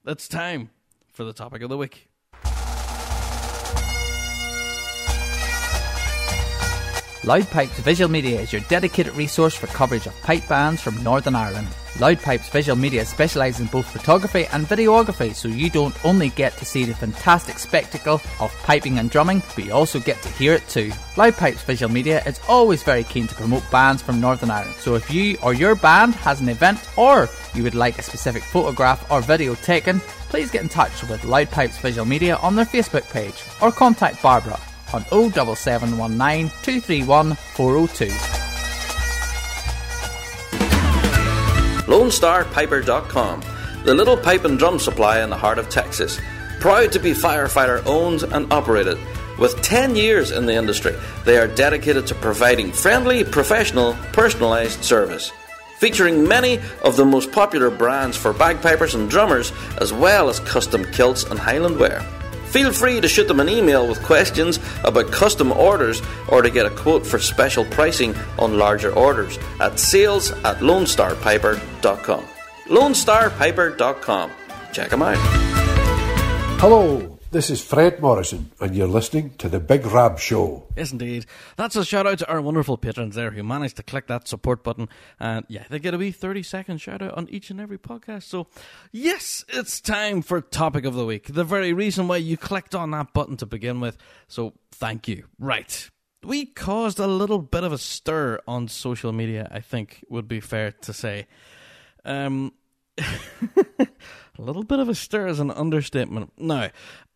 It's 0.07 0.29
time 0.29 0.71
for 1.13 1.25
the 1.25 1.33
topic 1.33 1.63
of 1.63 1.69
the 1.69 1.77
week. 1.77 2.10
Loudpipes 7.23 7.83
Visual 7.83 8.11
Media 8.11 8.41
is 8.41 8.51
your 8.51 8.63
dedicated 8.63 9.15
resource 9.15 9.55
for 9.55 9.67
coverage 9.67 10.07
of 10.07 10.23
pipe 10.23 10.49
bands 10.49 10.81
from 10.81 11.03
Northern 11.03 11.35
Ireland. 11.35 11.69
Loudpipes 11.97 12.51
Visual 12.51 12.79
Media 12.79 13.05
specialise 13.05 13.61
in 13.61 13.67
both 13.67 13.85
photography 13.85 14.47
and 14.55 14.65
videography, 14.65 15.35
so 15.35 15.47
you 15.47 15.69
don't 15.69 15.95
only 16.03 16.31
get 16.31 16.57
to 16.57 16.65
see 16.65 16.85
the 16.85 16.95
fantastic 16.95 17.59
spectacle 17.59 18.23
of 18.41 18.55
piping 18.63 18.99
and 18.99 19.11
drumming, 19.11 19.43
but 19.55 19.67
you 19.67 19.73
also 19.75 20.01
get 20.01 20.23
to 20.23 20.31
hear 20.31 20.55
it 20.55 20.67
too. 20.67 20.89
Loudpipes 21.17 21.63
Visual 21.67 21.93
Media 21.93 22.23
is 22.25 22.41
always 22.49 22.83
very 22.83 23.05
keen 23.05 23.27
to 23.27 23.35
promote 23.35 23.71
bands 23.71 24.01
from 24.01 24.19
Northern 24.19 24.51
Ireland, 24.51 24.77
so 24.79 24.95
if 24.95 25.11
you 25.11 25.37
or 25.43 25.53
your 25.53 25.75
band 25.75 26.15
has 26.15 26.41
an 26.41 26.49
event 26.49 26.89
or 26.97 27.29
you 27.55 27.63
would 27.63 27.75
like 27.75 27.99
a 27.99 28.03
specific 28.03 28.43
photograph 28.43 29.11
or 29.11 29.21
video 29.21 29.55
taken, 29.57 30.01
please 30.31 30.51
get 30.51 30.63
in 30.63 30.71
touch 30.71 31.03
with 31.03 31.21
Loudpipes 31.21 31.83
Visual 31.83 32.07
Media 32.07 32.37
on 32.37 32.57
their 32.57 32.65
Facebook 32.65 33.07
page 33.13 33.45
or 33.61 33.71
contact 33.71 34.23
Barbara 34.23 34.59
on 34.95 35.05
07719 35.07 36.49
231 36.63 37.35
402. 37.35 38.07
LoneStarPiper.com, 41.91 43.43
the 43.85 43.95
little 43.95 44.17
pipe 44.17 44.45
and 44.45 44.59
drum 44.59 44.79
supply 44.79 45.21
in 45.23 45.31
the 45.31 45.37
heart 45.37 45.59
of 45.59 45.69
Texas. 45.69 46.21
Proud 46.61 46.93
to 46.93 47.01
be 47.01 47.11
firefighter 47.11 47.83
owned 47.85 48.23
and 48.23 48.53
operated. 48.53 48.97
With 49.41 49.61
10 49.63 49.97
years 49.97 50.31
in 50.31 50.47
the 50.47 50.55
industry, 50.55 50.95
they 51.25 51.39
are 51.39 51.49
dedicated 51.49 52.07
to 52.07 52.15
providing 52.15 52.71
friendly, 52.71 53.25
professional, 53.25 53.95
personalized 54.13 54.85
service. 54.85 55.33
Featuring 55.79 56.29
many 56.29 56.61
of 56.85 56.97
the 56.97 57.07
most 57.07 57.33
popular 57.33 57.71
brands 57.71 58.17
for 58.17 58.35
bagpipers 58.35 58.95
and 58.95 59.09
drummers, 59.09 59.51
as 59.81 59.93
well 59.93 60.29
as 60.29 60.39
custom 60.41 60.85
kilts 60.93 61.25
and 61.25 61.41
Highland 61.41 61.79
wear. 61.79 62.07
Feel 62.51 62.73
free 62.73 63.01
to 63.01 63.07
shoot 63.07 63.29
them 63.29 63.39
an 63.39 63.49
email 63.49 63.87
with 63.87 64.03
questions 64.03 64.59
about 64.83 65.13
custom 65.13 65.53
orders 65.53 66.03
or 66.29 66.43
to 66.43 66.51
get 66.51 66.67
a 66.67 66.71
quote 66.71 67.07
for 67.07 67.21
special 67.21 67.65
pricing 67.65 68.15
on 68.39 68.59
larger 68.59 68.93
orders 68.93 69.39
at 69.61 69.79
sales 69.79 70.33
at 70.33 70.59
lonestarpiper.com. 70.59 72.25
lonestarpiper.com. 72.67 74.31
Check 74.73 74.91
them 74.91 75.03
out. 75.03 75.17
Hello, 76.59 77.20
this 77.31 77.49
is 77.49 77.63
Fred 77.63 78.01
Morrison, 78.01 78.51
and 78.61 78.75
you're 78.75 78.89
listening 78.89 79.31
to 79.39 79.49
The 79.49 79.61
Big 79.61 79.87
Rab 79.87 80.19
Show. 80.19 80.67
Yes, 80.77 80.91
indeed. 80.91 81.27
That's 81.57 81.77
a 81.77 81.85
shout 81.85 82.07
out 82.07 82.19
to 82.19 82.29
our 82.29 82.43
wonderful 82.43 82.77
patrons 82.77 83.15
there 83.15 83.31
who 83.31 83.45
managed 83.45 83.77
to 83.77 83.85
click 83.85 84.09
that 84.09 84.27
support 84.27 84.65
button. 84.65 84.89
And 85.21 85.47
yeah, 85.49 85.65
they 85.71 85.79
get 85.79 85.95
a 85.95 85.99
wee 85.99 86.11
30 86.11 86.43
second 86.43 86.79
shout 86.81 87.03
out 87.03 87.15
on 87.15 87.29
each 87.31 87.51
and 87.51 87.61
every 87.61 87.79
podcast. 87.79 88.25
So, 88.25 88.49
yes, 88.91 89.45
it's 89.49 89.81
time 89.81 90.23
for 90.23 90.41
Topic 90.41 90.85
of 90.85 90.95
the 90.95 91.07
Week. 91.07 91.33
The 91.33 91.45
very 91.45 91.73
reason 91.73 92.09
why 92.09 92.17
you 92.17 92.37
clicked 92.37 92.75
on 92.75 92.91
that 92.91 93.13
button 93.13 93.37
to 93.39 93.47
begin 93.47 93.81
with. 93.81 93.97
So, 94.27 94.55
thank 94.73 95.07
you. 95.07 95.27
Right. 95.39 95.89
We 96.25 96.47
caused 96.47 96.99
a 96.99 97.07
little 97.07 97.39
bit 97.39 97.63
of 97.63 97.73
a 97.73 97.79
stir 97.79 98.41
on 98.49 98.67
social 98.67 99.13
media, 99.13 99.49
I 99.53 99.61
think 99.61 100.05
would 100.09 100.27
be 100.27 100.41
fair 100.41 100.73
to 100.73 100.93
say. 100.93 101.29
Um, 102.05 102.53
a 102.99 103.87
little 104.39 104.65
bit 104.65 104.81
of 104.81 104.89
a 104.89 104.95
stir 104.95 105.29
is 105.29 105.39
an 105.41 105.51
understatement. 105.51 106.33
Now, 106.37 106.71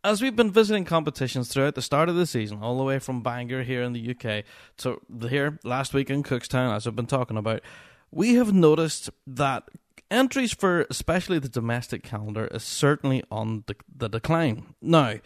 as 0.04 0.20
we've 0.20 0.36
been 0.36 0.50
visiting 0.50 0.84
competitions 0.84 1.48
throughout 1.48 1.74
the 1.74 1.82
start 1.82 2.10
of 2.10 2.14
the 2.14 2.26
season, 2.26 2.58
all 2.62 2.76
the 2.76 2.84
way 2.84 2.98
from 2.98 3.22
Bangor 3.22 3.62
here 3.62 3.82
in 3.82 3.94
the 3.94 4.10
UK 4.10 4.44
to 4.76 5.00
here 5.28 5.58
last 5.64 5.94
week 5.94 6.10
in 6.10 6.22
Cookstown, 6.22 6.76
as 6.76 6.86
I've 6.86 6.94
been 6.94 7.06
talking 7.06 7.38
about, 7.38 7.62
we 8.10 8.34
have 8.34 8.52
noticed 8.52 9.08
that 9.26 9.64
entries 10.10 10.52
for 10.52 10.82
especially 10.90 11.38
the 11.38 11.48
domestic 11.48 12.02
calendar 12.02 12.46
is 12.48 12.62
certainly 12.62 13.24
on 13.30 13.64
the, 13.66 13.74
the 13.96 14.08
decline. 14.08 14.74
Now, 14.82 15.16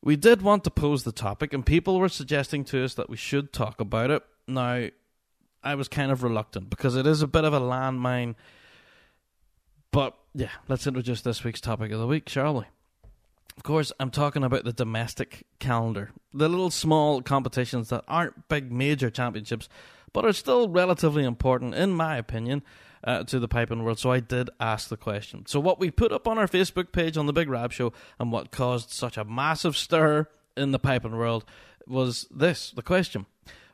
we 0.00 0.16
did 0.16 0.40
want 0.40 0.64
to 0.64 0.70
pose 0.70 1.04
the 1.04 1.12
topic, 1.12 1.52
and 1.52 1.64
people 1.64 1.98
were 1.98 2.08
suggesting 2.08 2.64
to 2.66 2.82
us 2.84 2.94
that 2.94 3.10
we 3.10 3.16
should 3.18 3.52
talk 3.52 3.80
about 3.80 4.10
it. 4.10 4.22
Now, 4.48 4.88
I 5.62 5.74
was 5.74 5.88
kind 5.88 6.10
of 6.10 6.22
reluctant 6.22 6.70
because 6.70 6.96
it 6.96 7.06
is 7.06 7.20
a 7.20 7.26
bit 7.26 7.44
of 7.44 7.52
a 7.52 7.60
landmine. 7.60 8.34
But 9.90 10.16
yeah, 10.34 10.50
let's 10.68 10.86
introduce 10.86 11.20
this 11.20 11.44
week's 11.44 11.60
topic 11.60 11.92
of 11.92 12.00
the 12.00 12.06
week, 12.06 12.28
shall 12.28 12.54
we? 12.54 12.64
Of 13.56 13.62
course, 13.62 13.92
I'm 13.98 14.10
talking 14.10 14.44
about 14.44 14.64
the 14.64 14.72
domestic 14.72 15.46
calendar. 15.58 16.10
The 16.32 16.48
little 16.48 16.70
small 16.70 17.22
competitions 17.22 17.88
that 17.88 18.04
aren't 18.06 18.48
big 18.48 18.70
major 18.70 19.10
championships, 19.10 19.68
but 20.12 20.24
are 20.24 20.32
still 20.32 20.68
relatively 20.68 21.24
important, 21.24 21.74
in 21.74 21.92
my 21.92 22.16
opinion, 22.16 22.62
uh, 23.02 23.24
to 23.24 23.38
the 23.38 23.48
piping 23.48 23.82
world. 23.82 23.98
So 23.98 24.10
I 24.10 24.20
did 24.20 24.50
ask 24.60 24.88
the 24.88 24.96
question. 24.96 25.46
So, 25.46 25.58
what 25.60 25.80
we 25.80 25.90
put 25.90 26.12
up 26.12 26.28
on 26.28 26.38
our 26.38 26.48
Facebook 26.48 26.92
page 26.92 27.16
on 27.16 27.26
the 27.26 27.32
Big 27.32 27.48
Rab 27.48 27.72
Show 27.72 27.92
and 28.18 28.30
what 28.30 28.50
caused 28.50 28.90
such 28.90 29.16
a 29.16 29.24
massive 29.24 29.76
stir 29.76 30.26
in 30.56 30.72
the 30.72 30.78
piping 30.78 31.16
world 31.16 31.44
was 31.86 32.26
this 32.30 32.70
the 32.72 32.82
question. 32.82 33.26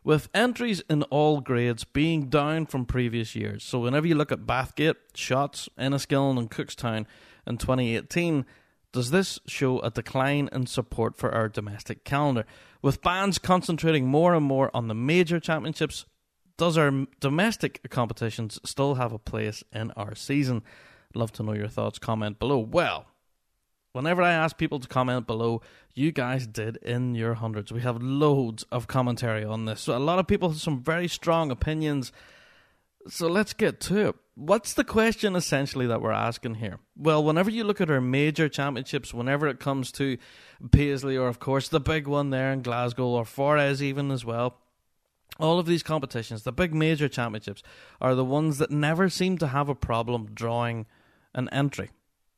With 0.04 0.28
entries 0.34 0.82
in 0.90 1.04
all 1.04 1.40
grades 1.40 1.84
being 1.84 2.28
down 2.28 2.66
from 2.66 2.86
previous 2.86 3.36
years, 3.36 3.62
so 3.62 3.78
whenever 3.78 4.06
you 4.06 4.16
look 4.16 4.32
at 4.32 4.40
Bathgate, 4.40 4.96
Shotts, 5.14 5.68
Enniskillen, 5.78 6.38
and 6.38 6.50
Cookstown 6.50 7.06
in 7.46 7.56
2018, 7.56 8.44
does 8.92 9.10
this 9.10 9.40
show 9.46 9.80
a 9.80 9.90
decline 9.90 10.48
in 10.52 10.66
support 10.66 11.16
for 11.16 11.32
our 11.32 11.48
domestic 11.48 12.04
calendar? 12.04 12.44
With 12.82 13.02
bands 13.02 13.38
concentrating 13.38 14.06
more 14.06 14.34
and 14.34 14.44
more 14.44 14.70
on 14.74 14.88
the 14.88 14.94
major 14.94 15.40
championships, 15.40 16.04
does 16.58 16.76
our 16.76 17.06
domestic 17.18 17.88
competitions 17.90 18.60
still 18.64 18.96
have 18.96 19.12
a 19.12 19.18
place 19.18 19.64
in 19.72 19.90
our 19.92 20.14
season? 20.14 20.62
Love 21.14 21.32
to 21.32 21.42
know 21.42 21.54
your 21.54 21.68
thoughts. 21.68 21.98
Comment 21.98 22.38
below. 22.38 22.58
Well, 22.58 23.06
whenever 23.92 24.22
I 24.22 24.32
ask 24.32 24.58
people 24.58 24.78
to 24.80 24.88
comment 24.88 25.26
below, 25.26 25.62
you 25.94 26.12
guys 26.12 26.46
did 26.46 26.76
in 26.78 27.14
your 27.14 27.34
hundreds. 27.34 27.72
We 27.72 27.80
have 27.82 28.02
loads 28.02 28.64
of 28.70 28.86
commentary 28.86 29.44
on 29.44 29.64
this. 29.64 29.80
So 29.80 29.96
a 29.96 29.98
lot 29.98 30.18
of 30.18 30.26
people 30.26 30.50
have 30.50 30.60
some 30.60 30.82
very 30.82 31.08
strong 31.08 31.50
opinions. 31.50 32.12
So 33.08 33.26
let's 33.26 33.52
get 33.52 33.80
to 33.80 34.08
it 34.08 34.16
what's 34.34 34.74
the 34.74 34.84
question 34.84 35.36
essentially 35.36 35.86
that 35.86 36.00
we're 36.00 36.12
asking 36.12 36.56
here? 36.56 36.78
Well, 36.96 37.22
whenever 37.22 37.50
you 37.50 37.64
look 37.64 37.80
at 37.80 37.90
our 37.90 38.00
major 38.00 38.48
championships, 38.48 39.12
whenever 39.12 39.46
it 39.46 39.60
comes 39.60 39.92
to 39.92 40.18
Paisley 40.70 41.16
or, 41.16 41.28
of 41.28 41.38
course, 41.38 41.68
the 41.68 41.80
big 41.80 42.06
one 42.06 42.30
there 42.30 42.52
in 42.52 42.62
Glasgow 42.62 43.06
or 43.06 43.24
Forres 43.24 43.82
even 43.82 44.10
as 44.10 44.24
well, 44.24 44.58
all 45.38 45.58
of 45.58 45.66
these 45.66 45.82
competitions, 45.82 46.42
the 46.42 46.52
big 46.52 46.74
major 46.74 47.08
championships, 47.08 47.62
are 48.00 48.14
the 48.14 48.24
ones 48.24 48.58
that 48.58 48.70
never 48.70 49.08
seem 49.08 49.38
to 49.38 49.48
have 49.48 49.68
a 49.68 49.74
problem 49.74 50.28
drawing 50.34 50.86
an 51.34 51.48
entry. 51.50 51.90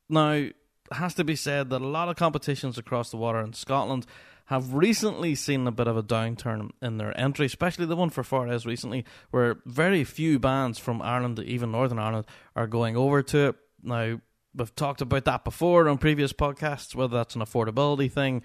Now, 0.09 0.31
it 0.31 0.55
has 0.93 1.15
to 1.15 1.25
be 1.25 1.37
said 1.37 1.71
that 1.71 1.83
a 1.83 1.87
lot 1.87 2.09
of 2.09 2.17
competitions 2.17 2.79
across 2.79 3.11
the 3.11 3.17
water 3.17 3.41
in 3.41 3.53
Scotland 3.53 4.07
have 4.47 4.75
recently 4.75 5.35
seen 5.35 5.67
a 5.67 5.73
bit 5.73 5.87
of 5.87 5.97
a 5.97 6.03
downturn 6.03 6.71
in 6.83 6.99
their 6.99 7.19
entry, 7.19 7.47
especially 7.47 7.87
the 7.87 7.97
one 7.97 8.11
for 8.11 8.23
Forres 8.23 8.67
recently, 8.67 9.05
where 9.31 9.57
very 9.65 10.05
few 10.05 10.39
bands 10.39 10.79
from 10.79 11.01
Ireland, 11.01 11.39
even 11.41 11.73
Northern 11.73 11.99
Ireland, 11.99 12.27
are 12.55 12.67
going 12.67 12.97
over 12.97 13.23
to 13.23 13.49
it. 13.49 13.57
Now, 13.83 14.21
we've 14.55 14.77
talked 14.77 15.01
about 15.01 15.25
that 15.25 15.45
before 15.45 15.89
on 15.89 15.99
previous 15.99 16.33
podcasts, 16.33 16.95
whether 16.95 17.17
that's 17.17 17.35
an 17.35 17.43
affordability 17.43 18.13
thing, 18.13 18.43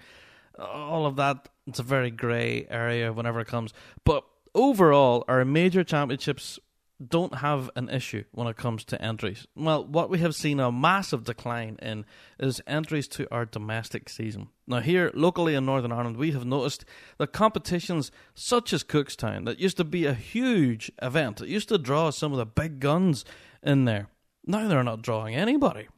all 0.58 1.06
of 1.06 1.16
that. 1.16 1.48
It's 1.66 1.78
a 1.78 1.84
very 1.84 2.10
grey 2.10 2.66
area 2.68 3.12
whenever 3.12 3.40
it 3.40 3.46
comes. 3.46 3.72
But 4.04 4.24
overall, 4.54 5.24
our 5.28 5.44
major 5.44 5.84
championships 5.84 6.58
don't 7.04 7.36
have 7.36 7.70
an 7.76 7.88
issue 7.88 8.24
when 8.32 8.46
it 8.46 8.56
comes 8.56 8.84
to 8.84 9.00
entries. 9.00 9.46
Well, 9.56 9.84
what 9.84 10.10
we 10.10 10.18
have 10.18 10.34
seen 10.34 10.60
a 10.60 10.70
massive 10.70 11.24
decline 11.24 11.78
in 11.80 12.04
is 12.38 12.60
entries 12.66 13.08
to 13.08 13.26
our 13.32 13.46
domestic 13.46 14.08
season. 14.08 14.48
Now, 14.66 14.80
here 14.80 15.10
locally 15.14 15.54
in 15.54 15.64
Northern 15.64 15.92
Ireland, 15.92 16.16
we 16.16 16.32
have 16.32 16.44
noticed 16.44 16.84
that 17.18 17.32
competitions 17.32 18.12
such 18.34 18.72
as 18.72 18.84
Cookstown, 18.84 19.46
that 19.46 19.58
used 19.58 19.78
to 19.78 19.84
be 19.84 20.04
a 20.06 20.14
huge 20.14 20.92
event, 21.00 21.40
it 21.40 21.48
used 21.48 21.68
to 21.70 21.78
draw 21.78 22.10
some 22.10 22.32
of 22.32 22.38
the 22.38 22.46
big 22.46 22.80
guns 22.80 23.24
in 23.62 23.86
there. 23.86 24.08
Now 24.46 24.68
they're 24.68 24.82
not 24.82 25.02
drawing 25.02 25.34
anybody. 25.34 25.88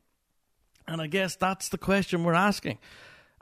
And 0.87 1.01
I 1.01 1.07
guess 1.07 1.37
that's 1.37 1.69
the 1.69 1.79
question 1.79 2.25
we're 2.25 2.35
asking. 2.35 2.79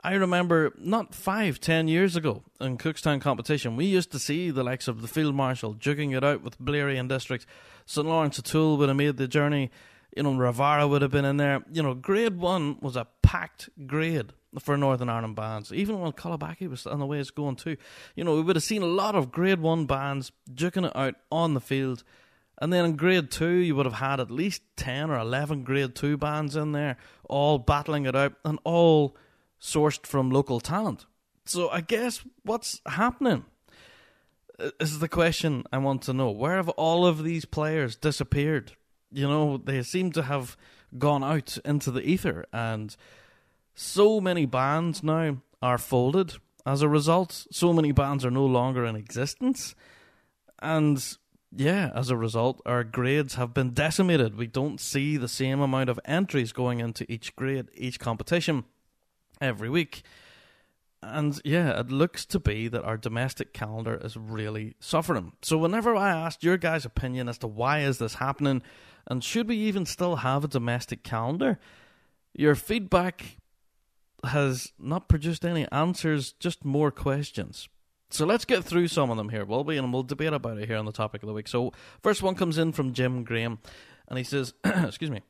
I 0.03 0.15
remember 0.15 0.73
not 0.79 1.13
five, 1.13 1.59
ten 1.59 1.87
years 1.87 2.15
ago 2.15 2.43
in 2.59 2.79
Cookstown 2.79 3.21
competition, 3.21 3.75
we 3.75 3.85
used 3.85 4.11
to 4.13 4.19
see 4.19 4.49
the 4.49 4.63
likes 4.63 4.87
of 4.87 5.01
the 5.01 5.07
Field 5.07 5.35
Marshal 5.35 5.75
jugging 5.75 6.17
it 6.17 6.23
out 6.23 6.41
with 6.41 6.59
Inveraray 6.59 6.99
and 6.99 7.07
District. 7.07 7.45
St 7.85 8.07
Laurence 8.07 8.39
O'Toole 8.39 8.77
would 8.77 8.89
have 8.89 8.97
made 8.97 9.17
the 9.17 9.27
journey. 9.27 9.69
You 10.15 10.23
know, 10.23 10.31
Ravara 10.31 10.89
would 10.89 11.03
have 11.03 11.11
been 11.11 11.25
in 11.25 11.37
there. 11.37 11.63
You 11.71 11.83
know, 11.83 11.93
grade 11.93 12.37
one 12.37 12.77
was 12.81 12.95
a 12.95 13.07
packed 13.21 13.69
grade 13.85 14.33
for 14.59 14.75
Northern 14.75 15.07
Ireland 15.07 15.35
bands. 15.35 15.71
Even 15.71 15.99
when 15.99 16.11
Cullybackey 16.13 16.67
was 16.67 16.87
on 16.87 16.99
the 16.99 17.05
way 17.05 17.19
it's 17.19 17.29
going 17.29 17.55
too. 17.55 17.77
You 18.15 18.23
know, 18.23 18.35
we 18.35 18.41
would 18.41 18.55
have 18.55 18.63
seen 18.63 18.81
a 18.81 18.87
lot 18.87 19.13
of 19.13 19.31
grade 19.31 19.59
one 19.59 19.85
bands 19.85 20.31
jugging 20.51 20.85
it 20.85 20.95
out 20.95 21.15
on 21.31 21.53
the 21.53 21.61
field. 21.61 22.03
And 22.57 22.73
then 22.73 22.85
in 22.85 22.95
grade 22.95 23.29
two, 23.29 23.53
you 23.53 23.75
would 23.75 23.85
have 23.85 23.95
had 23.95 24.19
at 24.19 24.31
least 24.31 24.63
10 24.77 25.11
or 25.11 25.17
11 25.19 25.63
grade 25.63 25.95
two 25.95 26.17
bands 26.17 26.55
in 26.55 26.71
there, 26.71 26.97
all 27.29 27.59
battling 27.59 28.05
it 28.05 28.15
out 28.15 28.33
and 28.43 28.59
all 28.63 29.15
sourced 29.61 30.05
from 30.05 30.31
local 30.31 30.59
talent. 30.59 31.05
So 31.45 31.69
I 31.69 31.81
guess 31.81 32.23
what's 32.43 32.81
happening 32.85 33.45
uh, 34.59 34.71
is 34.79 34.99
the 34.99 35.07
question 35.07 35.63
I 35.71 35.77
want 35.77 36.01
to 36.03 36.13
know. 36.13 36.31
Where 36.31 36.55
have 36.55 36.69
all 36.69 37.05
of 37.05 37.23
these 37.23 37.45
players 37.45 37.95
disappeared? 37.95 38.73
You 39.11 39.27
know, 39.27 39.57
they 39.57 39.83
seem 39.83 40.11
to 40.13 40.23
have 40.23 40.57
gone 40.97 41.23
out 41.23 41.57
into 41.63 41.91
the 41.91 42.01
ether, 42.01 42.45
and 42.51 42.95
so 43.75 44.19
many 44.19 44.45
bands 44.45 45.03
now 45.03 45.37
are 45.61 45.77
folded 45.77 46.35
as 46.65 46.81
a 46.81 46.89
result. 46.89 47.47
So 47.51 47.73
many 47.73 47.91
bands 47.91 48.25
are 48.25 48.31
no 48.31 48.45
longer 48.45 48.85
in 48.85 48.95
existence. 48.95 49.75
And 50.59 51.03
yeah, 51.55 51.91
as 51.93 52.09
a 52.09 52.17
result, 52.17 52.61
our 52.65 52.83
grades 52.83 53.35
have 53.35 53.53
been 53.53 53.71
decimated. 53.71 54.37
We 54.37 54.47
don't 54.47 54.79
see 54.79 55.17
the 55.17 55.27
same 55.27 55.59
amount 55.59 55.89
of 55.89 55.99
entries 56.05 56.51
going 56.51 56.79
into 56.79 57.11
each 57.11 57.35
grade, 57.35 57.69
each 57.73 57.99
competition 57.99 58.63
every 59.41 59.69
week. 59.69 60.03
And 61.03 61.41
yeah, 61.43 61.79
it 61.79 61.91
looks 61.91 62.25
to 62.27 62.39
be 62.39 62.67
that 62.67 62.83
our 62.83 62.97
domestic 62.97 63.53
calendar 63.53 63.99
is 64.03 64.15
really 64.15 64.75
suffering. 64.79 65.33
So 65.41 65.57
whenever 65.57 65.95
I 65.95 66.09
asked 66.11 66.43
your 66.43 66.57
guys' 66.57 66.85
opinion 66.85 67.27
as 67.27 67.39
to 67.39 67.47
why 67.47 67.79
is 67.79 67.97
this 67.97 68.15
happening 68.15 68.61
and 69.07 69.23
should 69.23 69.47
we 69.47 69.57
even 69.57 69.85
still 69.85 70.17
have 70.17 70.43
a 70.43 70.47
domestic 70.47 71.03
calendar, 71.03 71.59
your 72.33 72.55
feedback 72.55 73.37
has 74.23 74.71
not 74.77 75.09
produced 75.09 75.43
any 75.43 75.67
answers, 75.71 76.33
just 76.33 76.63
more 76.63 76.91
questions. 76.91 77.67
So 78.11 78.25
let's 78.25 78.45
get 78.45 78.63
through 78.63 78.89
some 78.89 79.09
of 79.09 79.17
them 79.17 79.29
here, 79.29 79.45
will 79.45 79.63
we? 79.63 79.77
And 79.77 79.91
we'll 79.91 80.03
debate 80.03 80.33
about 80.33 80.57
it 80.57 80.67
here 80.67 80.77
on 80.77 80.85
the 80.85 80.91
topic 80.91 81.23
of 81.23 81.27
the 81.27 81.33
week. 81.33 81.47
So 81.47 81.71
first 82.03 82.21
one 82.21 82.35
comes 82.35 82.57
in 82.57 82.73
from 82.73 82.93
Jim 82.93 83.23
Graham, 83.23 83.59
and 84.07 84.17
he 84.17 84.23
says, 84.23 84.53
excuse 84.63 85.09
me, 85.09 85.21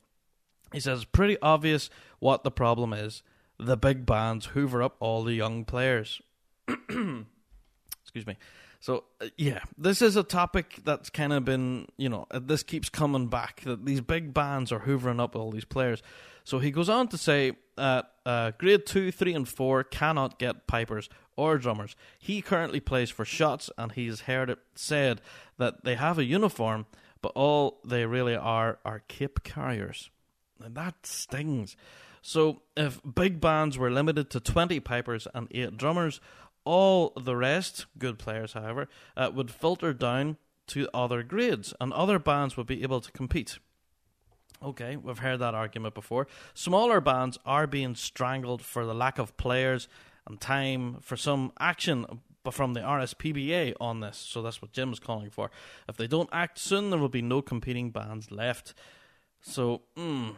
he 0.74 0.80
says, 0.80 1.06
pretty 1.06 1.38
obvious 1.42 1.90
what 2.20 2.44
the 2.44 2.52
problem 2.52 2.92
is 2.92 3.24
the 3.62 3.78
big 3.78 4.06
bands 4.06 4.48
hoover 4.48 4.82
up 4.82 4.96
all 5.00 5.24
the 5.24 5.34
young 5.34 5.64
players. 5.64 6.22
Excuse 6.68 8.26
me. 8.26 8.38
So 8.80 9.04
uh, 9.22 9.28
yeah, 9.38 9.60
this 9.78 10.02
is 10.02 10.16
a 10.16 10.24
topic 10.24 10.80
that's 10.84 11.12
kind 11.12 11.32
of 11.32 11.46
been, 11.46 11.88
you 11.96 12.10
know, 12.10 12.26
uh, 12.32 12.40
this 12.44 12.64
keeps 12.64 12.90
coming 12.90 13.28
back 13.28 13.62
that 13.62 13.86
these 13.86 14.02
big 14.02 14.34
bands 14.34 14.72
are 14.72 14.80
hoovering 14.80 15.22
up 15.22 15.36
all 15.36 15.52
these 15.52 15.66
players. 15.66 16.02
So 16.44 16.58
he 16.58 16.72
goes 16.72 16.90
on 16.90 17.08
to 17.10 17.18
say 17.20 17.54
that 17.78 18.12
uh, 18.26 18.52
grade 18.58 18.88
two, 18.88 19.12
three, 19.12 19.36
and 19.36 19.48
four 19.48 19.84
cannot 19.84 20.40
get 20.40 20.66
pipers 20.66 21.08
or 21.36 21.60
drummers. 21.60 21.96
He 22.18 22.42
currently 22.42 22.80
plays 22.80 23.12
for 23.12 23.26
Shotts, 23.26 23.70
and 23.78 23.92
he's 23.92 24.22
heard 24.22 24.50
it 24.50 24.60
said 24.74 25.22
that 25.60 25.84
they 25.84 25.94
have 25.94 26.18
a 26.18 26.24
uniform, 26.24 26.88
but 27.22 27.32
all 27.36 27.80
they 27.86 28.08
really 28.08 28.36
are 28.36 28.80
are 28.84 29.04
cape 29.08 29.44
carriers. 29.44 30.10
And 30.64 30.74
that 30.76 31.06
stings. 31.06 31.76
So 32.22 32.62
if 32.78 33.02
big 33.04 33.42
bands 33.42 33.78
were 33.78 33.92
limited 33.92 34.30
to 34.32 34.40
20 34.40 34.80
pipers 34.80 35.28
and 35.34 35.48
8 35.52 35.78
drummers, 35.78 36.22
all 36.64 37.14
the 37.20 37.36
rest, 37.36 37.88
good 37.98 38.20
players 38.20 38.54
however, 38.54 38.88
uh, 39.18 39.32
would 39.34 39.52
filter 39.52 39.94
down 39.94 40.38
to 40.68 40.88
other 40.94 41.24
grades 41.24 41.74
and 41.82 41.92
other 41.94 42.20
bands 42.20 42.56
would 42.56 42.68
be 42.68 42.84
able 42.84 43.02
to 43.02 43.12
compete. 43.12 43.58
Okay, 44.64 44.96
we've 44.96 45.20
heard 45.20 45.40
that 45.40 45.56
argument 45.56 45.96
before. 45.96 46.28
Smaller 46.54 47.02
bands 47.02 47.40
are 47.46 47.66
being 47.66 47.96
strangled 47.96 48.62
for 48.62 48.86
the 48.86 48.94
lack 48.94 49.18
of 49.18 49.36
players 49.36 49.88
and 50.28 50.40
time 50.40 50.98
for 51.02 51.18
some 51.18 51.52
action 51.60 52.06
from 52.52 52.74
the 52.74 52.80
RSPBA 52.80 53.74
on 53.82 54.00
this. 54.00 54.18
So 54.18 54.42
that's 54.42 54.62
what 54.62 54.72
Jim's 54.72 55.00
calling 55.00 55.32
for. 55.32 55.50
If 55.90 55.98
they 55.98 56.08
don't 56.08 56.30
act 56.32 56.60
soon, 56.60 56.92
there 56.92 57.00
will 57.00 57.10
be 57.10 57.22
no 57.24 57.42
competing 57.42 57.90
bands 57.90 58.32
left. 58.32 58.76
So, 59.42 59.82
mm, 59.98 60.36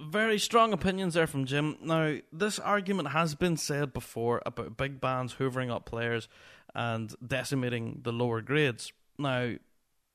very 0.00 0.38
strong 0.38 0.72
opinions 0.72 1.14
there 1.14 1.26
from 1.26 1.44
Jim. 1.44 1.76
Now, 1.82 2.16
this 2.32 2.58
argument 2.58 3.08
has 3.08 3.34
been 3.34 3.56
said 3.56 3.92
before 3.92 4.42
about 4.44 4.76
big 4.76 5.00
bands 5.00 5.34
hoovering 5.34 5.70
up 5.70 5.86
players 5.86 6.28
and 6.74 7.14
decimating 7.26 8.00
the 8.02 8.12
lower 8.12 8.40
grades. 8.42 8.92
Now, 9.18 9.54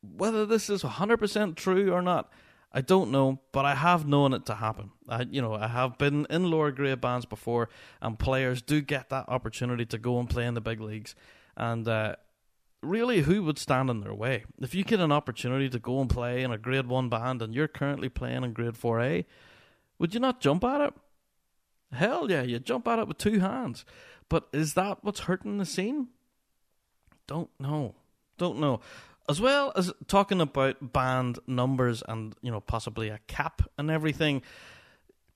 whether 0.02 0.46
this 0.46 0.70
is 0.70 0.84
100% 0.84 1.56
true 1.56 1.92
or 1.92 2.02
not, 2.02 2.32
I 2.74 2.82
don't 2.82 3.12
know, 3.12 3.40
but 3.52 3.66
I 3.66 3.76
have 3.76 4.08
known 4.08 4.34
it 4.34 4.46
to 4.46 4.56
happen. 4.56 4.92
I, 5.10 5.24
you 5.24 5.42
know, 5.42 5.56
I 5.56 5.68
have 5.68 5.98
been 5.98 6.26
in 6.30 6.50
lower 6.50 6.72
grade 6.72 7.02
bands 7.02 7.26
before, 7.26 7.70
and 8.02 8.18
players 8.18 8.62
do 8.62 8.82
get 8.82 9.10
that 9.10 9.28
opportunity 9.28 9.86
to 9.88 9.98
go 9.98 10.20
and 10.20 10.30
play 10.30 10.46
in 10.46 10.54
the 10.54 10.62
big 10.62 10.80
leagues. 10.80 11.14
And 11.58 11.86
uh, 11.88 12.16
really, 12.82 13.22
who 13.22 13.44
would 13.44 13.60
stand 13.60 13.90
in 13.90 14.00
their 14.00 14.14
way? 14.14 14.46
If 14.60 14.74
you 14.74 14.86
get 14.86 15.02
an 15.02 15.12
opportunity 15.12 15.70
to 15.70 15.80
go 15.80 16.00
and 16.00 16.10
play 16.10 16.44
in 16.44 16.52
a 16.52 16.58
grade 16.58 16.88
one 16.88 17.10
band, 17.10 17.42
and 17.42 17.54
you're 17.54 17.68
currently 17.68 18.08
playing 18.08 18.44
in 18.44 18.54
grade 18.54 18.78
four 18.78 19.02
A, 19.02 19.26
would 20.02 20.14
you 20.14 20.20
not 20.20 20.42
jump 20.42 20.66
at 20.66 20.82
it? 20.82 20.94
Hell 21.94 22.30
yeah, 22.30 22.42
you 22.42 22.60
jump 22.60 22.88
at 22.90 23.00
it 23.00 23.08
with 23.08 23.18
two 23.18 23.40
hands. 23.40 23.86
But 24.28 24.48
is 24.52 24.74
that 24.74 24.98
what's 25.02 25.22
hurting 25.22 25.58
the 25.58 25.66
scene? 25.66 26.08
Don't 27.28 27.50
know. 27.60 27.96
Don't 28.38 28.60
know 28.60 28.82
as 29.30 29.40
well 29.40 29.72
as 29.76 29.94
talking 30.08 30.42
about 30.42 30.92
band 30.94 31.40
numbers 31.48 32.04
and 32.08 32.36
you 32.42 32.52
know 32.52 32.60
possibly 32.60 33.10
a 33.10 33.20
cap 33.28 33.62
and 33.78 33.90
everything 33.90 34.42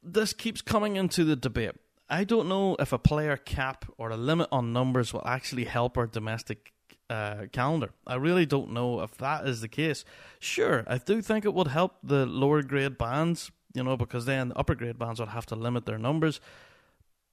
this 0.03 0.34
keeps 0.34 0.61
coming 0.61 0.95
into 0.97 1.24
the 1.24 1.36
debate 1.36 1.72
i 2.09 2.24
don't 2.24 2.49
know 2.49 2.76
if 2.80 2.91
a 2.91 2.99
player 2.99 3.38
cap 3.38 3.86
or 3.97 4.09
a 4.09 4.18
limit 4.18 4.47
on 4.51 4.74
numbers 4.74 5.13
will 5.13 5.26
actually 5.26 5.66
help 5.66 5.97
our 5.97 6.07
domestic 6.07 6.74
uh, 7.09 7.45
calendar 7.51 7.91
i 8.07 8.16
really 8.16 8.45
don't 8.45 8.72
know 8.72 9.01
if 9.01 9.16
that 9.18 9.47
is 9.47 9.61
the 9.61 9.68
case 9.68 10.03
sure 10.39 10.84
i 10.88 10.97
do 10.97 11.22
think 11.22 11.45
it 11.45 11.53
would 11.53 11.68
help 11.68 11.95
the 12.03 12.26
lower 12.26 12.63
grade 12.63 12.97
bands 12.97 13.51
you 13.76 13.84
know 13.84 13.97
because 13.97 14.26
then 14.26 14.49
the 14.49 14.57
upper 14.57 14.76
grade 14.76 14.97
bands 14.97 15.19
would 15.19 15.30
have 15.30 15.45
to 15.45 15.55
limit 15.55 15.86
their 15.86 15.97
numbers 15.97 16.39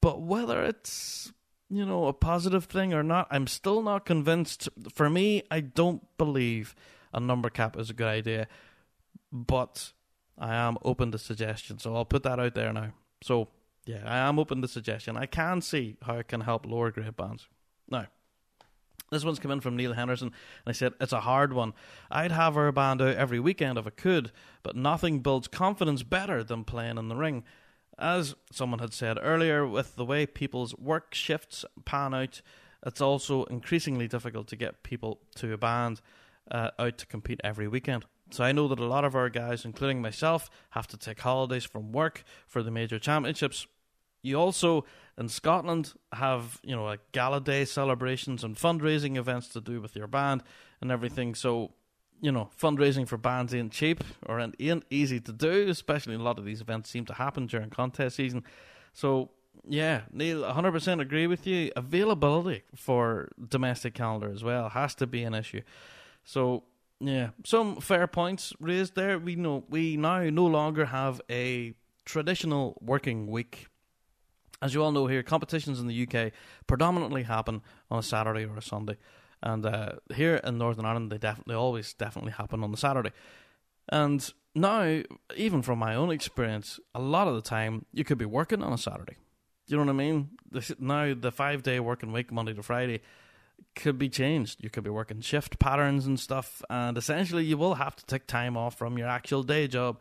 but 0.00 0.20
whether 0.20 0.62
it's 0.64 1.32
you 1.72 1.86
know, 1.86 2.06
a 2.06 2.12
positive 2.12 2.66
thing 2.66 2.92
or 2.92 3.02
not. 3.02 3.26
I'm 3.30 3.46
still 3.46 3.82
not 3.82 4.04
convinced. 4.04 4.68
For 4.92 5.08
me, 5.08 5.42
I 5.50 5.60
don't 5.60 6.02
believe 6.18 6.74
a 7.14 7.18
number 7.18 7.48
cap 7.48 7.78
is 7.78 7.88
a 7.88 7.94
good 7.94 8.08
idea, 8.08 8.46
but 9.32 9.92
I 10.36 10.54
am 10.54 10.76
open 10.84 11.12
to 11.12 11.18
suggestion. 11.18 11.78
So 11.78 11.96
I'll 11.96 12.04
put 12.04 12.24
that 12.24 12.38
out 12.38 12.54
there 12.54 12.74
now. 12.74 12.92
So 13.22 13.48
yeah, 13.86 14.02
I 14.04 14.18
am 14.18 14.38
open 14.38 14.60
to 14.60 14.68
suggestion. 14.68 15.16
I 15.16 15.24
can 15.24 15.62
see 15.62 15.96
how 16.02 16.16
it 16.16 16.28
can 16.28 16.42
help 16.42 16.66
lower 16.66 16.90
grade 16.90 17.16
bands. 17.16 17.48
Now, 17.88 18.06
this 19.12 19.24
one's 19.24 19.38
come 19.38 19.50
in 19.50 19.60
from 19.60 19.76
Neil 19.76 19.92
Henderson, 19.92 20.28
and 20.28 20.34
I 20.66 20.72
said, 20.72 20.94
It's 21.00 21.12
a 21.12 21.20
hard 21.20 21.52
one. 21.52 21.74
I'd 22.10 22.32
have 22.32 22.56
our 22.56 22.72
band 22.72 23.02
out 23.02 23.14
every 23.14 23.38
weekend 23.38 23.76
if 23.76 23.86
I 23.86 23.90
could, 23.90 24.32
but 24.62 24.74
nothing 24.74 25.20
builds 25.20 25.48
confidence 25.48 26.02
better 26.02 26.42
than 26.42 26.64
playing 26.64 26.96
in 26.96 27.08
the 27.08 27.14
ring. 27.14 27.44
As 27.98 28.34
someone 28.50 28.78
had 28.78 28.94
said 28.94 29.18
earlier, 29.20 29.66
with 29.66 29.96
the 29.96 30.04
way 30.06 30.24
people's 30.24 30.74
work 30.76 31.14
shifts 31.14 31.64
pan 31.84 32.14
out, 32.14 32.40
it's 32.84 33.02
also 33.02 33.44
increasingly 33.44 34.08
difficult 34.08 34.48
to 34.48 34.56
get 34.56 34.82
people 34.82 35.20
to 35.36 35.52
a 35.52 35.58
band 35.58 36.00
uh, 36.50 36.70
out 36.78 36.96
to 36.98 37.06
compete 37.06 37.40
every 37.44 37.68
weekend. 37.68 38.06
So 38.30 38.42
I 38.42 38.52
know 38.52 38.66
that 38.68 38.78
a 38.78 38.86
lot 38.86 39.04
of 39.04 39.14
our 39.14 39.28
guys, 39.28 39.66
including 39.66 40.00
myself, 40.00 40.48
have 40.70 40.86
to 40.88 40.96
take 40.96 41.20
holidays 41.20 41.64
from 41.64 41.92
work 41.92 42.24
for 42.46 42.62
the 42.62 42.70
major 42.70 42.98
championships. 42.98 43.66
You 44.22 44.36
also 44.36 44.84
in 45.18 45.28
Scotland 45.28 45.92
have 46.12 46.60
you 46.62 46.74
know 46.74 46.88
a 46.88 46.98
gala 47.12 47.40
day 47.40 47.64
celebrations 47.64 48.44
and 48.44 48.56
fundraising 48.56 49.16
events 49.16 49.48
to 49.48 49.60
do 49.60 49.80
with 49.80 49.94
your 49.96 50.06
band 50.06 50.42
and 50.80 50.90
everything. 50.90 51.34
So 51.34 51.72
you 52.22 52.30
know, 52.30 52.48
fundraising 52.58 53.06
for 53.06 53.18
bands 53.18 53.52
ain't 53.52 53.72
cheap 53.72 54.02
or 54.26 54.40
ain't 54.40 54.54
easy 54.88 55.20
to 55.20 55.32
do, 55.32 55.68
especially 55.68 56.14
a 56.14 56.18
lot 56.18 56.38
of 56.38 56.44
these 56.44 56.60
events 56.60 56.88
seem 56.88 57.04
to 57.06 57.14
happen 57.14 57.46
during 57.46 57.68
contest 57.68 58.16
season. 58.16 58.44
So, 58.92 59.30
yeah, 59.68 60.02
Neil, 60.12 60.42
100% 60.42 61.00
agree 61.00 61.26
with 61.26 61.46
you. 61.48 61.72
Availability 61.74 62.62
for 62.76 63.28
domestic 63.48 63.94
calendar 63.94 64.30
as 64.30 64.44
well 64.44 64.68
has 64.68 64.94
to 64.96 65.06
be 65.06 65.24
an 65.24 65.34
issue. 65.34 65.62
So, 66.24 66.62
yeah, 67.00 67.30
some 67.44 67.80
fair 67.80 68.06
points 68.06 68.52
raised 68.60 68.94
there. 68.94 69.18
We 69.18 69.34
know 69.34 69.64
we 69.68 69.96
now 69.96 70.22
no 70.30 70.46
longer 70.46 70.86
have 70.86 71.20
a 71.28 71.74
traditional 72.04 72.78
working 72.80 73.26
week. 73.26 73.66
As 74.62 74.72
you 74.72 74.82
all 74.82 74.92
know 74.92 75.08
here, 75.08 75.24
competitions 75.24 75.80
in 75.80 75.88
the 75.88 76.06
UK 76.06 76.32
predominantly 76.68 77.24
happen 77.24 77.62
on 77.90 77.98
a 77.98 78.02
Saturday 78.02 78.44
or 78.44 78.56
a 78.56 78.62
Sunday. 78.62 78.96
And 79.42 79.66
uh, 79.66 79.94
here 80.14 80.36
in 80.36 80.56
Northern 80.56 80.84
Ireland, 80.84 81.10
they 81.10 81.18
definitely 81.18 81.56
always 81.56 81.92
definitely 81.94 82.30
happen 82.30 82.62
on 82.62 82.70
the 82.70 82.76
Saturday. 82.76 83.10
And 83.88 84.32
now, 84.54 85.02
even 85.36 85.62
from 85.62 85.80
my 85.80 85.96
own 85.96 86.12
experience, 86.12 86.78
a 86.94 87.00
lot 87.00 87.26
of 87.26 87.34
the 87.34 87.42
time 87.42 87.86
you 87.92 88.04
could 88.04 88.18
be 88.18 88.24
working 88.24 88.62
on 88.62 88.72
a 88.72 88.78
Saturday. 88.78 89.16
You 89.66 89.76
know 89.76 89.84
what 89.84 89.90
I 89.90 89.94
mean? 89.94 90.30
This, 90.48 90.70
now 90.78 91.12
the 91.12 91.32
five 91.32 91.64
day 91.64 91.80
working 91.80 92.12
week, 92.12 92.30
Monday 92.30 92.54
to 92.54 92.62
Friday, 92.62 93.00
could 93.74 93.98
be 93.98 94.08
changed. 94.08 94.62
You 94.62 94.70
could 94.70 94.84
be 94.84 94.90
working 94.90 95.20
shift 95.20 95.58
patterns 95.58 96.06
and 96.06 96.20
stuff, 96.20 96.62
and 96.70 96.96
essentially 96.96 97.44
you 97.44 97.56
will 97.56 97.74
have 97.74 97.96
to 97.96 98.06
take 98.06 98.28
time 98.28 98.56
off 98.56 98.76
from 98.76 98.96
your 98.96 99.08
actual 99.08 99.42
day 99.42 99.66
job 99.66 99.98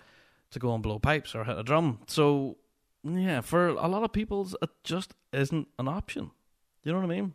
to 0.52 0.60
go 0.60 0.74
and 0.74 0.84
blow 0.84 1.00
pipes 1.00 1.34
or 1.34 1.46
hit 1.46 1.58
a 1.58 1.64
drum. 1.64 2.00
So, 2.08 2.58
yeah, 3.04 3.42
for 3.42 3.68
a 3.68 3.88
lot 3.88 4.04
of 4.04 4.12
people, 4.12 4.48
it 4.62 4.70
just 4.84 5.14
isn't 5.34 5.68
an 5.80 5.88
option. 5.88 6.32
You 6.84 6.92
know 6.92 7.00
what 7.00 7.12
I 7.12 7.16
mean? 7.16 7.34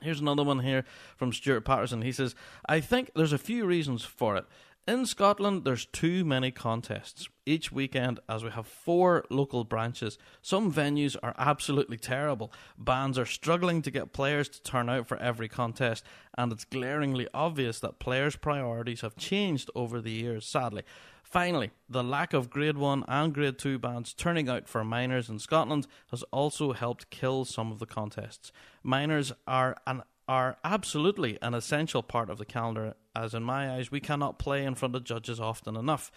Here's 0.00 0.20
another 0.20 0.44
one 0.44 0.60
here 0.60 0.84
from 1.16 1.32
Stuart 1.32 1.62
Patterson. 1.62 2.02
He 2.02 2.12
says, 2.12 2.34
I 2.68 2.80
think 2.80 3.10
there's 3.14 3.32
a 3.32 3.38
few 3.38 3.64
reasons 3.64 4.04
for 4.04 4.36
it. 4.36 4.44
In 4.86 5.06
Scotland, 5.06 5.64
there's 5.64 5.86
too 5.86 6.26
many 6.26 6.50
contests 6.50 7.26
each 7.46 7.72
weekend 7.72 8.20
as 8.28 8.44
we 8.44 8.50
have 8.50 8.66
four 8.66 9.24
local 9.30 9.64
branches. 9.64 10.18
Some 10.42 10.70
venues 10.70 11.16
are 11.22 11.34
absolutely 11.38 11.96
terrible. 11.96 12.52
Bands 12.76 13.18
are 13.18 13.24
struggling 13.24 13.80
to 13.80 13.90
get 13.90 14.12
players 14.12 14.46
to 14.50 14.62
turn 14.62 14.90
out 14.90 15.06
for 15.06 15.16
every 15.16 15.48
contest, 15.48 16.04
and 16.36 16.52
it's 16.52 16.66
glaringly 16.66 17.26
obvious 17.32 17.80
that 17.80 17.98
players' 17.98 18.36
priorities 18.36 19.00
have 19.00 19.16
changed 19.16 19.70
over 19.74 20.02
the 20.02 20.10
years, 20.10 20.44
sadly. 20.44 20.82
Finally, 21.22 21.70
the 21.88 22.04
lack 22.04 22.34
of 22.34 22.50
Grade 22.50 22.76
1 22.76 23.04
and 23.08 23.32
Grade 23.32 23.56
2 23.56 23.78
bands 23.78 24.12
turning 24.12 24.50
out 24.50 24.68
for 24.68 24.84
minors 24.84 25.30
in 25.30 25.38
Scotland 25.38 25.86
has 26.10 26.22
also 26.24 26.72
helped 26.72 27.08
kill 27.08 27.46
some 27.46 27.72
of 27.72 27.78
the 27.78 27.86
contests. 27.86 28.52
Minors 28.82 29.32
are 29.46 29.78
an 29.86 30.02
are 30.28 30.56
absolutely 30.64 31.38
an 31.42 31.54
essential 31.54 32.02
part 32.02 32.30
of 32.30 32.38
the 32.38 32.44
calendar, 32.44 32.94
as 33.14 33.34
in 33.34 33.42
my 33.42 33.70
eyes, 33.70 33.90
we 33.90 34.00
cannot 34.00 34.38
play 34.38 34.64
in 34.64 34.74
front 34.74 34.96
of 34.96 35.04
judges 35.04 35.38
often 35.38 35.76
enough. 35.76 36.10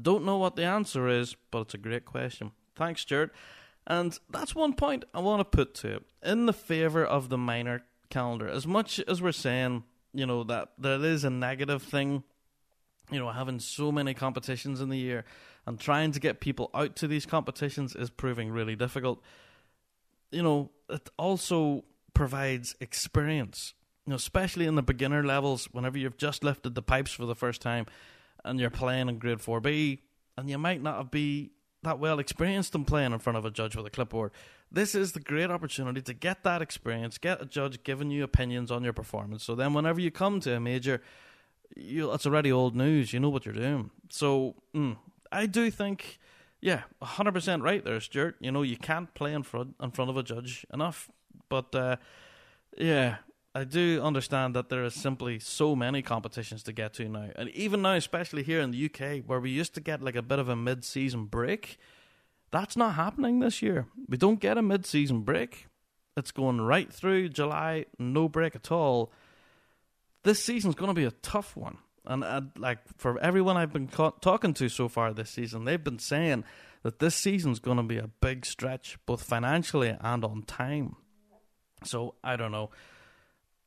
Don't 0.00 0.24
know 0.24 0.38
what 0.38 0.56
the 0.56 0.64
answer 0.64 1.08
is, 1.08 1.36
but 1.50 1.62
it's 1.62 1.74
a 1.74 1.78
great 1.78 2.04
question. 2.04 2.52
Thanks, 2.74 3.02
Stuart. 3.02 3.32
And 3.86 4.18
that's 4.30 4.54
one 4.54 4.74
point 4.74 5.04
I 5.12 5.20
want 5.20 5.40
to 5.40 5.44
put 5.44 5.74
to 5.76 5.96
it. 5.96 6.02
In 6.22 6.46
the 6.46 6.52
favour 6.52 7.04
of 7.04 7.28
the 7.28 7.38
minor 7.38 7.82
calendar, 8.10 8.48
as 8.48 8.66
much 8.66 9.00
as 9.00 9.20
we're 9.20 9.32
saying, 9.32 9.84
you 10.12 10.26
know, 10.26 10.44
that 10.44 10.70
there 10.78 11.02
is 11.02 11.24
a 11.24 11.30
negative 11.30 11.82
thing 11.82 12.24
you 13.12 13.18
know, 13.18 13.30
having 13.30 13.60
so 13.60 13.92
many 13.92 14.14
competitions 14.14 14.80
in 14.80 14.88
the 14.88 14.98
year 14.98 15.24
and 15.66 15.78
trying 15.78 16.12
to 16.12 16.20
get 16.20 16.40
people 16.40 16.70
out 16.74 16.96
to 16.96 17.06
these 17.06 17.26
competitions 17.26 17.94
is 17.94 18.10
proving 18.10 18.50
really 18.50 18.74
difficult. 18.74 19.22
You 20.30 20.42
know, 20.42 20.70
it 20.88 21.10
also 21.18 21.84
provides 22.14 22.74
experience, 22.80 23.74
you 24.06 24.10
know, 24.10 24.16
especially 24.16 24.66
in 24.66 24.74
the 24.74 24.82
beginner 24.82 25.24
levels, 25.24 25.66
whenever 25.72 25.98
you've 25.98 26.16
just 26.16 26.44
lifted 26.44 26.74
the 26.74 26.82
pipes 26.82 27.12
for 27.12 27.26
the 27.26 27.34
first 27.34 27.60
time 27.62 27.86
and 28.44 28.58
you're 28.58 28.70
playing 28.70 29.08
in 29.08 29.18
grade 29.18 29.38
4B 29.38 30.00
and 30.36 30.50
you 30.50 30.58
might 30.58 30.82
not 30.82 31.10
be 31.10 31.52
that 31.82 31.98
well 31.98 32.18
experienced 32.18 32.74
in 32.74 32.84
playing 32.84 33.12
in 33.12 33.18
front 33.18 33.36
of 33.36 33.44
a 33.44 33.50
judge 33.50 33.76
with 33.76 33.86
a 33.86 33.90
clipboard. 33.90 34.30
This 34.70 34.94
is 34.94 35.12
the 35.12 35.20
great 35.20 35.50
opportunity 35.50 36.00
to 36.02 36.14
get 36.14 36.44
that 36.44 36.62
experience, 36.62 37.18
get 37.18 37.42
a 37.42 37.44
judge 37.44 37.82
giving 37.82 38.10
you 38.10 38.24
opinions 38.24 38.70
on 38.70 38.84
your 38.84 38.92
performance. 38.92 39.44
So 39.44 39.54
then, 39.54 39.74
whenever 39.74 40.00
you 40.00 40.10
come 40.10 40.40
to 40.40 40.56
a 40.56 40.60
major, 40.60 41.02
you 41.76 42.12
it's 42.12 42.26
already 42.26 42.52
old 42.52 42.76
news. 42.76 43.12
You 43.12 43.20
know 43.20 43.28
what 43.28 43.44
you're 43.44 43.54
doing. 43.54 43.90
So 44.10 44.54
mm, 44.74 44.96
I 45.30 45.46
do 45.46 45.70
think, 45.70 46.18
yeah, 46.60 46.82
hundred 47.02 47.32
percent 47.32 47.62
right 47.62 47.84
there, 47.84 48.00
Stuart. 48.00 48.36
You 48.40 48.52
know 48.52 48.62
you 48.62 48.76
can't 48.76 49.12
play 49.14 49.32
in 49.32 49.42
front 49.42 49.74
in 49.82 49.90
front 49.90 50.10
of 50.10 50.16
a 50.16 50.22
judge 50.22 50.64
enough, 50.72 51.10
but 51.52 51.74
uh, 51.78 51.96
yeah. 52.78 53.16
I 53.54 53.64
do 53.64 54.00
understand 54.02 54.56
that 54.56 54.70
there 54.70 54.82
is 54.82 54.94
simply 54.94 55.38
so 55.38 55.76
many 55.76 56.00
competitions 56.00 56.62
to 56.62 56.72
get 56.72 56.94
to 56.94 57.06
now. 57.06 57.28
And 57.36 57.50
even 57.50 57.82
now, 57.82 57.92
especially 57.92 58.42
here 58.42 58.60
in 58.62 58.70
the 58.70 58.86
UK, 58.86 59.24
where 59.26 59.40
we 59.40 59.50
used 59.50 59.74
to 59.74 59.82
get 59.82 60.00
like 60.00 60.16
a 60.16 60.22
bit 60.22 60.38
of 60.38 60.48
a 60.48 60.56
mid 60.56 60.84
season 60.84 61.26
break, 61.26 61.76
that's 62.50 62.78
not 62.78 62.94
happening 62.94 63.40
this 63.40 63.60
year. 63.60 63.88
We 64.08 64.16
don't 64.16 64.40
get 64.40 64.56
a 64.56 64.62
mid 64.62 64.86
season 64.86 65.20
break. 65.20 65.66
It's 66.16 66.32
going 66.32 66.62
right 66.62 66.90
through 66.90 67.28
July, 67.28 67.84
no 67.98 68.26
break 68.26 68.56
at 68.56 68.72
all. 68.72 69.12
This 70.22 70.42
season's 70.42 70.74
going 70.74 70.88
to 70.88 70.94
be 70.94 71.04
a 71.04 71.10
tough 71.10 71.54
one. 71.54 71.76
And 72.06 72.52
like 72.56 72.78
for 72.96 73.18
everyone 73.20 73.58
I've 73.58 73.72
been 73.72 73.88
ca- 73.88 74.18
talking 74.22 74.54
to 74.54 74.70
so 74.70 74.88
far 74.88 75.12
this 75.12 75.28
season, 75.28 75.66
they've 75.66 75.84
been 75.84 75.98
saying 75.98 76.44
that 76.82 77.00
this 77.00 77.14
season's 77.14 77.60
going 77.60 77.76
to 77.76 77.82
be 77.82 77.98
a 77.98 78.08
big 78.08 78.46
stretch, 78.46 78.98
both 79.04 79.22
financially 79.22 79.94
and 80.00 80.24
on 80.24 80.42
time. 80.42 80.96
So 81.84 82.14
I 82.22 82.36
don't 82.36 82.52
know 82.52 82.70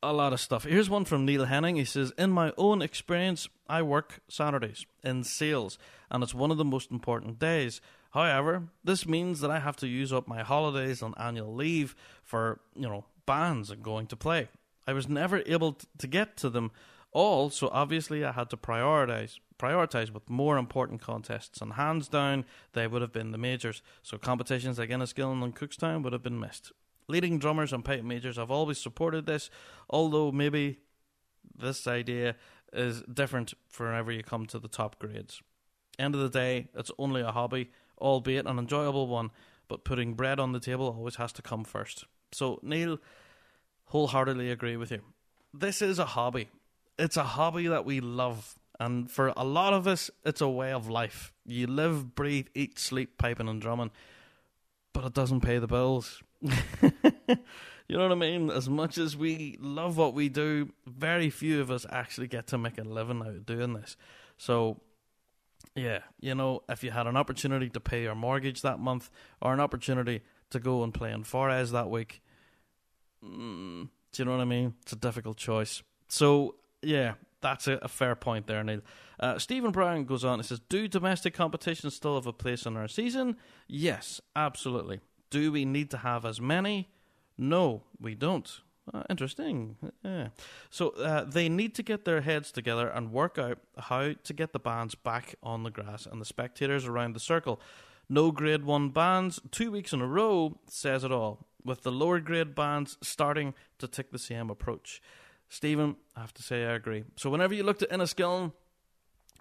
a 0.02 0.12
lot 0.12 0.32
of 0.32 0.40
stuff. 0.40 0.64
Here's 0.64 0.90
one 0.90 1.04
from 1.04 1.24
Neil 1.24 1.46
Henning. 1.46 1.76
He 1.76 1.84
says, 1.84 2.12
In 2.18 2.30
my 2.30 2.52
own 2.56 2.82
experience, 2.82 3.48
I 3.68 3.82
work 3.82 4.20
Saturdays 4.28 4.86
in 5.02 5.24
sales, 5.24 5.78
and 6.10 6.22
it's 6.22 6.34
one 6.34 6.50
of 6.50 6.58
the 6.58 6.64
most 6.64 6.90
important 6.90 7.38
days. 7.38 7.80
However, 8.10 8.68
this 8.84 9.06
means 9.06 9.40
that 9.40 9.50
I 9.50 9.58
have 9.58 9.76
to 9.76 9.88
use 9.88 10.12
up 10.12 10.28
my 10.28 10.42
holidays 10.42 11.02
and 11.02 11.14
annual 11.18 11.54
leave 11.54 11.94
for, 12.22 12.60
you 12.74 12.88
know, 12.88 13.04
bands 13.26 13.70
and 13.70 13.82
going 13.82 14.06
to 14.06 14.16
play. 14.16 14.48
I 14.86 14.92
was 14.92 15.08
never 15.08 15.42
able 15.46 15.78
to 15.98 16.06
get 16.06 16.36
to 16.38 16.50
them 16.50 16.70
all, 17.10 17.50
so 17.50 17.68
obviously 17.72 18.24
I 18.24 18.32
had 18.32 18.50
to 18.50 18.56
prioritize 18.56 19.38
prioritize 19.58 20.10
with 20.10 20.28
more 20.28 20.58
important 20.58 21.00
contests, 21.00 21.60
and 21.60 21.72
hands 21.72 22.08
down, 22.08 22.44
they 22.74 22.86
would 22.86 23.00
have 23.00 23.12
been 23.12 23.30
the 23.30 23.38
majors. 23.38 23.80
So 24.02 24.18
competitions 24.18 24.78
like 24.78 24.90
Enniskillen 24.90 25.42
and 25.42 25.56
Cookstown 25.56 26.02
would 26.02 26.12
have 26.12 26.22
been 26.22 26.38
missed. 26.38 26.72
Leading 27.08 27.38
drummers 27.38 27.72
and 27.72 27.84
pipe 27.84 28.02
majors 28.02 28.36
have 28.36 28.50
always 28.50 28.78
supported 28.78 29.26
this, 29.26 29.50
although 29.88 30.32
maybe 30.32 30.78
this 31.56 31.86
idea 31.86 32.34
is 32.72 33.02
different 33.02 33.54
for 33.68 33.86
whenever 33.86 34.10
you 34.10 34.22
come 34.22 34.46
to 34.46 34.58
the 34.58 34.68
top 34.68 34.98
grades. 34.98 35.40
End 35.98 36.14
of 36.14 36.20
the 36.20 36.28
day, 36.28 36.68
it's 36.74 36.90
only 36.98 37.22
a 37.22 37.32
hobby, 37.32 37.70
albeit 37.98 38.46
an 38.46 38.58
enjoyable 38.58 39.06
one, 39.06 39.30
but 39.68 39.84
putting 39.84 40.14
bread 40.14 40.38
on 40.38 40.52
the 40.52 40.60
table 40.60 40.86
always 40.86 41.16
has 41.16 41.32
to 41.34 41.42
come 41.42 41.64
first. 41.64 42.04
So, 42.32 42.58
Neil, 42.62 42.98
wholeheartedly 43.86 44.50
agree 44.50 44.76
with 44.76 44.90
you. 44.90 45.00
This 45.54 45.80
is 45.80 45.98
a 45.98 46.04
hobby. 46.04 46.48
It's 46.98 47.16
a 47.16 47.24
hobby 47.24 47.66
that 47.68 47.84
we 47.84 48.00
love. 48.00 48.58
And 48.78 49.10
for 49.10 49.32
a 49.36 49.44
lot 49.44 49.72
of 49.72 49.86
us, 49.86 50.10
it's 50.24 50.40
a 50.40 50.48
way 50.48 50.72
of 50.72 50.88
life. 50.88 51.32
You 51.46 51.66
live, 51.66 52.14
breathe, 52.14 52.48
eat, 52.54 52.78
sleep, 52.78 53.16
piping, 53.16 53.48
and 53.48 53.60
drumming. 53.60 53.90
But 54.92 55.04
it 55.04 55.14
doesn't 55.14 55.40
pay 55.40 55.58
the 55.58 55.66
bills. 55.66 56.22
you 57.88 57.96
know 57.96 58.02
what 58.02 58.12
I 58.12 58.16
mean? 58.16 58.50
As 58.50 58.68
much 58.68 58.98
as 58.98 59.16
we 59.16 59.56
love 59.60 59.96
what 59.96 60.14
we 60.14 60.28
do, 60.28 60.70
very 60.86 61.30
few 61.30 61.60
of 61.60 61.70
us 61.70 61.86
actually 61.90 62.28
get 62.28 62.46
to 62.48 62.58
make 62.58 62.78
a 62.78 62.82
living 62.82 63.20
out 63.20 63.28
of 63.28 63.46
doing 63.46 63.74
this. 63.74 63.96
So, 64.38 64.80
yeah, 65.74 66.00
you 66.20 66.34
know, 66.34 66.62
if 66.68 66.82
you 66.82 66.90
had 66.90 67.06
an 67.06 67.16
opportunity 67.16 67.68
to 67.70 67.80
pay 67.80 68.02
your 68.02 68.14
mortgage 68.14 68.62
that 68.62 68.78
month 68.78 69.10
or 69.40 69.52
an 69.52 69.60
opportunity 69.60 70.22
to 70.50 70.60
go 70.60 70.82
and 70.82 70.92
play 70.92 71.12
in 71.12 71.24
Forres 71.24 71.72
that 71.72 71.90
week, 71.90 72.22
mm, 73.24 73.88
do 74.12 74.22
you 74.22 74.24
know 74.24 74.32
what 74.32 74.40
I 74.40 74.46
mean? 74.46 74.74
It's 74.82 74.92
a 74.92 74.96
difficult 74.96 75.36
choice. 75.36 75.82
So, 76.08 76.56
yeah, 76.82 77.14
that's 77.40 77.68
a, 77.68 77.74
a 77.82 77.88
fair 77.88 78.14
point 78.14 78.46
there, 78.46 78.62
Neil. 78.64 78.80
Uh, 79.18 79.38
Stephen 79.38 79.70
Brown 79.70 80.04
goes 80.04 80.24
on 80.24 80.38
and 80.38 80.44
says, 80.44 80.60
Do 80.68 80.88
domestic 80.88 81.34
competitions 81.34 81.94
still 81.94 82.16
have 82.16 82.26
a 82.26 82.32
place 82.32 82.66
in 82.66 82.76
our 82.76 82.88
season? 82.88 83.36
Yes, 83.66 84.20
absolutely. 84.34 85.00
Do 85.30 85.52
we 85.52 85.64
need 85.64 85.90
to 85.90 85.98
have 85.98 86.24
as 86.24 86.40
many? 86.40 86.88
No, 87.38 87.82
we 88.00 88.14
don't. 88.14 88.60
Uh, 88.92 89.02
interesting. 89.10 89.76
Yeah. 90.04 90.28
So 90.70 90.90
uh, 90.90 91.24
they 91.24 91.48
need 91.48 91.74
to 91.74 91.82
get 91.82 92.04
their 92.04 92.20
heads 92.20 92.52
together 92.52 92.88
and 92.88 93.12
work 93.12 93.36
out 93.38 93.58
how 93.76 94.12
to 94.12 94.32
get 94.32 94.52
the 94.52 94.58
bands 94.58 94.94
back 94.94 95.34
on 95.42 95.64
the 95.64 95.70
grass 95.70 96.06
and 96.06 96.20
the 96.20 96.24
spectators 96.24 96.86
around 96.86 97.14
the 97.14 97.20
circle. 97.20 97.60
No 98.08 98.30
grade 98.30 98.64
1 98.64 98.90
bands, 98.90 99.40
two 99.50 99.72
weeks 99.72 99.92
in 99.92 100.00
a 100.00 100.06
row, 100.06 100.58
says 100.68 101.02
it 101.02 101.10
all, 101.10 101.46
with 101.64 101.82
the 101.82 101.90
lower 101.90 102.20
grade 102.20 102.54
bands 102.54 102.96
starting 103.02 103.54
to 103.78 103.88
take 103.88 104.12
the 104.12 104.18
same 104.18 104.48
approach. 104.48 105.02
Stephen, 105.48 105.96
I 106.14 106.20
have 106.20 106.34
to 106.34 106.42
say 106.42 106.64
I 106.64 106.74
agree. 106.74 107.04
So 107.16 107.30
whenever 107.30 107.54
you 107.54 107.64
looked 107.64 107.82
at 107.82 107.90
Enniskillen, 107.90 108.52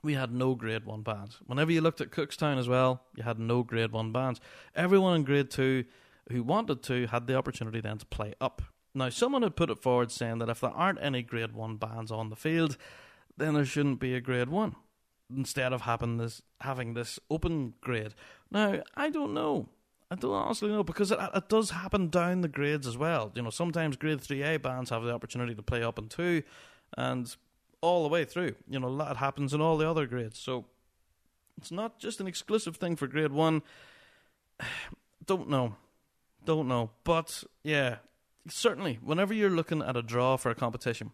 we 0.06 0.14
had 0.14 0.32
no 0.32 0.56
grade 0.56 0.86
one 0.86 1.02
bands. 1.02 1.40
Whenever 1.46 1.72
you 1.72 1.82
looked 1.82 2.00
at 2.00 2.12
Cookstown 2.12 2.58
as 2.58 2.70
well, 2.70 3.02
you 3.16 3.24
had 3.24 3.40
no 3.40 3.64
grade 3.64 3.92
one 3.92 4.12
bands. 4.12 4.40
Everyone 4.76 5.16
in 5.16 5.24
grade 5.24 5.50
two 5.50 5.84
who 6.32 6.44
wanted 6.44 6.84
to 6.84 7.08
had 7.08 7.28
the 7.28 7.36
opportunity 7.36 7.82
then 7.82 7.98
to 7.98 8.06
play 8.06 8.34
up. 8.40 8.62
Now, 8.94 9.10
someone 9.10 9.42
had 9.42 9.56
put 9.56 9.70
it 9.70 9.82
forward 9.82 10.12
saying 10.12 10.38
that 10.38 10.50
if 10.50 10.62
there 10.62 10.70
aren't 10.70 11.02
any 11.02 11.22
grade 11.22 11.54
one 11.54 11.76
bands 11.76 12.12
on 12.12 12.30
the 12.30 12.36
field, 12.36 12.78
then 13.36 13.56
there 13.56 13.66
shouldn't 13.66 14.00
be 14.00 14.14
a 14.16 14.22
grade 14.22 14.50
one 14.50 14.76
instead 15.36 15.74
of 15.74 15.82
having 15.82 16.18
this 16.18 16.42
having 16.62 16.94
this 16.94 17.20
open 17.30 17.74
grade. 17.82 18.14
Now, 18.52 18.84
I 18.96 19.10
don't 19.10 19.34
know. 19.34 19.70
I 20.12 20.16
don't 20.16 20.32
honestly 20.32 20.70
know 20.70 20.84
because 20.84 21.12
it, 21.12 21.20
it 21.34 21.50
does 21.50 21.72
happen 21.72 22.10
down 22.10 22.42
the 22.42 22.48
grades 22.48 22.86
as 22.86 22.96
well. 22.96 23.32
You 23.34 23.42
know, 23.42 23.50
sometimes 23.50 23.98
grade 23.98 24.22
three 24.22 24.44
A 24.44 24.58
bands 24.58 24.92
have 24.92 25.04
the 25.04 25.14
opportunity 25.14 25.56
to 25.56 25.64
play 25.64 25.84
up 25.84 25.98
in 25.98 26.10
two, 26.10 26.44
and 26.96 27.36
all 27.82 28.04
the 28.04 28.10
way 28.10 28.26
through. 28.26 28.56
You 28.68 28.80
know, 28.80 28.96
that 28.98 29.18
happens 29.18 29.54
in 29.54 29.62
all 29.62 29.78
the 29.78 29.90
other 29.90 30.06
grades. 30.06 30.40
So 30.40 30.66
it's 31.58 31.72
not 31.72 32.00
just 32.00 32.20
an 32.20 32.28
exclusive 32.28 32.78
thing 32.78 32.96
for 32.96 33.08
grade 33.08 33.32
one. 33.32 33.62
Don't 35.26 35.50
know. 35.50 35.76
Don't 36.46 36.68
know. 36.68 36.92
But 37.04 37.44
yeah, 37.64 37.98
certainly, 38.48 39.00
whenever 39.04 39.34
you're 39.34 39.50
looking 39.50 39.82
at 39.82 39.98
a 39.98 40.04
draw 40.04 40.38
for 40.38 40.52
a 40.52 40.56
competition, 40.56 41.12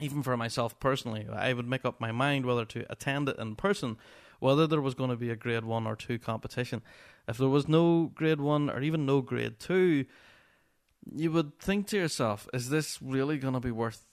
even 0.00 0.22
for 0.22 0.36
myself 0.36 0.78
personally, 0.80 1.26
I 1.32 1.52
would 1.52 1.68
make 1.68 1.84
up 1.84 2.00
my 2.00 2.12
mind 2.12 2.46
whether 2.46 2.64
to 2.66 2.84
attend 2.90 3.28
it 3.28 3.38
in 3.38 3.56
person, 3.56 3.96
whether 4.40 4.66
there 4.66 4.80
was 4.80 4.94
going 4.94 5.10
to 5.10 5.16
be 5.16 5.30
a 5.30 5.36
grade 5.36 5.64
one 5.64 5.86
or 5.86 5.96
two 5.96 6.18
competition. 6.18 6.82
If 7.28 7.38
there 7.38 7.48
was 7.48 7.68
no 7.68 8.10
grade 8.14 8.40
one 8.40 8.68
or 8.68 8.80
even 8.80 9.06
no 9.06 9.20
grade 9.20 9.58
two, 9.58 10.06
you 11.14 11.30
would 11.32 11.58
think 11.58 11.86
to 11.88 11.96
yourself, 11.96 12.48
is 12.52 12.68
this 12.68 13.00
really 13.00 13.38
going 13.38 13.54
to 13.54 13.60
be 13.60 13.70
worth 13.70 14.04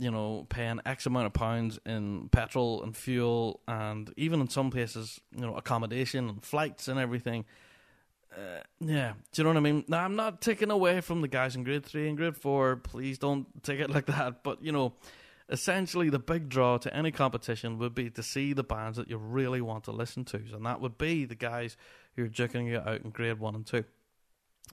you 0.00 0.10
know, 0.10 0.46
paying 0.48 0.80
X 0.86 1.04
amount 1.04 1.26
of 1.26 1.34
pounds 1.34 1.78
in 1.84 2.30
petrol 2.30 2.82
and 2.82 2.96
fuel, 2.96 3.60
and 3.68 4.12
even 4.16 4.40
in 4.40 4.48
some 4.48 4.70
places, 4.70 5.20
you 5.36 5.42
know, 5.42 5.54
accommodation 5.54 6.28
and 6.28 6.42
flights 6.42 6.88
and 6.88 6.98
everything. 6.98 7.44
Uh, 8.34 8.62
yeah, 8.80 9.12
do 9.32 9.42
you 9.42 9.44
know 9.44 9.50
what 9.50 9.56
I 9.58 9.60
mean? 9.60 9.84
Now, 9.88 10.04
I'm 10.04 10.16
not 10.16 10.40
taking 10.40 10.70
away 10.70 11.02
from 11.02 11.20
the 11.20 11.28
guys 11.28 11.54
in 11.54 11.64
grade 11.64 11.84
three 11.84 12.08
and 12.08 12.16
grade 12.16 12.36
four. 12.36 12.76
Please 12.76 13.18
don't 13.18 13.46
take 13.62 13.78
it 13.78 13.90
like 13.94 14.06
that. 14.06 14.42
But 14.42 14.64
you 14.64 14.72
know, 14.72 14.94
essentially, 15.50 16.08
the 16.08 16.18
big 16.18 16.48
draw 16.48 16.78
to 16.78 16.96
any 16.96 17.10
competition 17.10 17.78
would 17.78 17.94
be 17.94 18.08
to 18.10 18.22
see 18.22 18.54
the 18.54 18.64
bands 18.64 18.96
that 18.96 19.10
you 19.10 19.18
really 19.18 19.60
want 19.60 19.84
to 19.84 19.92
listen 19.92 20.24
to, 20.26 20.38
and 20.54 20.64
that 20.64 20.80
would 20.80 20.96
be 20.96 21.26
the 21.26 21.34
guys 21.34 21.76
who 22.16 22.24
are 22.24 22.28
joking 22.28 22.66
you 22.66 22.78
out 22.78 23.02
in 23.02 23.10
grade 23.10 23.38
one 23.38 23.54
and 23.54 23.66
two. 23.66 23.84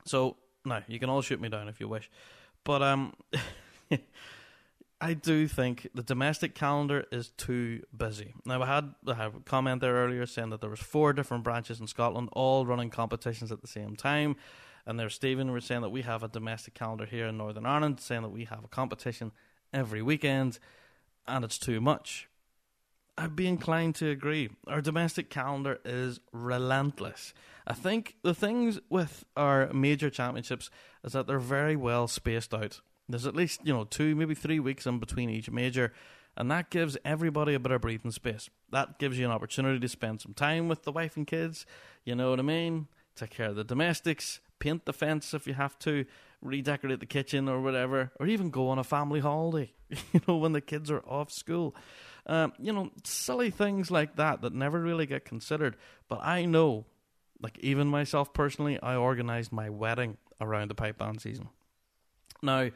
So, 0.06 0.38
no, 0.64 0.82
you 0.88 1.00
can 1.00 1.10
all 1.10 1.22
shoot 1.22 1.42
me 1.42 1.50
down 1.50 1.68
if 1.68 1.82
you 1.82 1.90
wish, 1.90 2.10
but 2.64 2.82
um. 2.82 3.14
I 5.00 5.14
do 5.14 5.48
think 5.48 5.88
the 5.94 6.02
domestic 6.02 6.56
calendar 6.56 7.06
is 7.12 7.30
too 7.30 7.84
busy. 7.96 8.34
Now, 8.46 8.64
I 8.64 8.66
had, 8.66 8.96
a 9.06 9.32
comment 9.46 9.82
there 9.82 9.94
earlier 9.94 10.26
saying 10.26 10.50
that 10.50 10.62
there 10.62 10.72
was 10.72 10.80
four 10.80 11.14
different 11.14 11.44
branches 11.44 11.80
in 11.80 11.86
Scotland 11.86 12.30
all 12.32 12.66
running 12.66 12.90
competitions 12.90 13.52
at 13.52 13.62
the 13.62 13.68
same 13.68 13.96
time. 13.96 14.36
And 14.88 15.00
there's 15.00 15.14
Stephen 15.14 15.52
were 15.52 15.62
saying 15.62 15.82
that 15.82 15.90
we 15.90 16.02
have 16.02 16.24
a 16.24 16.28
domestic 16.28 16.74
calendar 16.74 17.06
here 17.06 17.28
in 17.28 17.38
Northern 17.38 17.66
Ireland, 17.66 18.00
saying 18.00 18.24
that 18.24 18.30
we 18.30 18.46
have 18.46 18.64
a 18.64 18.70
competition 18.70 19.34
every 19.74 20.02
weekend, 20.02 20.60
and 21.28 21.44
it's 21.46 21.60
too 21.60 21.82
much. 21.82 22.28
I'd 23.18 23.36
be 23.36 23.48
inclined 23.48 23.96
to 23.96 24.10
agree. 24.10 24.50
Our 24.66 24.82
domestic 24.82 25.30
calendar 25.30 25.80
is 25.84 26.20
relentless. 26.32 27.34
I 27.66 27.74
think 27.74 28.16
the 28.24 28.34
things 28.34 28.80
with 28.90 29.26
our 29.36 29.72
major 29.74 30.10
championships 30.10 30.70
is 31.04 31.14
that 31.14 31.28
they're 31.28 31.40
very 31.40 31.76
well 31.76 32.08
spaced 32.08 32.54
out. 32.54 32.80
There's 33.10 33.26
at 33.26 33.36
least, 33.36 33.62
you 33.64 33.74
know, 33.74 33.86
two, 33.86 34.16
maybe 34.16 34.36
three 34.36 34.60
weeks 34.60 34.86
in 34.86 35.00
between 35.00 35.30
each 35.30 35.50
major, 35.50 35.94
and 36.36 36.52
that 36.52 36.70
gives 36.70 36.98
everybody 37.06 37.54
a 37.54 37.60
bit 37.60 37.72
of 37.72 37.82
breathing 37.82 38.12
space. 38.12 38.50
That 38.72 39.00
gives 39.00 39.18
you 39.18 39.26
an 39.26 39.32
opportunity 39.32 39.80
to 39.80 39.88
spend 39.88 40.22
some 40.22 40.34
time 40.34 40.68
with 40.68 40.84
the 40.84 40.92
wife 40.92 41.18
and 41.18 41.26
kids, 41.26 41.66
you 42.04 42.16
know 42.16 42.30
what 42.32 42.40
I 42.40 42.44
mean? 42.44 42.88
Take 43.16 43.32
care 43.32 43.48
of 43.50 43.56
the 43.56 43.64
domestics, 43.64 44.40
paint 44.60 44.86
the 44.86 44.94
fence 44.94 45.34
if 45.34 45.48
you 45.48 45.54
have 45.56 45.80
to, 45.80 46.06
redecorate 46.42 47.00
the 47.00 47.06
kitchen 47.06 47.50
or 47.50 47.62
whatever, 47.62 48.12
or 48.20 48.28
even 48.28 48.50
go 48.52 48.70
on 48.70 48.78
a 48.78 48.84
family 48.84 49.20
holiday, 49.22 49.74
you 50.14 50.22
know, 50.28 50.38
when 50.38 50.52
the 50.54 50.62
kids 50.62 50.92
are 50.92 51.02
off 51.08 51.32
school. 51.32 51.76
Um, 52.28 52.54
you 52.60 52.74
know, 52.74 52.92
silly 53.04 53.50
things 53.50 53.90
like 53.90 54.18
that 54.18 54.42
that 54.42 54.54
never 54.54 54.80
really 54.82 55.06
get 55.06 55.26
considered. 55.26 55.78
But 56.10 56.20
I 56.24 56.46
know 56.46 56.86
Like 57.40 57.58
even 57.60 57.88
myself 57.88 58.34
personally, 58.34 58.80
I 58.82 58.96
organised 58.96 59.52
my 59.52 59.70
wedding 59.70 60.18
around 60.42 60.70
the 60.70 60.76
pipe 60.76 60.98
band 60.98 61.22
season. 61.22 61.50
Now, 62.42 62.70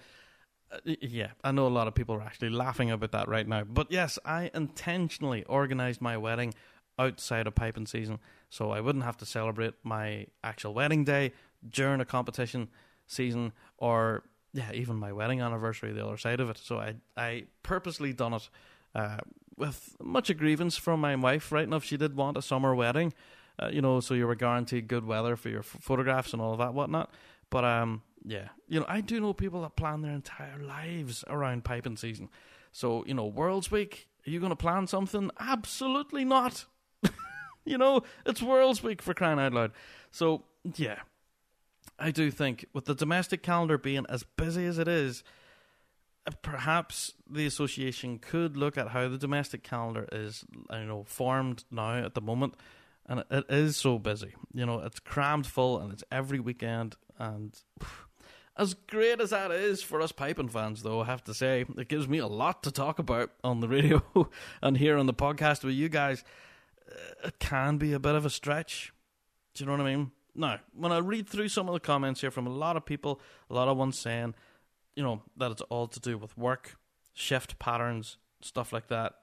yeah, 0.85 1.31
I 1.43 1.51
know 1.51 1.67
a 1.67 1.69
lot 1.69 1.87
of 1.87 1.95
people 1.95 2.15
are 2.15 2.21
actually 2.21 2.49
laughing 2.49 2.91
about 2.91 3.11
that 3.11 3.27
right 3.27 3.47
now, 3.47 3.63
but 3.63 3.91
yes, 3.91 4.17
I 4.25 4.51
intentionally 4.53 5.45
organised 5.45 6.01
my 6.01 6.17
wedding 6.17 6.53
outside 6.97 7.47
of 7.47 7.55
piping 7.55 7.85
season, 7.85 8.19
so 8.49 8.71
I 8.71 8.81
wouldn't 8.81 9.03
have 9.03 9.17
to 9.17 9.25
celebrate 9.25 9.73
my 9.83 10.27
actual 10.43 10.73
wedding 10.73 11.03
day 11.03 11.33
during 11.69 12.01
a 12.01 12.05
competition 12.05 12.69
season, 13.07 13.53
or 13.77 14.23
yeah, 14.53 14.71
even 14.73 14.97
my 14.97 15.11
wedding 15.11 15.41
anniversary 15.41 15.91
the 15.93 16.05
other 16.05 16.17
side 16.17 16.39
of 16.39 16.49
it. 16.49 16.57
So 16.57 16.77
I 16.77 16.95
I 17.15 17.45
purposely 17.63 18.13
done 18.13 18.33
it 18.33 18.49
uh, 18.95 19.17
with 19.57 19.95
much 20.01 20.29
a 20.29 20.33
grievance 20.33 20.77
from 20.77 21.01
my 21.01 21.15
wife. 21.15 21.51
Right 21.51 21.63
enough, 21.63 21.83
she 21.83 21.97
did 21.97 22.15
want 22.15 22.37
a 22.37 22.41
summer 22.41 22.75
wedding, 22.75 23.13
uh, 23.59 23.69
you 23.71 23.81
know, 23.81 23.99
so 23.99 24.13
you 24.13 24.27
were 24.27 24.35
guaranteed 24.35 24.87
good 24.87 25.05
weather 25.05 25.35
for 25.35 25.49
your 25.49 25.59
f- 25.59 25.77
photographs 25.79 26.33
and 26.33 26.41
all 26.41 26.53
of 26.53 26.59
that 26.59 26.73
whatnot. 26.73 27.11
But 27.49 27.65
um, 27.65 28.01
yeah, 28.25 28.49
you 28.67 28.79
know, 28.79 28.85
I 28.87 29.01
do 29.01 29.19
know 29.19 29.33
people 29.33 29.61
that 29.61 29.75
plan 29.75 30.01
their 30.01 30.11
entire 30.11 30.61
lives 30.61 31.23
around 31.27 31.63
piping 31.63 31.97
season. 31.97 32.29
So 32.71 33.03
you 33.05 33.13
know, 33.13 33.25
World's 33.25 33.71
Week. 33.71 34.07
Are 34.25 34.29
you 34.29 34.39
going 34.39 34.51
to 34.51 34.55
plan 34.55 34.85
something? 34.85 35.31
Absolutely 35.39 36.23
not. 36.23 36.65
you 37.65 37.77
know, 37.77 38.03
it's 38.25 38.41
World's 38.41 38.83
Week 38.83 39.01
for 39.01 39.15
crying 39.15 39.39
out 39.39 39.53
loud. 39.53 39.71
So 40.11 40.43
yeah, 40.75 40.99
I 41.97 42.11
do 42.11 42.31
think 42.31 42.65
with 42.73 42.85
the 42.85 42.95
domestic 42.95 43.43
calendar 43.43 43.77
being 43.77 44.05
as 44.09 44.23
busy 44.23 44.65
as 44.65 44.77
it 44.77 44.87
is, 44.87 45.23
uh, 46.27 46.31
perhaps 46.41 47.13
the 47.29 47.45
association 47.45 48.19
could 48.19 48.57
look 48.57 48.77
at 48.77 48.89
how 48.89 49.07
the 49.07 49.17
domestic 49.17 49.63
calendar 49.63 50.07
is, 50.11 50.45
you 50.71 50.85
know, 50.85 51.03
formed 51.03 51.63
now 51.71 51.97
at 51.97 52.13
the 52.13 52.21
moment, 52.21 52.55
and 53.07 53.23
it 53.31 53.45
is 53.49 53.77
so 53.77 53.97
busy. 53.97 54.33
You 54.53 54.65
know, 54.65 54.79
it's 54.79 54.99
crammed 54.99 55.47
full, 55.47 55.79
and 55.79 55.91
it's 55.91 56.03
every 56.11 56.39
weekend. 56.39 56.95
And 57.17 57.55
as 58.57 58.73
great 58.73 59.21
as 59.21 59.29
that 59.29 59.51
is 59.51 59.81
for 59.81 60.01
us 60.01 60.11
piping 60.11 60.49
fans, 60.49 60.83
though, 60.83 61.01
I 61.01 61.05
have 61.05 61.23
to 61.25 61.33
say, 61.33 61.65
it 61.77 61.87
gives 61.87 62.07
me 62.07 62.17
a 62.17 62.27
lot 62.27 62.63
to 62.63 62.71
talk 62.71 62.99
about 62.99 63.31
on 63.43 63.59
the 63.59 63.67
radio 63.67 64.03
and 64.61 64.77
here 64.77 64.97
on 64.97 65.05
the 65.05 65.13
podcast 65.13 65.63
with 65.63 65.73
you 65.73 65.89
guys. 65.89 66.23
Uh, 66.89 67.27
it 67.27 67.39
can 67.39 67.77
be 67.77 67.93
a 67.93 67.99
bit 67.99 68.15
of 68.15 68.25
a 68.25 68.29
stretch. 68.29 68.93
Do 69.53 69.63
you 69.63 69.65
know 69.65 69.77
what 69.77 69.87
I 69.87 69.95
mean? 69.95 70.11
Now, 70.35 70.59
when 70.75 70.91
I 70.91 70.97
read 70.99 71.27
through 71.27 71.49
some 71.49 71.67
of 71.67 71.73
the 71.73 71.79
comments 71.79 72.21
here 72.21 72.31
from 72.31 72.47
a 72.47 72.51
lot 72.51 72.77
of 72.77 72.85
people, 72.85 73.19
a 73.49 73.53
lot 73.53 73.67
of 73.67 73.77
ones 73.77 73.97
saying, 73.97 74.35
you 74.95 75.03
know, 75.03 75.21
that 75.37 75.51
it's 75.51 75.61
all 75.63 75.87
to 75.87 75.99
do 75.99 76.17
with 76.17 76.37
work, 76.37 76.77
shift 77.13 77.59
patterns, 77.59 78.17
stuff 78.41 78.71
like 78.73 78.87
that. 78.87 79.13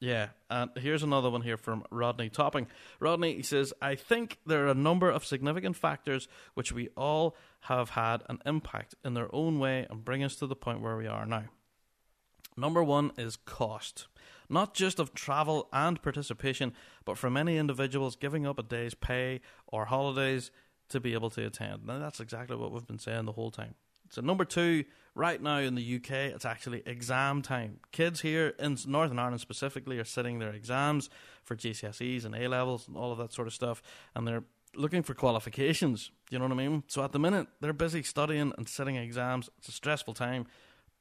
Yeah, 0.00 0.30
and 0.50 0.70
here's 0.76 1.04
another 1.04 1.30
one 1.30 1.42
here 1.42 1.56
from 1.56 1.84
Rodney 1.90 2.28
Topping. 2.28 2.66
Rodney, 2.98 3.36
he 3.36 3.42
says, 3.42 3.72
I 3.80 3.94
think 3.94 4.38
there 4.44 4.66
are 4.66 4.70
a 4.70 4.74
number 4.74 5.08
of 5.08 5.24
significant 5.24 5.76
factors 5.76 6.26
which 6.54 6.72
we 6.72 6.88
all 6.96 7.36
have 7.62 7.90
had 7.90 8.22
an 8.28 8.40
impact 8.44 8.94
in 9.04 9.14
their 9.14 9.32
own 9.34 9.58
way 9.58 9.86
and 9.88 10.04
bring 10.04 10.24
us 10.24 10.36
to 10.36 10.46
the 10.46 10.56
point 10.56 10.80
where 10.80 10.96
we 10.96 11.06
are 11.06 11.26
now. 11.26 11.44
Number 12.56 12.82
one 12.82 13.12
is 13.16 13.36
cost. 13.36 14.08
Not 14.48 14.74
just 14.74 14.98
of 14.98 15.14
travel 15.14 15.68
and 15.72 16.02
participation, 16.02 16.74
but 17.04 17.16
for 17.16 17.30
many 17.30 17.56
individuals 17.56 18.16
giving 18.16 18.46
up 18.46 18.58
a 18.58 18.62
day's 18.62 18.94
pay 18.94 19.40
or 19.66 19.86
holidays 19.86 20.50
to 20.90 21.00
be 21.00 21.14
able 21.14 21.30
to 21.30 21.46
attend. 21.46 21.86
Now, 21.86 21.98
that's 21.98 22.20
exactly 22.20 22.56
what 22.56 22.72
we've 22.72 22.86
been 22.86 22.98
saying 22.98 23.24
the 23.24 23.32
whole 23.32 23.50
time. 23.50 23.74
So, 24.10 24.20
number 24.20 24.44
two, 24.44 24.84
right 25.14 25.40
now 25.40 25.58
in 25.58 25.74
the 25.74 25.96
UK, 25.96 26.10
it's 26.34 26.44
actually 26.44 26.82
exam 26.84 27.40
time. 27.40 27.78
Kids 27.92 28.20
here 28.20 28.54
in 28.58 28.76
Northern 28.86 29.18
Ireland 29.18 29.40
specifically 29.40 29.98
are 29.98 30.04
sitting 30.04 30.38
their 30.38 30.52
exams 30.52 31.08
for 31.44 31.56
GCSEs 31.56 32.26
and 32.26 32.34
A 32.34 32.48
levels 32.48 32.86
and 32.88 32.96
all 32.96 33.10
of 33.10 33.18
that 33.18 33.32
sort 33.32 33.46
of 33.46 33.54
stuff, 33.54 33.82
and 34.14 34.28
they're 34.28 34.44
looking 34.74 35.02
for 35.02 35.14
qualifications. 35.14 36.10
You 36.30 36.38
know 36.38 36.46
what 36.46 36.52
I 36.52 36.56
mean? 36.56 36.84
So, 36.86 37.02
at 37.04 37.12
the 37.12 37.18
minute, 37.18 37.46
they're 37.60 37.72
busy 37.72 38.02
studying 38.02 38.52
and 38.56 38.68
sitting 38.68 38.96
exams. 38.96 39.50
It's 39.58 39.68
a 39.68 39.72
stressful 39.72 40.14
time, 40.14 40.46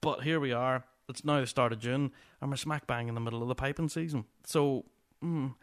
but 0.02 0.24
here 0.24 0.40
we 0.40 0.52
are 0.52 0.86
it's 1.12 1.26
now 1.26 1.40
the 1.42 1.48
start 1.48 1.74
of 1.74 1.80
June, 1.80 2.12
and 2.42 2.50
we're 2.50 2.58
smack 2.58 2.88
bang 2.88 3.08
in 3.08 3.16
the 3.16 3.22
middle 3.22 3.42
of 3.42 3.48
the 3.48 3.56
piping 3.56 3.90
season. 3.90 4.26
So, 4.46 4.86
mm, 5.24 5.54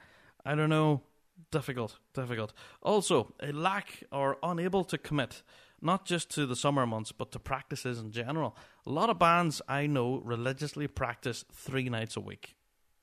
I 0.44 0.54
don't 0.54 0.68
know. 0.68 1.02
Difficult, 1.50 1.98
difficult. 2.14 2.52
Also, 2.82 3.32
a 3.40 3.52
lack 3.52 4.02
or 4.12 4.38
unable 4.42 4.84
to 4.84 4.98
commit, 4.98 5.42
not 5.80 6.04
just 6.04 6.30
to 6.32 6.46
the 6.46 6.56
summer 6.56 6.84
months, 6.86 7.12
but 7.12 7.30
to 7.32 7.38
practices 7.38 7.98
in 7.98 8.11
general. 8.11 8.56
A 8.86 8.90
lot 8.90 9.09
of 9.09 9.18
bands 9.18 9.62
I 9.68 9.86
know 9.86 10.20
religiously 10.24 10.88
practice 10.88 11.44
three 11.52 11.88
nights 11.88 12.16
a 12.16 12.20
week. 12.20 12.56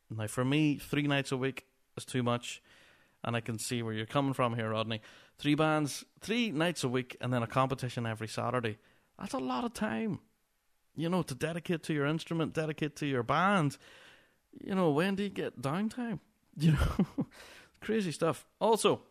Now, 0.09 0.27
for 0.27 0.45
me, 0.45 0.77
three 0.77 1.07
nights 1.07 1.31
a 1.31 1.37
week 1.37 1.65
is 1.97 2.05
too 2.05 2.23
much, 2.23 2.61
and 3.25 3.35
I 3.35 3.41
can 3.41 3.59
see 3.59 3.83
where 3.83 3.93
you're 3.93 4.05
coming 4.05 4.33
from 4.33 4.55
here, 4.55 4.69
Rodney. 4.69 5.01
Three 5.37 5.55
bands, 5.55 6.05
three 6.21 6.51
nights 6.51 6.85
a 6.85 6.89
week, 6.89 7.17
and 7.19 7.33
then 7.33 7.43
a 7.43 7.47
competition 7.47 8.05
every 8.05 8.29
Saturday. 8.29 8.77
That's 9.19 9.33
a 9.33 9.39
lot 9.39 9.65
of 9.65 9.73
time 9.73 10.19
you 10.95 11.09
know, 11.09 11.21
to 11.23 11.35
dedicate 11.35 11.83
to 11.83 11.93
your 11.93 12.05
instrument, 12.05 12.53
dedicate 12.53 12.95
to 12.97 13.05
your 13.05 13.23
band. 13.23 13.77
You 14.63 14.75
know, 14.75 14.91
when 14.91 15.15
do 15.15 15.23
you 15.23 15.29
get 15.29 15.61
downtime? 15.61 16.19
You 16.57 16.71
know, 16.71 17.25
crazy 17.81 18.13
stuff. 18.13 18.45
Also, 18.61 19.01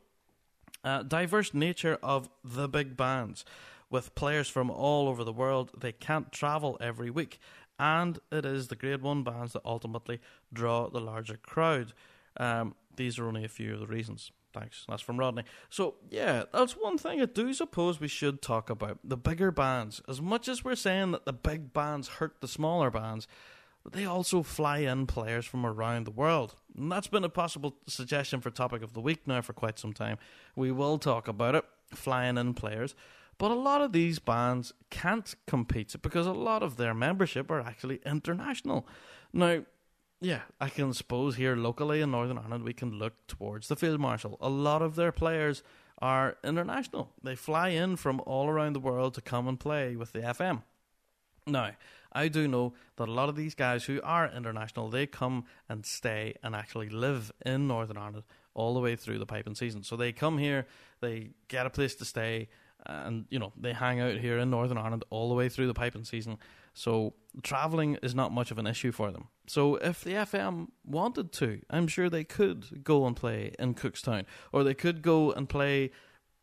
uh, 0.83 1.03
diverse 1.03 1.53
nature 1.53 1.99
of 2.03 2.31
the 2.43 2.71
big 2.71 2.97
bands 2.97 3.45
with 3.91 4.15
players 4.15 4.49
from 4.49 4.71
all 4.71 5.09
over 5.09 5.25
the 5.25 5.33
world. 5.33 5.71
They 5.79 5.93
can't 5.93 6.33
travel 6.33 6.79
every 6.81 7.11
week, 7.11 7.39
and 7.79 8.19
it 8.33 8.47
is 8.47 8.69
the 8.69 8.77
Grade 8.77 9.03
One 9.03 9.25
bands 9.25 9.53
that 9.53 9.61
ultimately 9.63 10.21
draw 10.55 10.89
the 10.89 11.03
larger 11.03 11.37
crowd. 11.37 11.93
Um, 12.39 12.75
these 12.97 13.19
are 13.19 13.27
only 13.27 13.45
a 13.45 13.49
few 13.49 13.75
of 13.75 13.81
the 13.81 13.87
reasons. 13.87 14.33
Thanks. 14.53 14.85
That's 14.89 15.03
from 15.03 15.19
Rodney. 15.19 15.43
So, 15.69 15.97
yeah, 16.11 16.45
that's 16.53 16.75
one 16.75 16.97
thing 16.97 17.21
I 17.21 17.25
do 17.27 17.53
suppose 17.53 17.99
we 17.99 18.09
should 18.09 18.41
talk 18.41 18.71
about. 18.71 18.99
The 19.03 19.17
bigger 19.17 19.51
bands. 19.51 20.01
As 20.09 20.21
much 20.21 20.49
as 20.49 20.65
we're 20.65 20.77
saying 20.77 21.11
that 21.11 21.25
the 21.25 21.33
big 21.33 21.73
bands 21.73 22.07
hurt 22.07 22.41
the 22.41 22.47
smaller 22.47 22.91
bands, 22.91 23.27
they 23.91 24.05
also 24.05 24.43
fly 24.43 24.79
in 24.79 25.07
players 25.07 25.45
from 25.45 25.67
around 25.67 26.07
the 26.07 26.13
world. 26.13 26.55
And 26.77 26.91
that's 26.91 27.09
been 27.09 27.25
a 27.25 27.29
possible 27.29 27.77
suggestion 27.87 28.41
for 28.41 28.51
topic 28.51 28.83
of 28.83 28.95
the 28.95 29.01
week 29.01 29.27
now 29.27 29.41
for 29.43 29.53
quite 29.53 29.79
some 29.79 29.93
time. 29.93 30.19
We 30.55 30.71
will 30.71 30.99
talk 30.99 31.27
about 31.27 31.57
it, 31.57 31.65
flying 31.93 32.39
in 32.39 32.55
players. 32.55 32.95
But 33.39 33.51
a 33.51 33.55
lot 33.55 33.83
of 33.83 33.93
these 33.93 34.21
bands 34.21 34.73
can't 34.91 35.35
compete 35.47 35.95
because 36.01 36.27
a 36.27 36.33
lot 36.33 36.63
of 36.63 36.77
their 36.77 36.95
membership 36.95 37.51
are 37.51 37.61
actually 37.61 38.01
international. 38.07 38.87
Now, 39.33 39.65
yeah, 40.25 40.41
I 40.59 40.71
can 40.71 40.93
suppose 40.95 41.37
here 41.37 41.55
locally 41.55 42.01
in 42.01 42.11
Northern 42.11 42.39
Ireland 42.39 42.65
we 42.65 42.73
can 42.73 42.99
look 42.99 43.27
towards 43.27 43.69
the 43.69 43.77
Field 43.77 44.01
Marshal. 44.01 44.39
A 44.41 44.49
lot 44.49 44.81
of 44.81 44.97
their 44.97 45.13
players 45.13 45.63
are 45.99 46.37
international. 46.43 47.13
They 47.23 47.37
fly 47.37 47.69
in 47.69 47.97
from 47.97 48.21
all 48.25 48.49
around 48.49 48.73
the 48.73 48.81
world 48.81 49.15
to 49.15 49.21
come 49.21 49.47
and 49.47 49.61
play 49.61 49.97
with 49.97 50.13
the 50.13 50.21
FM. 50.21 50.63
Now, 51.47 51.73
I 52.11 52.29
do 52.29 52.49
know 52.49 52.73
that 52.97 53.09
a 53.09 53.13
lot 53.13 53.29
of 53.29 53.37
these 53.37 53.55
guys 53.55 53.85
who 53.85 54.01
are 54.03 54.31
international, 54.35 54.89
they 54.89 55.07
come 55.07 55.45
and 55.69 55.85
stay 55.85 56.35
and 56.43 56.57
actually 56.57 56.89
live 56.89 57.31
in 57.45 57.69
Northern 57.69 57.99
Ireland 57.99 58.25
all 58.55 58.73
the 58.73 58.81
way 58.81 58.97
through 58.97 59.19
the 59.19 59.27
piping 59.27 59.55
season. 59.55 59.83
So 59.83 59.97
they 59.97 60.13
come 60.13 60.39
here, 60.39 60.67
they 61.01 61.31
get 61.49 61.67
a 61.67 61.71
place 61.71 61.95
to 61.97 62.05
stay, 62.05 62.49
and 62.87 63.27
you 63.31 63.39
know 63.39 63.53
they 63.57 63.73
hang 63.73 64.01
out 64.01 64.17
here 64.17 64.39
in 64.39 64.51
Northern 64.51 64.79
Ireland 64.79 65.05
all 65.11 65.29
the 65.29 65.35
way 65.35 65.49
through 65.49 65.67
the 65.67 65.75
piping 65.75 66.05
season. 66.05 66.39
So 66.75 67.15
traveling 67.43 67.97
is 68.03 68.15
not 68.15 68.33
much 68.33 68.51
of 68.51 68.59
an 68.59 68.67
issue 68.67 68.93
for 68.93 69.11
them. 69.11 69.29
So 69.47 69.77
if 69.77 70.03
the 70.03 70.13
FM 70.13 70.69
wanted 70.85 71.33
to, 71.35 71.61
I'm 71.71 71.87
sure 71.87 72.11
they 72.11 72.25
could 72.25 72.83
go 72.85 73.07
and 73.07 73.17
play 73.17 73.55
in 73.59 73.75
Cookstown, 73.75 74.25
or 74.53 74.65
they 74.65 74.75
could 74.75 75.01
go 75.01 75.33
and 75.33 75.49
play 75.49 75.93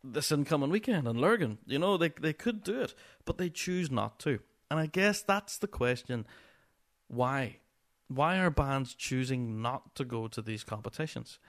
this 0.04 0.32
incoming 0.32 0.70
weekend 0.70 1.08
in 1.08 1.18
Lurgan. 1.18 1.60
You 1.66 1.80
know, 1.80 1.98
they 1.98 2.10
they 2.10 2.34
could 2.34 2.64
do 2.64 2.82
it, 2.82 2.96
but 3.26 3.38
they 3.38 3.50
choose 3.50 3.92
not 3.92 4.20
to. 4.20 4.40
And 4.70 4.80
I 4.80 4.86
guess 4.86 5.22
that's 5.22 5.58
the 5.58 5.68
question: 5.68 6.26
why? 7.08 7.58
Why 8.08 8.40
are 8.40 8.50
bands 8.50 8.94
choosing 8.94 9.62
not 9.62 9.96
to 9.96 10.06
go 10.06 10.28
to 10.28 10.42
these 10.42 10.64
competitions? 10.64 11.40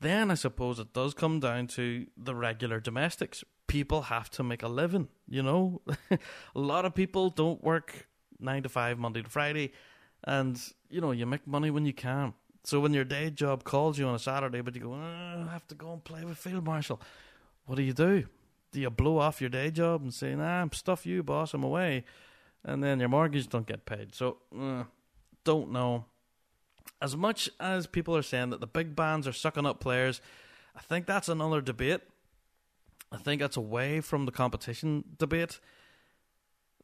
Then 0.00 0.30
I 0.30 0.34
suppose 0.34 0.78
it 0.78 0.94
does 0.94 1.12
come 1.12 1.40
down 1.40 1.66
to 1.68 2.06
the 2.16 2.34
regular 2.34 2.80
domestics. 2.80 3.44
People 3.66 4.02
have 4.02 4.30
to 4.30 4.42
make 4.42 4.62
a 4.62 4.68
living, 4.68 5.08
you 5.28 5.42
know. 5.42 5.82
a 6.10 6.18
lot 6.54 6.86
of 6.86 6.94
people 6.94 7.28
don't 7.28 7.62
work 7.62 8.08
nine 8.42 8.62
to 8.62 8.68
five, 8.68 8.98
Monday 8.98 9.22
to 9.22 9.30
Friday, 9.30 9.72
and 10.24 10.60
you 10.88 11.00
know 11.00 11.12
you 11.12 11.26
make 11.26 11.46
money 11.46 11.70
when 11.70 11.86
you 11.86 11.92
can. 11.92 12.34
So 12.64 12.80
when 12.80 12.92
your 12.92 13.04
day 13.04 13.30
job 13.30 13.64
calls 13.64 13.98
you 13.98 14.06
on 14.06 14.14
a 14.14 14.18
Saturday, 14.18 14.60
but 14.60 14.74
you 14.74 14.82
go, 14.82 14.92
oh, 14.92 15.44
I 15.48 15.50
have 15.50 15.66
to 15.68 15.74
go 15.74 15.92
and 15.92 16.04
play 16.04 16.24
with 16.24 16.36
Field 16.36 16.64
Marshal, 16.64 17.00
what 17.64 17.76
do 17.76 17.82
you 17.82 17.94
do? 17.94 18.26
Do 18.72 18.80
you 18.80 18.90
blow 18.90 19.18
off 19.18 19.40
your 19.40 19.50
day 19.50 19.70
job 19.70 20.02
and 20.02 20.12
say, 20.12 20.34
Nah, 20.34 20.66
stuff 20.72 21.06
you, 21.06 21.22
boss, 21.22 21.54
I'm 21.54 21.64
away, 21.64 22.04
and 22.62 22.84
then 22.84 23.00
your 23.00 23.08
mortgage 23.08 23.48
don't 23.48 23.66
get 23.66 23.86
paid? 23.86 24.14
So 24.14 24.36
uh, 24.56 24.84
don't 25.44 25.72
know 25.72 26.04
as 27.02 27.16
much 27.16 27.48
as 27.58 27.86
people 27.86 28.16
are 28.16 28.22
saying 28.22 28.50
that 28.50 28.60
the 28.60 28.66
big 28.66 28.94
bands 28.94 29.26
are 29.26 29.32
sucking 29.32 29.66
up 29.66 29.80
players, 29.80 30.20
I 30.76 30.80
think 30.80 31.06
that's 31.06 31.28
another 31.28 31.60
debate. 31.60 32.00
I 33.10 33.16
think 33.16 33.40
that's 33.40 33.56
away 33.56 34.00
from 34.00 34.26
the 34.26 34.32
competition 34.32 35.04
debate. 35.18 35.58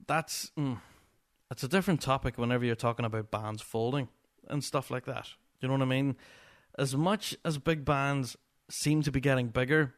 That's 0.07 0.51
mm, 0.59 0.79
that's 1.49 1.63
a 1.63 1.69
different 1.69 2.01
topic 2.01 2.39
whenever 2.39 2.65
you're 2.65 2.75
talking 2.75 3.05
about 3.05 3.31
bands 3.31 3.63
folding 3.63 4.09
and 4.49 4.63
stuff 4.63 4.91
like 4.91 5.05
that. 5.07 5.29
You 5.61 5.69
know 5.69 5.75
what 5.75 5.83
I 5.83 5.87
mean? 5.87 6.17
As 6.79 6.95
much 6.95 7.37
as 7.45 7.59
big 7.59 7.85
bands 7.85 8.37
seem 8.69 9.03
to 9.03 9.13
be 9.13 9.21
getting 9.21 9.49
bigger, 9.49 9.95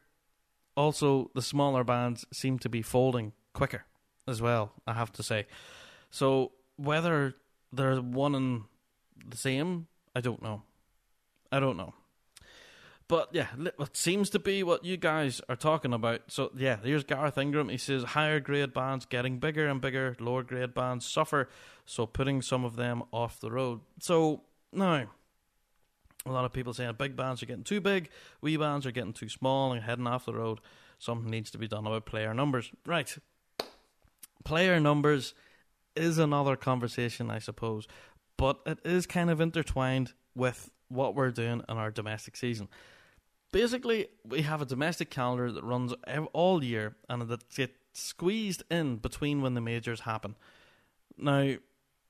also 0.75 1.31
the 1.35 1.41
smaller 1.41 1.83
bands 1.83 2.25
seem 2.33 2.59
to 2.59 2.69
be 2.69 2.81
folding 2.81 3.33
quicker 3.53 3.85
as 4.27 4.41
well. 4.41 4.73
I 4.87 4.93
have 4.93 5.11
to 5.13 5.23
say. 5.23 5.47
So 6.09 6.51
whether 6.77 7.35
they're 7.73 7.97
one 7.97 8.35
and 8.35 8.63
the 9.27 9.37
same, 9.37 9.87
I 10.15 10.21
don't 10.21 10.41
know. 10.41 10.63
I 11.51 11.59
don't 11.59 11.77
know. 11.77 11.93
But 13.09 13.29
yeah, 13.31 13.47
it 13.57 13.97
seems 13.97 14.29
to 14.29 14.39
be 14.39 14.61
what 14.61 14.85
you 14.85 14.95
guys 14.95 15.41
are 15.49 15.55
talking 15.55 15.93
about. 15.93 16.21
So 16.27 16.51
yeah, 16.55 16.77
here's 16.81 17.03
Gareth 17.03 17.39
Ingram. 17.39 17.67
He 17.69 17.77
says 17.77 18.03
higher 18.03 18.39
grade 18.39 18.71
bands 18.71 19.05
getting 19.05 19.39
bigger 19.39 19.67
and 19.67 19.81
bigger, 19.81 20.15
lower 20.19 20.43
grade 20.43 20.75
bands 20.75 21.07
suffer, 21.07 21.49
so 21.87 22.05
putting 22.05 22.43
some 22.43 22.63
of 22.63 22.75
them 22.75 23.01
off 23.11 23.39
the 23.39 23.51
road. 23.51 23.81
So 23.99 24.43
now, 24.71 25.07
a 26.23 26.31
lot 26.31 26.45
of 26.45 26.53
people 26.53 26.71
saying 26.71 26.93
big 26.99 27.15
bands 27.15 27.41
are 27.41 27.47
getting 27.47 27.63
too 27.63 27.81
big, 27.81 28.11
wee 28.41 28.57
bands 28.57 28.85
are 28.85 28.91
getting 28.91 29.13
too 29.13 29.27
small 29.27 29.73
and 29.73 29.81
heading 29.81 30.05
off 30.05 30.25
the 30.25 30.35
road. 30.35 30.59
Something 30.99 31.31
needs 31.31 31.49
to 31.51 31.57
be 31.57 31.67
done 31.67 31.87
about 31.87 32.05
player 32.05 32.35
numbers. 32.35 32.71
Right. 32.85 33.17
Player 34.43 34.79
numbers 34.79 35.33
is 35.95 36.19
another 36.19 36.55
conversation, 36.55 37.31
I 37.31 37.39
suppose, 37.39 37.87
but 38.37 38.59
it 38.67 38.77
is 38.85 39.07
kind 39.07 39.31
of 39.31 39.41
intertwined 39.41 40.13
with 40.35 40.69
what 40.89 41.15
we're 41.15 41.31
doing 41.31 41.63
in 41.67 41.77
our 41.77 41.89
domestic 41.89 42.37
season 42.37 42.67
basically 43.51 44.07
we 44.23 44.41
have 44.41 44.61
a 44.61 44.65
domestic 44.65 45.09
calendar 45.09 45.51
that 45.51 45.63
runs 45.63 45.93
all 46.33 46.63
year 46.63 46.95
and 47.07 47.23
that 47.23 47.49
gets 47.49 47.73
squeezed 47.93 48.63
in 48.69 48.97
between 48.97 49.41
when 49.41 49.53
the 49.53 49.61
majors 49.61 50.01
happen. 50.01 50.35
Now, 51.17 51.55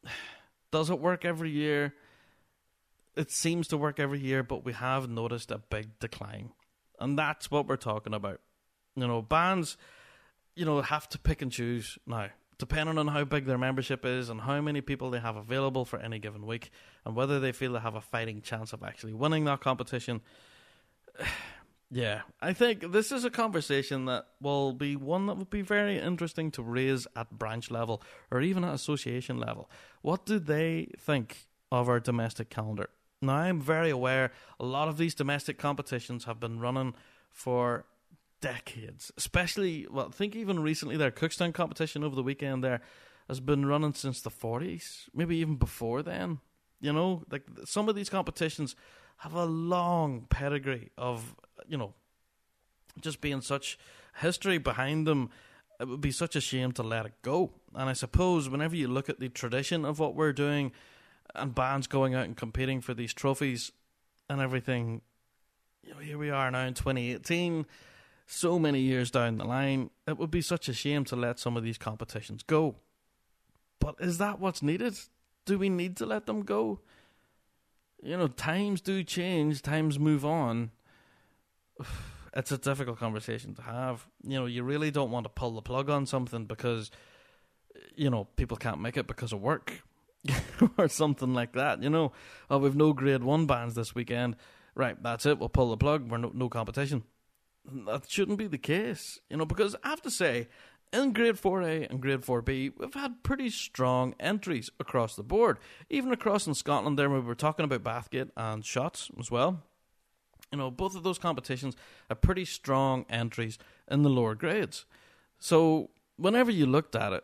does 0.71 0.89
it 0.89 0.99
work 0.99 1.25
every 1.25 1.51
year? 1.51 1.93
It 3.15 3.31
seems 3.31 3.67
to 3.69 3.77
work 3.77 3.99
every 3.99 4.19
year, 4.19 4.43
but 4.43 4.63
we 4.63 4.73
have 4.73 5.09
noticed 5.09 5.51
a 5.51 5.57
big 5.57 5.99
decline. 5.99 6.51
And 6.99 7.17
that's 7.17 7.49
what 7.49 7.67
we're 7.67 7.77
talking 7.77 8.13
about. 8.13 8.39
You 8.95 9.07
know, 9.07 9.21
bands, 9.21 9.77
you 10.55 10.65
know, 10.65 10.81
have 10.81 11.09
to 11.09 11.19
pick 11.19 11.41
and 11.41 11.51
choose 11.51 11.97
now, 12.05 12.27
depending 12.57 12.97
on 12.97 13.07
how 13.07 13.23
big 13.23 13.45
their 13.45 13.57
membership 13.57 14.05
is 14.05 14.29
and 14.29 14.41
how 14.41 14.61
many 14.61 14.81
people 14.81 15.09
they 15.09 15.19
have 15.19 15.37
available 15.37 15.85
for 15.85 15.99
any 15.99 16.19
given 16.19 16.45
week, 16.45 16.69
and 17.05 17.15
whether 17.15 17.39
they 17.39 17.51
feel 17.51 17.73
they 17.73 17.79
have 17.79 17.95
a 17.95 18.01
fighting 18.01 18.41
chance 18.41 18.73
of 18.73 18.83
actually 18.83 19.13
winning 19.13 19.45
that 19.45 19.61
competition 19.61 20.21
yeah, 21.91 22.21
I 22.41 22.53
think 22.53 22.91
this 22.91 23.11
is 23.11 23.25
a 23.25 23.29
conversation 23.29 24.05
that 24.05 24.25
will 24.41 24.73
be 24.73 24.95
one 24.95 25.27
that 25.27 25.37
would 25.37 25.49
be 25.49 25.61
very 25.61 25.99
interesting 25.99 26.51
to 26.51 26.63
raise 26.63 27.07
at 27.15 27.31
branch 27.31 27.71
level 27.71 28.01
or 28.31 28.41
even 28.41 28.63
at 28.63 28.73
association 28.73 29.37
level. 29.37 29.69
What 30.01 30.25
do 30.25 30.39
they 30.39 30.89
think 30.99 31.47
of 31.71 31.89
our 31.89 31.99
domestic 31.99 32.49
calendar? 32.49 32.89
Now, 33.21 33.35
I'm 33.35 33.59
very 33.59 33.89
aware 33.89 34.31
a 34.59 34.65
lot 34.65 34.87
of 34.87 34.97
these 34.97 35.13
domestic 35.13 35.57
competitions 35.57 36.23
have 36.23 36.39
been 36.39 36.59
running 36.59 36.93
for 37.31 37.85
decades, 38.41 39.11
especially, 39.17 39.85
well, 39.89 40.07
I 40.07 40.11
think 40.11 40.35
even 40.35 40.61
recently 40.61 40.95
their 40.95 41.11
Cookstown 41.11 41.53
competition 41.53 42.03
over 42.03 42.15
the 42.15 42.23
weekend 42.23 42.63
there 42.63 42.81
has 43.27 43.39
been 43.39 43.65
running 43.65 43.93
since 43.93 44.21
the 44.21 44.29
40s, 44.29 45.09
maybe 45.13 45.37
even 45.37 45.55
before 45.57 46.01
then. 46.01 46.39
You 46.81 46.93
know, 46.93 47.23
like 47.29 47.43
some 47.65 47.89
of 47.89 47.95
these 47.95 48.09
competitions 48.09 48.75
have 49.19 49.33
a 49.33 49.45
long 49.45 50.25
pedigree 50.29 50.91
of, 50.97 51.35
you 51.67 51.77
know, 51.77 51.93
just 53.01 53.21
being 53.21 53.41
such 53.41 53.77
history 54.21 54.57
behind 54.57 55.07
them. 55.07 55.29
It 55.79 55.87
would 55.87 56.01
be 56.01 56.11
such 56.11 56.35
a 56.35 56.41
shame 56.41 56.71
to 56.73 56.83
let 56.83 57.05
it 57.05 57.13
go. 57.21 57.51
And 57.75 57.89
I 57.89 57.93
suppose 57.93 58.49
whenever 58.49 58.75
you 58.75 58.87
look 58.87 59.09
at 59.09 59.19
the 59.19 59.29
tradition 59.29 59.85
of 59.85 59.99
what 59.99 60.15
we're 60.15 60.33
doing 60.33 60.71
and 61.35 61.53
bands 61.53 61.87
going 61.87 62.15
out 62.15 62.25
and 62.25 62.35
competing 62.35 62.81
for 62.81 62.93
these 62.93 63.13
trophies 63.13 63.71
and 64.29 64.41
everything, 64.41 65.01
you 65.83 65.93
know, 65.93 65.99
here 65.99 66.17
we 66.17 66.29
are 66.29 66.49
now 66.51 66.65
in 66.65 66.73
2018, 66.73 67.65
so 68.25 68.59
many 68.59 68.79
years 68.79 69.11
down 69.11 69.37
the 69.37 69.45
line, 69.45 69.89
it 70.07 70.17
would 70.17 70.31
be 70.31 70.41
such 70.41 70.69
a 70.69 70.73
shame 70.73 71.03
to 71.05 71.15
let 71.15 71.39
some 71.39 71.57
of 71.57 71.63
these 71.63 71.77
competitions 71.77 72.43
go. 72.43 72.75
But 73.79 73.95
is 73.99 74.17
that 74.17 74.39
what's 74.39 74.61
needed? 74.61 74.97
Do 75.45 75.57
we 75.57 75.69
need 75.69 75.97
to 75.97 76.05
let 76.05 76.25
them 76.25 76.43
go? 76.43 76.79
You 78.01 78.17
know, 78.17 78.27
times 78.27 78.81
do 78.81 79.03
change, 79.03 79.61
times 79.61 79.99
move 79.99 80.25
on. 80.25 80.71
It's 82.31 82.51
a 82.51 82.59
difficult 82.59 82.99
conversation 82.99 83.55
to 83.55 83.63
have. 83.63 84.05
You 84.23 84.39
know, 84.39 84.45
you 84.45 84.61
really 84.61 84.91
don't 84.91 85.09
want 85.09 85.23
to 85.25 85.29
pull 85.29 85.55
the 85.55 85.63
plug 85.63 85.89
on 85.89 86.05
something 86.05 86.45
because, 86.45 86.91
you 87.95 88.11
know, 88.11 88.25
people 88.35 88.55
can't 88.55 88.79
make 88.79 88.97
it 88.97 89.07
because 89.07 89.33
of 89.33 89.41
work 89.41 89.81
or 90.77 90.87
something 90.87 91.33
like 91.33 91.53
that. 91.53 91.81
You 91.81 91.89
know, 91.89 92.11
oh, 92.51 92.59
we've 92.59 92.75
no 92.75 92.93
grade 92.93 93.23
one 93.23 93.47
bands 93.47 93.73
this 93.73 93.95
weekend. 93.95 94.35
Right, 94.75 95.01
that's 95.01 95.25
it. 95.25 95.39
We'll 95.39 95.49
pull 95.49 95.71
the 95.71 95.77
plug. 95.77 96.09
We're 96.09 96.19
no, 96.19 96.31
no 96.31 96.49
competition. 96.49 97.03
That 97.87 98.03
shouldn't 98.07 98.37
be 98.37 98.47
the 98.47 98.59
case, 98.59 99.19
you 99.27 99.35
know, 99.35 99.45
because 99.45 99.75
I 99.83 99.89
have 99.89 100.03
to 100.03 100.11
say, 100.11 100.49
in 100.91 101.13
Grade 101.13 101.35
4A 101.35 101.89
and 101.89 102.01
Grade 102.01 102.21
4B, 102.21 102.73
we've 102.77 102.93
had 102.93 103.23
pretty 103.23 103.49
strong 103.49 104.15
entries 104.19 104.69
across 104.79 105.15
the 105.15 105.23
board. 105.23 105.57
Even 105.89 106.11
across 106.11 106.47
in 106.47 106.53
Scotland, 106.53 106.97
there 106.97 107.09
we 107.09 107.19
were 107.19 107.35
talking 107.35 107.63
about 107.63 107.83
Bathgate 107.83 108.31
and 108.35 108.63
Shotts 108.63 109.09
as 109.19 109.29
well. 109.29 109.63
You 110.51 110.57
know, 110.57 110.71
both 110.71 110.95
of 110.95 111.03
those 111.03 111.19
competitions 111.19 111.75
have 112.07 112.21
pretty 112.21 112.45
strong 112.45 113.05
entries 113.09 113.59
in 113.89 114.01
the 114.01 114.09
lower 114.09 114.33
grades. 114.33 114.85
So, 115.37 115.91
whenever 116.17 116.49
you 116.49 116.65
looked 116.65 116.95
at 116.95 117.13
it, 117.13 117.23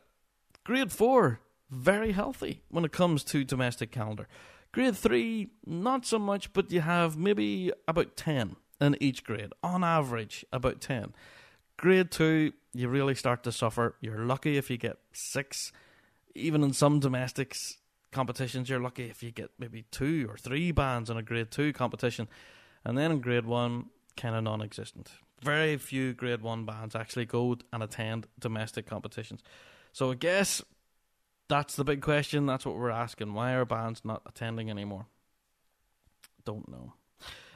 Grade 0.64 0.92
4, 0.92 1.40
very 1.72 2.12
healthy 2.12 2.62
when 2.70 2.86
it 2.86 2.92
comes 2.92 3.24
to 3.26 3.44
domestic 3.44 3.92
calendar. 3.92 4.28
Grade 4.72 4.96
3, 4.96 5.50
not 5.66 6.06
so 6.06 6.20
much, 6.20 6.54
but 6.54 6.72
you 6.72 6.82
have 6.82 7.18
maybe 7.18 7.72
about 7.88 8.16
10 8.16 8.58
in 8.82 8.98
each 9.00 9.24
grade, 9.24 9.54
on 9.64 9.84
average, 9.84 10.46
about 10.52 10.82
10. 10.82 11.14
Grade 11.78 12.12
2, 12.12 12.52
you 12.76 12.90
really 12.90 13.16
start 13.16 13.44
to 13.44 13.52
suffer. 13.52 13.96
You're 14.02 14.26
lucky 14.26 14.58
if 14.58 14.70
you 14.70 14.78
get 14.78 14.98
six. 15.14 15.72
Even 16.36 16.62
in 16.64 16.74
some 16.74 17.00
domestics 17.00 17.78
competitions, 18.12 18.70
you're 18.70 18.82
lucky 18.82 19.10
if 19.10 19.24
you 19.24 19.32
get 19.32 19.52
maybe 19.58 19.86
two 19.92 20.28
or 20.30 20.38
three 20.38 20.72
bands 20.72 21.10
in 21.10 21.16
a 21.16 21.24
grade 21.24 21.52
two 21.52 21.72
competition. 21.72 22.28
And 22.84 22.98
then 22.98 23.12
in 23.12 23.22
grade 23.22 23.46
one, 23.46 23.86
kind 24.18 24.36
of 24.36 24.44
non 24.44 24.62
existent. 24.62 25.12
Very 25.42 25.78
few 25.78 26.14
grade 26.14 26.42
one 26.42 26.66
bands 26.66 26.96
actually 26.96 27.26
go 27.26 27.58
and 27.72 27.82
attend 27.82 28.28
domestic 28.40 28.86
competitions. 28.86 29.42
So 29.94 30.12
I 30.12 30.16
guess 30.16 30.62
that's 31.48 31.76
the 31.76 31.86
big 31.86 32.02
question. 32.02 32.46
That's 32.46 32.66
what 32.66 32.76
we're 32.76 32.90
asking. 32.90 33.34
Why 33.34 33.54
are 33.54 33.66
bands 33.66 34.02
not 34.04 34.22
attending 34.26 34.70
anymore? 34.70 35.08
Don't 36.44 36.70
know. 36.70 36.94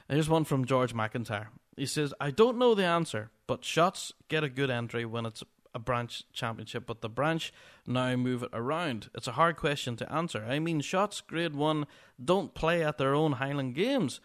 Here's 0.08 0.28
one 0.28 0.44
from 0.44 0.64
George 0.64 0.94
McIntyre. 0.94 1.48
He 1.80 1.86
says, 1.86 2.12
I 2.20 2.30
don't 2.30 2.58
know 2.58 2.74
the 2.74 2.84
answer, 2.84 3.30
but 3.46 3.62
Shotts 3.62 4.12
get 4.28 4.44
a 4.44 4.50
good 4.50 4.68
entry 4.68 5.06
when 5.06 5.24
it's 5.24 5.42
a 5.74 5.78
branch 5.78 6.24
championship, 6.30 6.84
but 6.86 7.00
the 7.00 7.08
branch 7.08 7.54
now 7.86 8.16
move 8.16 8.42
it 8.42 8.50
around. 8.52 9.08
It's 9.14 9.26
a 9.26 9.32
hard 9.32 9.56
question 9.56 9.96
to 9.96 10.12
answer. 10.12 10.44
I 10.46 10.58
mean, 10.58 10.82
Shotts 10.82 11.26
grade 11.26 11.56
one 11.56 11.86
don't 12.22 12.52
play 12.52 12.84
at 12.84 12.98
their 12.98 13.14
own 13.14 13.32
Highland 13.32 13.76
games. 13.76 14.20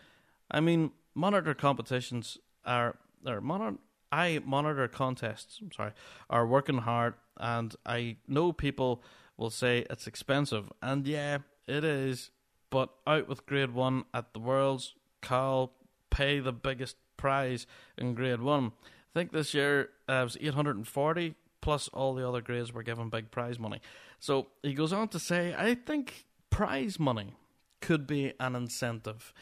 I 0.51 0.59
mean, 0.59 0.91
monitor 1.13 1.53
competitions 1.53 2.39
are 2.65 2.97
or 3.25 3.39
monitor. 3.39 3.77
I 4.11 4.41
monitor 4.43 4.89
contests. 4.89 5.59
I'm 5.61 5.71
sorry, 5.71 5.93
are 6.29 6.45
working 6.45 6.79
hard, 6.79 7.13
and 7.37 7.73
I 7.85 8.17
know 8.27 8.51
people 8.51 9.01
will 9.37 9.49
say 9.49 9.85
it's 9.89 10.07
expensive, 10.07 10.73
and 10.81 11.07
yeah, 11.07 11.37
it 11.67 11.85
is. 11.85 12.31
But 12.69 12.89
out 13.07 13.29
with 13.29 13.45
grade 13.45 13.73
one 13.73 14.03
at 14.13 14.33
the 14.33 14.39
Worlds, 14.39 14.95
Cowal 15.21 15.71
pay 16.09 16.41
the 16.41 16.51
biggest 16.51 16.97
prize 17.26 17.65
in 17.97 18.13
grade 18.13 18.39
one. 18.39 18.71
I 18.86 19.19
think 19.19 19.32
this 19.32 19.55
year 19.55 19.89
uh, 20.07 20.13
it 20.13 20.23
was 20.26 20.38
840 20.39 21.34
plus 21.59 21.88
all 21.88 22.13
the 22.13 22.28
other 22.28 22.41
grades 22.41 22.71
were 22.71 22.84
given 22.84 23.09
big 23.09 23.32
prize 23.32 23.57
money. 23.57 23.82
So 24.19 24.49
he 24.61 24.76
goes 24.76 24.93
on 24.93 25.07
to 25.07 25.17
say, 25.17 25.55
I 25.57 25.73
think 25.73 26.26
prize 26.51 26.99
money 26.99 27.34
could 27.82 28.05
be 28.05 28.34
an 28.39 28.55
incentive. 28.55 29.34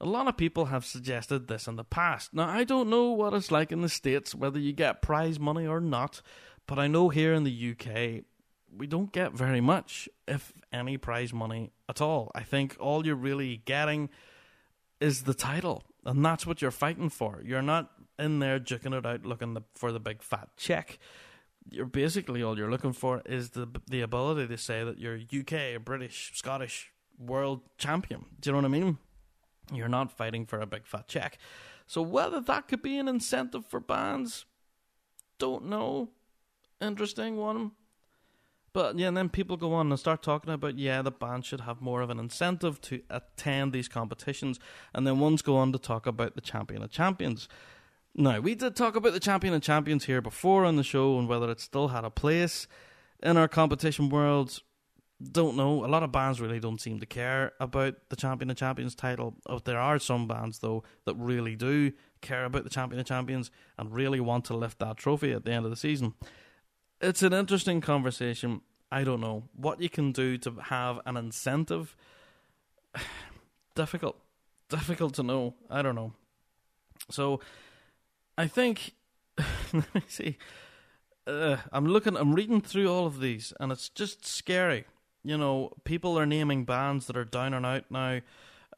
A 0.00 0.06
lot 0.06 0.28
of 0.28 0.36
people 0.36 0.66
have 0.66 0.84
suggested 0.84 1.48
this 1.48 1.66
in 1.66 1.74
the 1.74 1.82
past. 1.82 2.32
Now, 2.32 2.48
I 2.48 2.62
don't 2.62 2.88
know 2.88 3.10
what 3.10 3.34
it's 3.34 3.50
like 3.50 3.72
in 3.72 3.80
the 3.80 3.88
States, 3.88 4.32
whether 4.32 4.60
you 4.60 4.72
get 4.72 5.02
prize 5.02 5.40
money 5.40 5.66
or 5.66 5.80
not, 5.80 6.22
but 6.68 6.78
I 6.78 6.86
know 6.86 7.08
here 7.08 7.34
in 7.34 7.42
the 7.42 7.72
UK, 7.72 8.22
we 8.72 8.86
don't 8.86 9.10
get 9.10 9.32
very 9.32 9.60
much, 9.60 10.08
if 10.28 10.52
any, 10.72 10.96
prize 10.96 11.32
money 11.32 11.72
at 11.88 12.00
all. 12.00 12.30
I 12.36 12.44
think 12.44 12.76
all 12.78 13.04
you're 13.04 13.16
really 13.16 13.62
getting 13.64 14.10
is 15.00 15.22
the 15.22 15.34
title, 15.34 15.82
and 16.06 16.24
that's 16.24 16.46
what 16.46 16.62
you're 16.62 16.70
fighting 16.70 17.10
for. 17.10 17.42
You're 17.44 17.62
not 17.62 17.90
in 18.18 18.38
there 18.38 18.58
juking 18.60 18.96
it 18.96 19.04
out 19.04 19.26
looking 19.26 19.54
the, 19.54 19.62
for 19.74 19.92
the 19.92 20.00
big 20.00 20.22
fat 20.22 20.48
check. 20.56 20.98
You're 21.68 21.84
basically 21.84 22.42
all 22.42 22.56
you're 22.56 22.70
looking 22.70 22.92
for 22.92 23.22
is 23.26 23.50
the 23.50 23.68
the 23.88 24.00
ability 24.00 24.46
to 24.46 24.56
say 24.56 24.84
that 24.84 24.98
you're 24.98 25.18
UK, 25.18 25.84
British, 25.84 26.30
Scottish 26.34 26.92
world 27.18 27.62
champion. 27.76 28.24
Do 28.40 28.48
you 28.48 28.52
know 28.52 28.58
what 28.58 28.66
I 28.66 28.68
mean? 28.68 28.98
You're 29.72 29.88
not 29.88 30.12
fighting 30.12 30.46
for 30.46 30.60
a 30.60 30.66
big 30.66 30.86
fat 30.86 31.08
check. 31.08 31.38
So 31.88 32.02
whether 32.02 32.40
that 32.40 32.68
could 32.68 32.82
be 32.82 32.98
an 32.98 33.08
incentive 33.08 33.66
for 33.66 33.80
bands, 33.80 34.44
don't 35.38 35.66
know. 35.66 36.10
Interesting 36.80 37.36
one. 37.36 37.72
But 38.76 38.98
yeah, 38.98 39.08
and 39.08 39.16
then 39.16 39.30
people 39.30 39.56
go 39.56 39.72
on 39.72 39.90
and 39.90 39.98
start 39.98 40.22
talking 40.22 40.52
about 40.52 40.76
yeah, 40.78 41.00
the 41.00 41.10
band 41.10 41.46
should 41.46 41.62
have 41.62 41.80
more 41.80 42.02
of 42.02 42.10
an 42.10 42.18
incentive 42.18 42.78
to 42.82 43.00
attend 43.08 43.72
these 43.72 43.88
competitions, 43.88 44.60
and 44.92 45.06
then 45.06 45.18
ones 45.18 45.40
go 45.40 45.56
on 45.56 45.72
to 45.72 45.78
talk 45.78 46.06
about 46.06 46.34
the 46.34 46.42
champion 46.42 46.82
of 46.82 46.90
champions. 46.90 47.48
Now, 48.14 48.38
we 48.40 48.54
did 48.54 48.76
talk 48.76 48.94
about 48.94 49.14
the 49.14 49.18
champion 49.18 49.54
of 49.54 49.62
champions 49.62 50.04
here 50.04 50.20
before 50.20 50.66
on 50.66 50.76
the 50.76 50.82
show 50.82 51.18
and 51.18 51.26
whether 51.26 51.50
it 51.50 51.58
still 51.58 51.88
had 51.88 52.04
a 52.04 52.10
place 52.10 52.66
in 53.22 53.38
our 53.38 53.48
competition 53.48 54.10
world. 54.10 54.60
Don't 55.22 55.56
know. 55.56 55.82
A 55.82 55.88
lot 55.88 56.02
of 56.02 56.12
bands 56.12 56.38
really 56.38 56.60
don't 56.60 56.78
seem 56.78 57.00
to 57.00 57.06
care 57.06 57.52
about 57.58 57.94
the 58.10 58.16
champion 58.16 58.50
of 58.50 58.58
champions 58.58 58.94
title. 58.94 59.36
Oh, 59.46 59.58
there 59.58 59.80
are 59.80 59.98
some 59.98 60.28
bands 60.28 60.58
though 60.58 60.84
that 61.06 61.14
really 61.14 61.56
do 61.56 61.92
care 62.20 62.44
about 62.44 62.64
the 62.64 62.70
champion 62.70 63.00
of 63.00 63.06
champions 63.06 63.50
and 63.78 63.94
really 63.94 64.20
want 64.20 64.44
to 64.46 64.54
lift 64.54 64.80
that 64.80 64.98
trophy 64.98 65.32
at 65.32 65.46
the 65.46 65.52
end 65.52 65.64
of 65.64 65.70
the 65.70 65.78
season. 65.78 66.12
It's 67.00 67.22
an 67.22 67.32
interesting 67.32 67.80
conversation. 67.80 68.62
I 68.90 69.04
don't 69.04 69.20
know 69.20 69.44
what 69.54 69.82
you 69.82 69.88
can 69.88 70.12
do 70.12 70.38
to 70.38 70.52
have 70.64 71.00
an 71.04 71.16
incentive. 71.16 71.96
Difficult, 73.74 74.16
difficult 74.70 75.12
to 75.14 75.22
know. 75.22 75.54
I 75.68 75.82
don't 75.82 75.94
know. 75.94 76.14
So, 77.10 77.40
I 78.38 78.46
think. 78.46 78.94
let 79.74 79.94
me 79.94 80.02
see. 80.08 80.38
Uh, 81.26 81.58
I'm 81.70 81.84
looking. 81.84 82.16
I'm 82.16 82.34
reading 82.34 82.62
through 82.62 82.90
all 82.90 83.04
of 83.06 83.20
these, 83.20 83.52
and 83.60 83.70
it's 83.70 83.90
just 83.90 84.24
scary. 84.24 84.86
You 85.22 85.36
know, 85.36 85.72
people 85.84 86.18
are 86.18 86.24
naming 86.24 86.64
bands 86.64 87.06
that 87.08 87.18
are 87.18 87.24
down 87.26 87.52
and 87.52 87.66
out 87.66 87.84
now, 87.90 88.20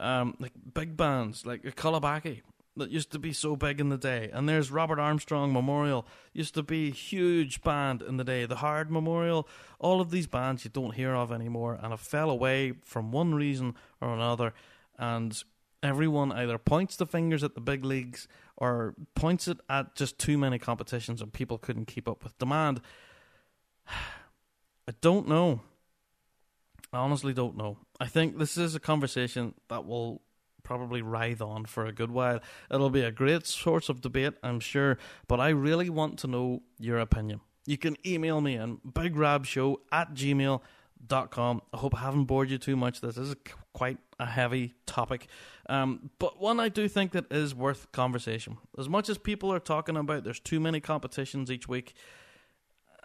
um, 0.01 0.35
like 0.41 0.53
big 0.75 0.97
bands 0.97 1.47
like 1.47 1.65
a 1.65 1.71
Cullybackey 1.71 2.41
that 2.79 2.91
used 2.91 3.11
to 3.13 3.19
be 3.19 3.33
so 3.33 3.57
big 3.57 3.81
in 3.81 3.89
the 3.89 3.99
day. 3.99 4.31
And 4.33 4.49
there's 4.49 4.71
Robert 4.71 4.99
Armstrong 4.99 5.53
Memorial, 5.53 6.07
used 6.33 6.55
to 6.55 6.63
be 6.63 6.91
huge 6.91 7.63
band 7.63 8.03
in 8.03 8.17
the 8.17 8.25
day. 8.25 8.47
The 8.47 8.57
Hard 8.57 8.91
Memorial, 8.91 9.49
all 9.79 10.01
of 10.01 10.11
these 10.11 10.27
bands 10.27 10.65
you 10.65 10.71
don't 10.71 10.95
hear 10.95 11.15
of 11.15 11.31
anymore 11.31 11.79
and 11.81 11.91
have 11.93 12.01
fell 12.01 12.31
away 12.31 12.73
from 12.85 13.13
one 13.13 13.35
reason 13.35 13.75
or 14.01 14.15
another. 14.15 14.55
And 14.99 15.43
everyone 15.83 16.33
either 16.33 16.59
points 16.59 16.97
the 16.97 17.07
fingers 17.07 17.45
at 17.45 17.55
the 17.55 17.61
big 17.61 17.85
leagues 17.85 18.27
or 18.57 18.95
points 19.15 19.47
it 19.47 19.59
at 19.69 19.95
just 19.95 20.19
too 20.19 20.39
many 20.39 20.59
competitions 20.59 21.21
and 21.21 21.33
people 21.33 21.59
couldn't 21.59 21.87
keep 21.87 22.09
up 22.09 22.25
with 22.25 22.39
demand. 22.39 22.81
I 23.89 24.93
don't 25.01 25.29
know. 25.29 25.61
I 26.93 26.99
honestly 26.99 27.35
don't 27.35 27.57
know. 27.57 27.77
I 28.01 28.07
think 28.07 28.39
this 28.39 28.57
is 28.57 28.75
a 28.75 28.81
conversation 28.81 29.55
that 29.69 29.85
will 29.85 30.23
probably 30.69 31.01
writhe 31.01 31.41
on 31.41 31.65
for 31.65 31.87
a 31.87 31.93
good 31.93 32.11
while. 32.11 32.41
It'll 32.71 32.91
be 32.91 33.01
a 33.01 33.11
great 33.11 33.47
source 33.47 33.89
of 33.89 34.03
debate, 34.03 34.35
I'm 34.43 34.61
sure, 34.61 34.99
but 35.27 35.41
I 35.41 35.49
really 35.49 35.89
want 35.89 36.19
to 36.19 36.27
know 36.27 36.61
your 36.79 36.99
opinion. 36.99 37.41
You 37.65 37.79
can 37.79 37.97
email 38.07 38.43
me 38.43 38.59
on 38.59 38.79
bigrabshow 38.87 39.77
at 39.91 40.13
gmail.com. 40.13 41.63
I 41.73 41.77
hope 41.79 41.95
I 41.95 42.01
haven't 42.01 42.25
bored 42.25 42.51
you 42.51 42.59
too 42.59 42.77
much. 42.77 43.01
This 43.01 43.17
is 43.17 43.35
quite 43.73 43.97
a 44.21 44.27
heavy 44.27 44.75
topic, 44.85 45.29
um, 45.71 46.11
but 46.19 46.39
one 46.39 46.61
I 46.61 46.69
do 46.69 46.87
think 46.87 47.13
that 47.13 47.33
is 47.33 47.55
worth 47.55 47.91
conversation. 47.93 48.59
As 48.77 48.91
much 48.91 49.09
as 49.09 49.17
people 49.17 49.51
are 49.51 49.61
talking 49.61 49.97
about 49.97 50.25
there's 50.25 50.41
too 50.41 50.61
many 50.61 50.81
competitions 50.81 51.51
each 51.51 51.67
week, 51.67 51.95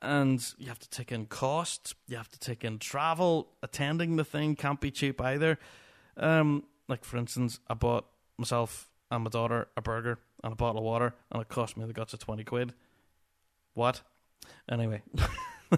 and 0.02 0.46
you 0.58 0.68
have 0.68 0.80
to 0.80 0.90
take 0.90 1.14
in 1.14 1.28
cost, 1.28 1.96
you 2.08 2.18
have 2.18 2.30
to 2.30 2.40
take 2.40 2.66
in 2.66 2.78
travel, 2.80 3.54
attending 3.62 4.18
the 4.18 4.26
thing 4.26 4.58
can't 4.58 4.82
be 4.82 4.92
cheap 4.92 5.22
either. 5.22 5.58
Um, 6.18 6.64
like 6.88 7.04
for 7.04 7.18
instance, 7.18 7.60
I 7.68 7.74
bought 7.74 8.06
myself 8.38 8.90
and 9.12 9.24
my 9.24 9.30
daughter 9.30 9.68
a 9.78 9.82
burger 9.82 10.20
and 10.44 10.54
a 10.54 10.56
bottle 10.56 10.80
of 10.80 10.84
water, 10.84 11.14
and 11.32 11.42
it 11.42 11.50
cost 11.50 11.78
me 11.78 11.86
the 11.86 11.94
guts 11.94 12.14
of 12.14 12.20
twenty 12.20 12.44
quid. 12.44 12.74
What? 13.74 14.02
Anyway, 14.70 15.02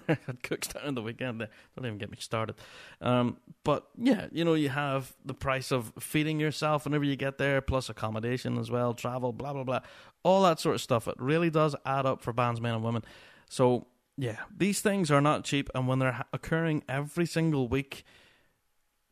I 0.08 0.18
had 0.26 0.42
cooks 0.44 0.68
down 0.68 0.88
on 0.88 0.96
the 0.96 1.02
weekend. 1.02 1.42
There. 1.42 1.50
Don't 1.76 1.86
even 1.86 1.98
get 1.98 2.10
me 2.10 2.18
started. 2.20 2.56
Um, 3.02 3.38
but 3.64 3.88
yeah, 3.98 4.28
you 4.32 4.44
know, 4.44 4.54
you 4.54 4.70
have 4.70 5.14
the 5.24 5.34
price 5.34 5.72
of 5.72 5.94
feeding 6.00 6.40
yourself 6.40 6.86
whenever 6.86 7.04
you 7.04 7.16
get 7.16 7.38
there, 7.38 7.62
plus 7.62 7.90
accommodation 7.90 8.58
as 8.58 8.72
well, 8.72 8.94
travel, 8.94 9.34
blah 9.34 9.54
blah 9.54 9.64
blah, 9.64 9.82
all 10.24 10.44
that 10.44 10.60
sort 10.60 10.76
of 10.76 10.82
stuff. 10.82 11.08
It 11.08 11.16
really 11.20 11.50
does 11.50 11.76
add 11.86 12.06
up 12.06 12.22
for 12.22 12.34
bands, 12.34 12.60
men 12.60 12.74
and 12.74 12.84
women. 12.84 13.04
So 13.50 13.88
yeah, 14.18 14.38
these 14.56 14.82
things 14.82 15.12
are 15.12 15.22
not 15.22 15.44
cheap, 15.44 15.70
and 15.76 15.88
when 15.88 16.00
they're 16.00 16.26
occurring 16.34 16.84
every 16.88 17.26
single 17.26 17.68
week, 17.68 18.06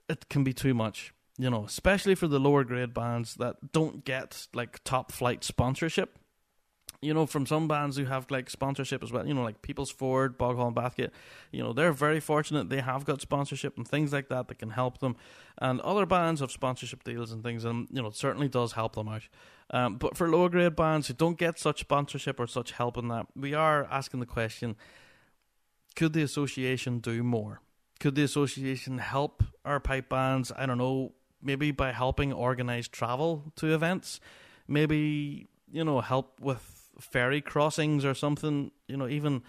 it 0.09 0.29
can 0.29 0.43
be 0.43 0.53
too 0.53 0.73
much 0.73 1.13
you 1.37 1.49
know, 1.49 1.65
especially 1.65 2.15
for 2.15 2.27
the 2.27 2.39
lower 2.39 2.63
grade 2.63 2.93
bands 2.93 3.35
that 3.35 3.71
don't 3.71 4.05
get 4.05 4.47
like 4.53 4.83
top 4.83 5.11
flight 5.11 5.43
sponsorship. 5.43 6.19
You 7.01 7.13
know, 7.13 7.25
from 7.25 7.45
some 7.45 7.67
bands 7.67 7.97
who 7.97 8.05
have 8.05 8.31
like 8.31 8.49
sponsorship 8.49 9.03
as 9.03 9.11
well, 9.11 9.27
you 9.27 9.33
know, 9.33 9.43
like 9.43 9.61
People's 9.61 9.91
Ford, 9.91 10.37
Boghall 10.37 10.67
and 10.67 10.75
Bathgate, 10.75 11.11
you 11.51 11.61
know, 11.61 11.73
they're 11.73 11.91
very 11.91 12.21
fortunate 12.21 12.69
they 12.69 12.79
have 12.79 13.03
got 13.03 13.19
sponsorship 13.19 13.75
and 13.75 13.85
things 13.85 14.13
like 14.13 14.29
that 14.29 14.47
that 14.47 14.57
can 14.57 14.69
help 14.69 14.99
them. 14.99 15.17
And 15.57 15.81
other 15.81 16.05
bands 16.05 16.39
have 16.39 16.49
sponsorship 16.49 17.03
deals 17.03 17.33
and 17.33 17.43
things, 17.43 17.65
and, 17.65 17.89
you 17.91 18.01
know, 18.01 18.07
it 18.07 18.15
certainly 18.15 18.47
does 18.47 18.71
help 18.71 18.95
them 18.95 19.09
out. 19.09 19.23
Um, 19.69 19.97
but 19.97 20.15
for 20.15 20.29
lower 20.29 20.47
grade 20.47 20.77
bands 20.77 21.07
who 21.07 21.13
don't 21.13 21.37
get 21.37 21.59
such 21.59 21.81
sponsorship 21.81 22.39
or 22.39 22.47
such 22.47 22.71
help 22.71 22.97
in 22.97 23.09
that, 23.09 23.27
we 23.35 23.53
are 23.53 23.85
asking 23.91 24.21
the 24.21 24.25
question 24.25 24.77
could 25.95 26.13
the 26.13 26.23
association 26.23 26.99
do 26.99 27.21
more? 27.21 27.61
Could 27.99 28.15
the 28.15 28.23
association 28.23 28.97
help 28.97 29.43
our 29.63 29.79
pipe 29.79 30.09
bands? 30.09 30.51
I 30.55 30.65
don't 30.65 30.77
know, 30.77 31.13
maybe 31.43 31.71
by 31.71 31.91
helping 31.91 32.33
organize 32.33 32.87
travel 32.87 33.51
to 33.57 33.73
events, 33.73 34.19
maybe 34.67 35.47
you 35.71 35.83
know 35.83 36.01
help 36.01 36.39
with 36.39 36.89
ferry 36.99 37.41
crossings 37.41 38.05
or 38.05 38.13
something. 38.13 38.71
You 38.87 38.97
know, 38.97 39.07
even 39.07 39.43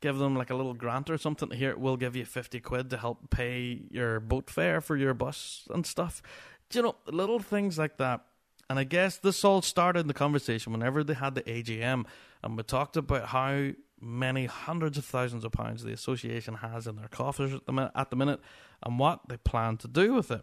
give 0.00 0.18
them 0.18 0.36
like 0.36 0.50
a 0.50 0.54
little 0.54 0.74
grant 0.74 1.10
or 1.10 1.18
something. 1.18 1.50
Here, 1.50 1.76
we'll 1.76 1.96
give 1.96 2.14
you 2.14 2.24
fifty 2.24 2.60
quid 2.60 2.90
to 2.90 2.96
help 2.96 3.30
pay 3.30 3.82
your 3.90 4.20
boat 4.20 4.50
fare 4.50 4.80
for 4.80 4.96
your 4.96 5.14
bus 5.14 5.66
and 5.70 5.86
stuff. 5.86 6.22
You 6.72 6.82
know, 6.82 6.96
little 7.06 7.40
things 7.40 7.78
like 7.78 7.96
that. 7.96 8.20
And 8.68 8.78
I 8.78 8.84
guess 8.84 9.16
this 9.16 9.44
all 9.44 9.62
started 9.62 10.00
in 10.00 10.06
the 10.06 10.14
conversation 10.14 10.72
whenever 10.72 11.02
they 11.02 11.14
had 11.14 11.34
the 11.34 11.42
AGM, 11.42 12.06
and 12.44 12.56
we 12.56 12.62
talked 12.62 12.96
about 12.96 13.26
how 13.26 13.70
many 14.00 14.46
hundreds 14.46 14.96
of 14.96 15.04
thousands 15.04 15.44
of 15.44 15.52
pounds 15.52 15.82
the 15.82 15.92
association 15.92 16.54
has 16.54 16.86
in 16.86 16.96
their 16.96 17.08
coffers 17.08 17.52
at 17.52 17.66
the, 17.66 17.72
minute, 17.72 17.92
at 17.96 18.10
the 18.10 18.16
minute, 18.16 18.40
and 18.82 18.98
what 18.98 19.28
they 19.28 19.36
plan 19.36 19.76
to 19.78 19.88
do 19.88 20.14
with 20.14 20.30
it 20.30 20.42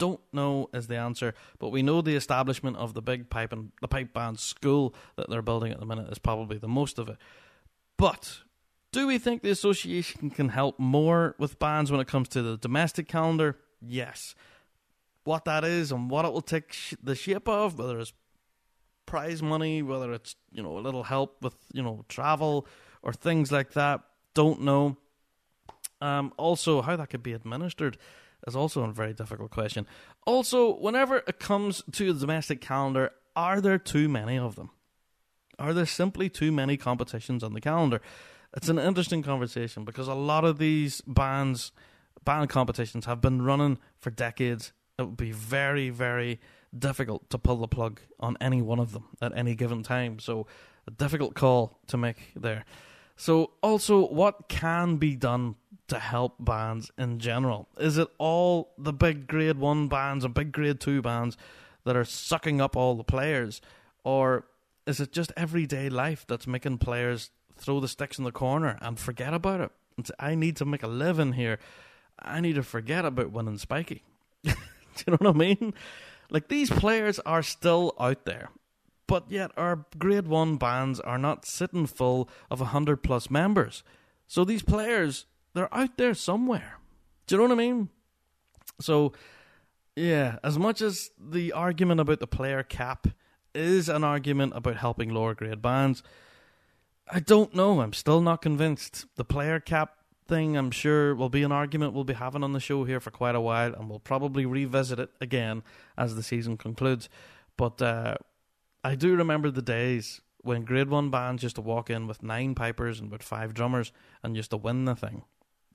don't 0.00 0.20
know 0.32 0.70
is 0.72 0.88
the 0.88 0.96
answer, 0.96 1.34
but 1.58 1.68
we 1.68 1.82
know 1.82 2.00
the 2.00 2.16
establishment 2.16 2.78
of 2.78 2.94
the 2.94 3.02
big 3.02 3.28
pipe 3.28 3.52
and 3.52 3.70
the 3.82 3.86
pipe 3.86 4.14
band 4.14 4.40
school 4.40 4.94
that 5.16 5.28
they're 5.28 5.42
building 5.42 5.70
at 5.70 5.78
the 5.78 5.86
minute 5.86 6.10
is 6.10 6.18
probably 6.18 6.56
the 6.56 6.66
most 6.66 6.98
of 6.98 7.08
it. 7.08 7.18
But 7.98 8.38
do 8.92 9.06
we 9.06 9.18
think 9.18 9.42
the 9.42 9.50
association 9.50 10.30
can 10.30 10.48
help 10.48 10.78
more 10.78 11.36
with 11.38 11.58
bands 11.58 11.92
when 11.92 12.00
it 12.00 12.08
comes 12.08 12.28
to 12.30 12.40
the 12.42 12.56
domestic 12.56 13.08
calendar? 13.08 13.58
Yes. 13.80 14.34
What 15.24 15.44
that 15.44 15.64
is 15.64 15.92
and 15.92 16.10
what 16.10 16.24
it 16.24 16.32
will 16.32 16.40
take 16.40 16.72
sh- 16.72 16.94
the 17.02 17.14
shape 17.14 17.46
of, 17.46 17.78
whether 17.78 18.00
it's 18.00 18.14
prize 19.04 19.42
money, 19.42 19.82
whether 19.82 20.14
it's 20.14 20.34
you 20.50 20.62
know 20.62 20.78
a 20.78 20.80
little 20.80 21.02
help 21.02 21.42
with 21.42 21.56
you 21.74 21.82
know 21.82 22.06
travel 22.08 22.66
or 23.02 23.12
things 23.12 23.52
like 23.52 23.72
that, 23.74 24.00
don't 24.32 24.62
know. 24.62 24.96
Um, 26.00 26.32
also, 26.38 26.80
how 26.80 26.96
that 26.96 27.10
could 27.10 27.22
be 27.22 27.34
administered 27.34 27.98
is 28.46 28.56
also 28.56 28.82
a 28.82 28.92
very 28.92 29.12
difficult 29.12 29.50
question. 29.50 29.86
Also, 30.26 30.76
whenever 30.78 31.18
it 31.18 31.38
comes 31.38 31.82
to 31.92 32.12
the 32.12 32.20
domestic 32.20 32.60
calendar, 32.60 33.12
are 33.36 33.60
there 33.60 33.78
too 33.78 34.08
many 34.08 34.38
of 34.38 34.56
them? 34.56 34.70
Are 35.58 35.74
there 35.74 35.86
simply 35.86 36.28
too 36.28 36.50
many 36.50 36.76
competitions 36.76 37.44
on 37.44 37.52
the 37.52 37.60
calendar? 37.60 38.00
It's 38.56 38.68
an 38.68 38.78
interesting 38.78 39.22
conversation 39.22 39.84
because 39.84 40.08
a 40.08 40.14
lot 40.14 40.44
of 40.44 40.58
these 40.58 41.02
bands, 41.02 41.70
band 42.24 42.48
competitions 42.48 43.04
have 43.04 43.20
been 43.20 43.42
running 43.42 43.78
for 43.98 44.10
decades. 44.10 44.72
It 44.98 45.02
would 45.02 45.16
be 45.16 45.32
very, 45.32 45.90
very 45.90 46.40
difficult 46.76 47.28
to 47.30 47.38
pull 47.38 47.56
the 47.56 47.68
plug 47.68 48.00
on 48.18 48.36
any 48.40 48.62
one 48.62 48.78
of 48.78 48.92
them 48.92 49.04
at 49.20 49.36
any 49.36 49.54
given 49.54 49.82
time. 49.82 50.18
So, 50.18 50.46
a 50.86 50.90
difficult 50.90 51.34
call 51.34 51.78
to 51.88 51.96
make 51.96 52.32
there. 52.34 52.64
So, 53.16 53.52
also, 53.62 54.06
what 54.06 54.48
can 54.48 54.96
be 54.96 55.14
done 55.14 55.56
to 55.90 55.98
help 55.98 56.36
bands 56.38 56.90
in 56.96 57.18
general? 57.18 57.68
Is 57.78 57.98
it 57.98 58.08
all 58.18 58.72
the 58.78 58.92
big 58.92 59.26
grade 59.26 59.58
one 59.58 59.88
bands 59.88 60.24
and 60.24 60.34
big 60.34 60.52
grade 60.52 60.80
two 60.80 61.02
bands 61.02 61.36
that 61.84 61.96
are 61.96 62.04
sucking 62.04 62.60
up 62.60 62.76
all 62.76 62.94
the 62.94 63.04
players? 63.04 63.60
Or 64.04 64.46
is 64.86 65.00
it 65.00 65.12
just 65.12 65.32
everyday 65.36 65.88
life 65.88 66.24
that's 66.26 66.46
making 66.46 66.78
players 66.78 67.30
throw 67.56 67.80
the 67.80 67.88
sticks 67.88 68.18
in 68.18 68.24
the 68.24 68.32
corner 68.32 68.78
and 68.80 68.98
forget 68.98 69.34
about 69.34 69.60
it? 69.60 69.70
Say, 70.04 70.14
I 70.18 70.34
need 70.34 70.56
to 70.56 70.64
make 70.64 70.82
a 70.82 70.88
living 70.88 71.32
here. 71.32 71.58
I 72.18 72.40
need 72.40 72.54
to 72.54 72.62
forget 72.62 73.04
about 73.04 73.32
winning 73.32 73.58
Spiky. 73.58 74.02
Do 74.44 74.50
you 75.06 75.12
know 75.12 75.18
what 75.20 75.34
I 75.34 75.38
mean? 75.38 75.74
Like 76.30 76.48
these 76.48 76.70
players 76.70 77.18
are 77.20 77.42
still 77.42 77.94
out 77.98 78.24
there, 78.24 78.50
but 79.06 79.30
yet 79.30 79.50
our 79.56 79.84
grade 79.98 80.28
one 80.28 80.56
bands 80.56 81.00
are 81.00 81.18
not 81.18 81.44
sitting 81.44 81.86
full 81.86 82.28
of 82.50 82.60
a 82.60 82.66
hundred 82.66 83.02
plus 83.02 83.30
members. 83.30 83.82
So 84.26 84.44
these 84.44 84.62
players 84.62 85.26
they're 85.54 85.74
out 85.74 85.96
there 85.96 86.14
somewhere. 86.14 86.78
Do 87.26 87.34
you 87.34 87.38
know 87.38 87.48
what 87.48 87.60
I 87.60 87.66
mean? 87.66 87.88
So, 88.80 89.12
yeah, 89.96 90.38
as 90.42 90.58
much 90.58 90.80
as 90.80 91.10
the 91.18 91.52
argument 91.52 92.00
about 92.00 92.20
the 92.20 92.26
player 92.26 92.62
cap 92.62 93.08
is 93.54 93.88
an 93.88 94.04
argument 94.04 94.52
about 94.54 94.76
helping 94.76 95.10
lower 95.10 95.34
grade 95.34 95.62
bands, 95.62 96.02
I 97.12 97.20
don't 97.20 97.54
know. 97.54 97.80
I'm 97.80 97.92
still 97.92 98.20
not 98.20 98.42
convinced. 98.42 99.06
The 99.16 99.24
player 99.24 99.60
cap 99.60 99.96
thing, 100.28 100.56
I'm 100.56 100.70
sure, 100.70 101.14
will 101.14 101.28
be 101.28 101.42
an 101.42 101.52
argument 101.52 101.92
we'll 101.92 102.04
be 102.04 102.14
having 102.14 102.44
on 102.44 102.52
the 102.52 102.60
show 102.60 102.84
here 102.84 103.00
for 103.00 103.10
quite 103.10 103.34
a 103.34 103.40
while, 103.40 103.74
and 103.74 103.90
we'll 103.90 103.98
probably 103.98 104.46
revisit 104.46 104.98
it 104.98 105.10
again 105.20 105.62
as 105.98 106.14
the 106.14 106.22
season 106.22 106.56
concludes. 106.56 107.08
But 107.56 107.82
uh, 107.82 108.14
I 108.84 108.94
do 108.94 109.14
remember 109.14 109.50
the 109.50 109.62
days 109.62 110.20
when 110.42 110.64
Grade 110.64 110.88
1 110.88 111.10
bands 111.10 111.42
used 111.42 111.56
to 111.56 111.62
walk 111.62 111.90
in 111.90 112.06
with 112.06 112.22
nine 112.22 112.54
pipers 112.54 113.00
and 113.00 113.10
with 113.10 113.22
five 113.22 113.52
drummers 113.52 113.92
and 114.22 114.36
used 114.36 114.50
to 114.50 114.56
win 114.56 114.84
the 114.84 114.94
thing. 114.94 115.24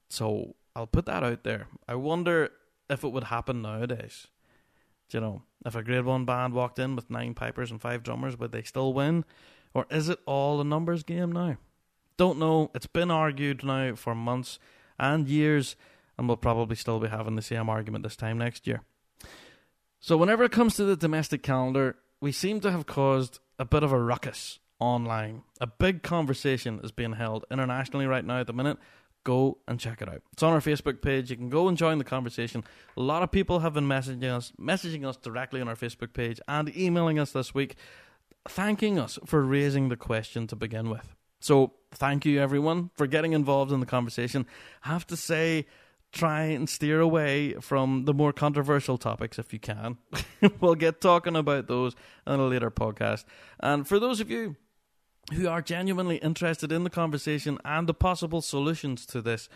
So 0.10 0.56
I'll 0.76 0.88
put 0.88 1.06
that 1.06 1.24
out 1.24 1.44
there. 1.44 1.68
I 1.88 1.96
wonder 1.96 2.52
if 2.90 3.04
it 3.04 3.12
would 3.12 3.26
happen 3.26 3.62
nowadays. 3.62 4.28
Do 5.10 5.18
you 5.18 5.22
know, 5.22 5.42
if 5.66 5.76
a 5.76 5.84
Grade 5.84 6.06
1 6.06 6.26
band 6.26 6.54
walked 6.54 6.80
in 6.80 6.96
with 6.96 7.10
nine 7.10 7.34
pipers 7.34 7.72
and 7.72 7.82
five 7.82 8.04
drummers, 8.04 8.38
would 8.38 8.52
they 8.52 8.64
still 8.64 8.94
win? 8.94 9.26
Or 9.74 9.86
is 9.90 10.10
it 10.10 10.20
all 10.26 10.62
a 10.62 10.64
numbers 10.64 11.04
game 11.04 11.32
now? 11.32 11.58
Don't 12.18 12.40
know. 12.40 12.72
It's 12.74 12.88
been 12.88 13.12
argued 13.12 13.64
now 13.64 13.96
for 13.96 14.16
months 14.16 14.58
and 14.98 15.28
years, 15.28 15.76
and 16.18 16.28
we'll 16.28 16.38
probably 16.38 16.76
still 16.76 17.00
be 17.00 17.10
having 17.10 17.36
the 17.36 17.42
same 17.42 17.70
argument 17.70 18.04
this 18.04 18.16
time 18.16 18.38
next 18.38 18.66
year. 18.66 18.82
So, 20.00 20.18
whenever 20.18 20.44
it 20.44 20.52
comes 20.52 20.76
to 20.76 20.86
the 20.86 20.96
domestic 20.96 21.44
calendar, 21.44 21.98
we 22.22 22.32
seem 22.32 22.62
to 22.62 22.72
have 22.72 22.86
caused 22.86 23.40
a 23.60 23.66
bit 23.66 23.84
of 23.84 23.92
a 23.92 24.00
ruckus 24.00 24.60
online. 24.80 25.44
A 25.60 25.68
big 25.68 26.04
conversation 26.04 26.80
is 26.84 26.92
being 26.92 27.14
held 27.14 27.46
internationally 27.52 28.06
right 28.06 28.24
now 28.24 28.40
at 28.40 28.48
the 28.48 28.54
minute. 28.54 28.78
Go 29.26 29.58
and 29.68 29.80
check 29.80 30.02
it 30.02 30.08
out. 30.08 30.22
It's 30.32 30.44
on 30.44 30.54
our 30.54 30.62
Facebook 30.62 31.02
page. 31.02 31.30
You 31.30 31.36
can 31.36 31.50
go 31.50 31.68
and 31.68 31.78
join 31.78 31.98
the 31.98 32.06
conversation. 32.06 32.64
A 32.96 33.02
lot 33.02 33.24
of 33.24 33.32
people 33.32 33.60
have 33.60 33.74
been 33.74 33.88
messaging 33.88 34.24
us, 34.24 34.54
messaging 34.58 35.06
us 35.06 35.18
directly 35.18 35.60
on 35.60 35.68
our 35.68 35.76
Facebook 35.76 36.14
page 36.14 36.40
and 36.48 36.74
emailing 36.78 37.20
us 37.20 37.32
this 37.32 37.54
week, 37.54 37.76
thanking 38.48 38.98
us 38.98 39.20
for 39.26 39.42
raising 39.42 39.90
the 39.90 39.98
question 39.98 40.48
to 40.48 40.56
begin 40.56 40.90
with. 40.90 41.16
So, 41.40 41.74
thank 41.92 42.26
you 42.26 42.40
everyone 42.40 42.92
for 42.96 43.08
getting 43.08 43.34
involved 43.34 43.72
in 43.72 43.80
the 43.80 43.86
conversation. 43.86 44.46
I 44.84 44.90
have 44.90 45.08
to 45.08 45.18
say, 45.18 45.66
try 46.16 46.44
and 46.44 46.70
steer 46.70 47.02
away 47.02 47.54
from 47.56 48.06
the 48.06 48.14
more 48.14 48.32
controversial 48.32 48.98
topics 48.98 49.38
if 49.38 49.52
you 49.52 49.60
can. 49.60 49.98
we'll 50.62 50.76
get 50.76 51.02
talking 51.02 51.36
about 51.36 51.68
those 51.68 51.94
in 52.26 52.40
a 52.40 52.46
later 52.46 52.72
podcast. 52.72 53.26
And 53.60 53.88
for 53.88 54.00
those 54.00 54.22
of 54.22 54.32
you 54.32 54.56
who 55.34 55.48
are 55.48 55.62
genuinely 55.62 56.18
interested 56.18 56.72
in 56.72 56.84
the 56.84 56.90
conversation 56.90 57.58
and 57.66 57.88
the 57.88 57.94
possible 57.94 58.42
solutions 58.42 59.06
to 59.08 59.22
this, 59.22 59.50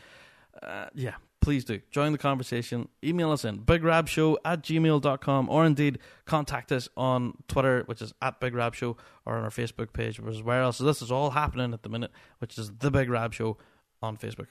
uh, 0.64 0.88
yeah, 0.94 1.16
please 1.42 1.64
do 1.64 1.80
join 1.92 2.12
the 2.12 2.18
conversation. 2.18 2.88
Email 3.04 3.32
us 3.32 3.46
in 3.46 3.60
bigrabshow 3.60 4.38
at 4.44 4.64
gmail.com 4.64 5.50
or 5.50 5.66
indeed 5.66 6.00
contact 6.26 6.72
us 6.72 6.90
on 6.98 7.34
Twitter, 7.48 7.84
which 7.86 8.02
is 8.02 8.14
at 8.22 8.40
Big 8.40 8.56
Rab 8.56 8.76
Show, 8.76 8.98
or 9.26 9.38
on 9.38 9.44
our 9.44 9.50
Facebook 9.50 9.94
page, 9.94 10.20
which 10.20 10.36
is 10.36 10.44
where 10.44 10.62
else. 10.62 10.80
This 10.80 11.02
is 11.02 11.12
all 11.12 11.32
happening 11.32 11.74
at 11.74 11.84
the 11.84 11.90
minute, 11.90 12.12
which 12.40 12.58
is 12.58 12.72
The 12.80 12.92
Big 12.92 13.10
Rab 13.10 13.34
Show 13.34 13.58
on 14.02 14.18
Facebook. 14.18 14.48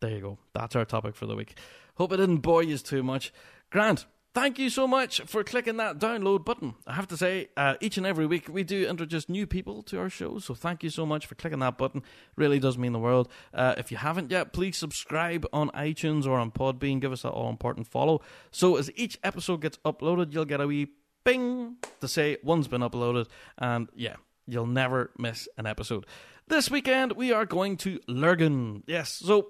There 0.00 0.10
you 0.10 0.20
go. 0.20 0.38
That's 0.52 0.76
our 0.76 0.84
topic 0.84 1.16
for 1.16 1.26
the 1.26 1.36
week. 1.36 1.58
Hope 1.96 2.12
it 2.12 2.18
didn't 2.18 2.38
bore 2.38 2.62
you 2.62 2.76
too 2.76 3.02
much. 3.02 3.32
Grant, 3.70 4.06
thank 4.34 4.58
you 4.58 4.68
so 4.68 4.86
much 4.86 5.20
for 5.22 5.44
clicking 5.44 5.76
that 5.78 5.98
download 5.98 6.44
button. 6.44 6.74
I 6.86 6.94
have 6.94 7.08
to 7.08 7.16
say, 7.16 7.48
uh, 7.56 7.76
each 7.80 7.96
and 7.96 8.06
every 8.06 8.26
week 8.26 8.48
we 8.48 8.64
do 8.64 8.86
introduce 8.86 9.28
new 9.28 9.46
people 9.46 9.82
to 9.84 9.98
our 9.98 10.10
show, 10.10 10.38
so 10.38 10.54
thank 10.54 10.82
you 10.82 10.90
so 10.90 11.06
much 11.06 11.26
for 11.26 11.34
clicking 11.36 11.60
that 11.60 11.78
button. 11.78 12.02
Really 12.36 12.58
does 12.58 12.76
mean 12.76 12.92
the 12.92 12.98
world. 12.98 13.28
Uh, 13.52 13.74
if 13.78 13.90
you 13.90 13.96
haven't 13.96 14.30
yet, 14.30 14.52
please 14.52 14.76
subscribe 14.76 15.46
on 15.52 15.70
iTunes 15.70 16.26
or 16.26 16.38
on 16.38 16.50
Podbean. 16.50 17.00
Give 17.00 17.12
us 17.12 17.22
that 17.22 17.30
all 17.30 17.48
important 17.48 17.86
follow. 17.86 18.20
So 18.50 18.76
as 18.76 18.90
each 18.96 19.18
episode 19.22 19.60
gets 19.62 19.78
uploaded, 19.78 20.32
you'll 20.32 20.44
get 20.44 20.60
a 20.60 20.66
wee 20.66 20.88
bing 21.24 21.76
to 22.00 22.08
say 22.08 22.36
one's 22.42 22.68
been 22.68 22.82
uploaded, 22.82 23.28
and 23.56 23.88
yeah, 23.94 24.16
you'll 24.46 24.66
never 24.66 25.10
miss 25.16 25.48
an 25.56 25.66
episode. 25.66 26.06
This 26.48 26.70
weekend 26.70 27.12
we 27.12 27.32
are 27.32 27.46
going 27.46 27.78
to 27.78 28.00
Lurgan. 28.06 28.82
Yes, 28.86 29.12
so 29.12 29.48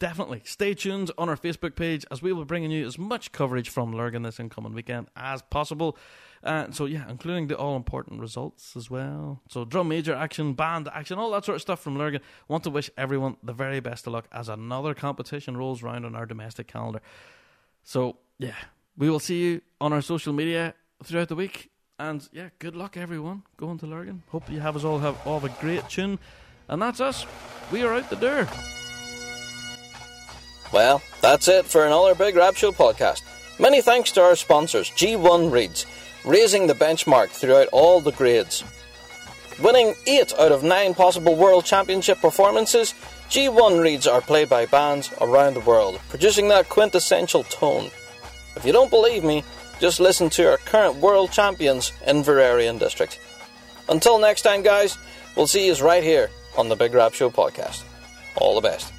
definitely 0.00 0.40
stay 0.44 0.74
tuned 0.74 1.12
on 1.16 1.28
our 1.28 1.36
Facebook 1.36 1.76
page 1.76 2.04
as 2.10 2.20
we 2.20 2.32
will 2.32 2.42
be 2.42 2.48
bringing 2.48 2.72
you 2.72 2.84
as 2.84 2.98
much 2.98 3.30
coverage 3.30 3.68
from 3.68 3.92
Lurgan 3.92 4.22
this 4.22 4.40
incoming 4.40 4.72
weekend 4.72 5.06
as 5.14 5.42
possible. 5.42 5.96
Uh, 6.42 6.70
so 6.72 6.86
yeah, 6.86 7.08
including 7.08 7.46
the 7.46 7.56
all 7.56 7.76
important 7.76 8.20
results 8.20 8.74
as 8.74 8.90
well. 8.90 9.42
So 9.48 9.64
drum 9.64 9.88
major 9.88 10.14
action, 10.14 10.54
band 10.54 10.88
action, 10.92 11.18
all 11.18 11.30
that 11.32 11.44
sort 11.44 11.56
of 11.56 11.62
stuff 11.62 11.80
from 11.80 11.96
Lurgan. 11.96 12.22
Want 12.48 12.64
to 12.64 12.70
wish 12.70 12.90
everyone 12.96 13.36
the 13.42 13.52
very 13.52 13.78
best 13.78 14.06
of 14.06 14.14
luck 14.14 14.26
as 14.32 14.48
another 14.48 14.94
competition 14.94 15.56
rolls 15.56 15.82
around 15.82 16.04
on 16.06 16.16
our 16.16 16.26
domestic 16.26 16.66
calendar. 16.66 17.02
So 17.84 18.16
yeah, 18.38 18.56
we 18.96 19.10
will 19.10 19.20
see 19.20 19.42
you 19.42 19.60
on 19.80 19.92
our 19.92 20.02
social 20.02 20.32
media 20.32 20.74
throughout 21.04 21.28
the 21.28 21.36
week. 21.36 21.70
And 21.98 22.26
yeah, 22.32 22.48
good 22.58 22.74
luck 22.74 22.96
everyone 22.96 23.42
going 23.58 23.76
to 23.78 23.86
Lurgan. 23.86 24.22
Hope 24.28 24.50
you 24.50 24.60
have 24.60 24.76
us 24.76 24.84
all 24.84 24.98
have 24.98 25.18
all 25.26 25.40
have 25.40 25.50
a 25.50 25.60
great 25.60 25.86
tune. 25.90 26.18
And 26.68 26.80
that's 26.80 27.00
us. 27.00 27.26
We 27.70 27.82
are 27.82 27.92
out 27.92 28.08
the 28.08 28.16
door. 28.16 28.48
Well, 30.72 31.02
that's 31.20 31.48
it 31.48 31.66
for 31.66 31.84
another 31.84 32.14
Big 32.14 32.36
Rab 32.36 32.56
Show 32.56 32.70
podcast. 32.70 33.22
Many 33.58 33.82
thanks 33.82 34.12
to 34.12 34.22
our 34.22 34.36
sponsors, 34.36 34.90
G1 34.90 35.50
Reeds, 35.50 35.84
raising 36.24 36.66
the 36.66 36.74
benchmark 36.74 37.30
throughout 37.30 37.68
all 37.72 38.00
the 38.00 38.12
grades. 38.12 38.64
Winning 39.60 39.94
8 40.06 40.32
out 40.38 40.52
of 40.52 40.62
9 40.62 40.94
possible 40.94 41.34
World 41.36 41.64
Championship 41.64 42.18
performances, 42.20 42.94
G1 43.28 43.82
Reeds 43.82 44.06
are 44.06 44.20
played 44.20 44.48
by 44.48 44.64
bands 44.66 45.10
around 45.20 45.54
the 45.54 45.60
world, 45.60 46.00
producing 46.08 46.48
that 46.48 46.68
quintessential 46.68 47.42
tone. 47.44 47.90
If 48.56 48.64
you 48.64 48.72
don't 48.72 48.90
believe 48.90 49.24
me, 49.24 49.44
just 49.80 50.00
listen 50.00 50.30
to 50.30 50.50
our 50.50 50.58
current 50.58 50.96
world 50.96 51.32
champions 51.32 51.92
Inveraray 52.06 52.70
and 52.70 52.78
District. 52.78 53.18
Until 53.88 54.18
next 54.18 54.42
time, 54.42 54.62
guys, 54.62 54.96
we'll 55.36 55.46
see 55.46 55.66
you 55.66 55.74
right 55.84 56.02
here 56.02 56.30
on 56.56 56.68
the 56.68 56.76
Big 56.76 56.94
Rab 56.94 57.12
Show 57.12 57.30
podcast. 57.30 57.82
All 58.36 58.54
the 58.54 58.66
best. 58.66 58.92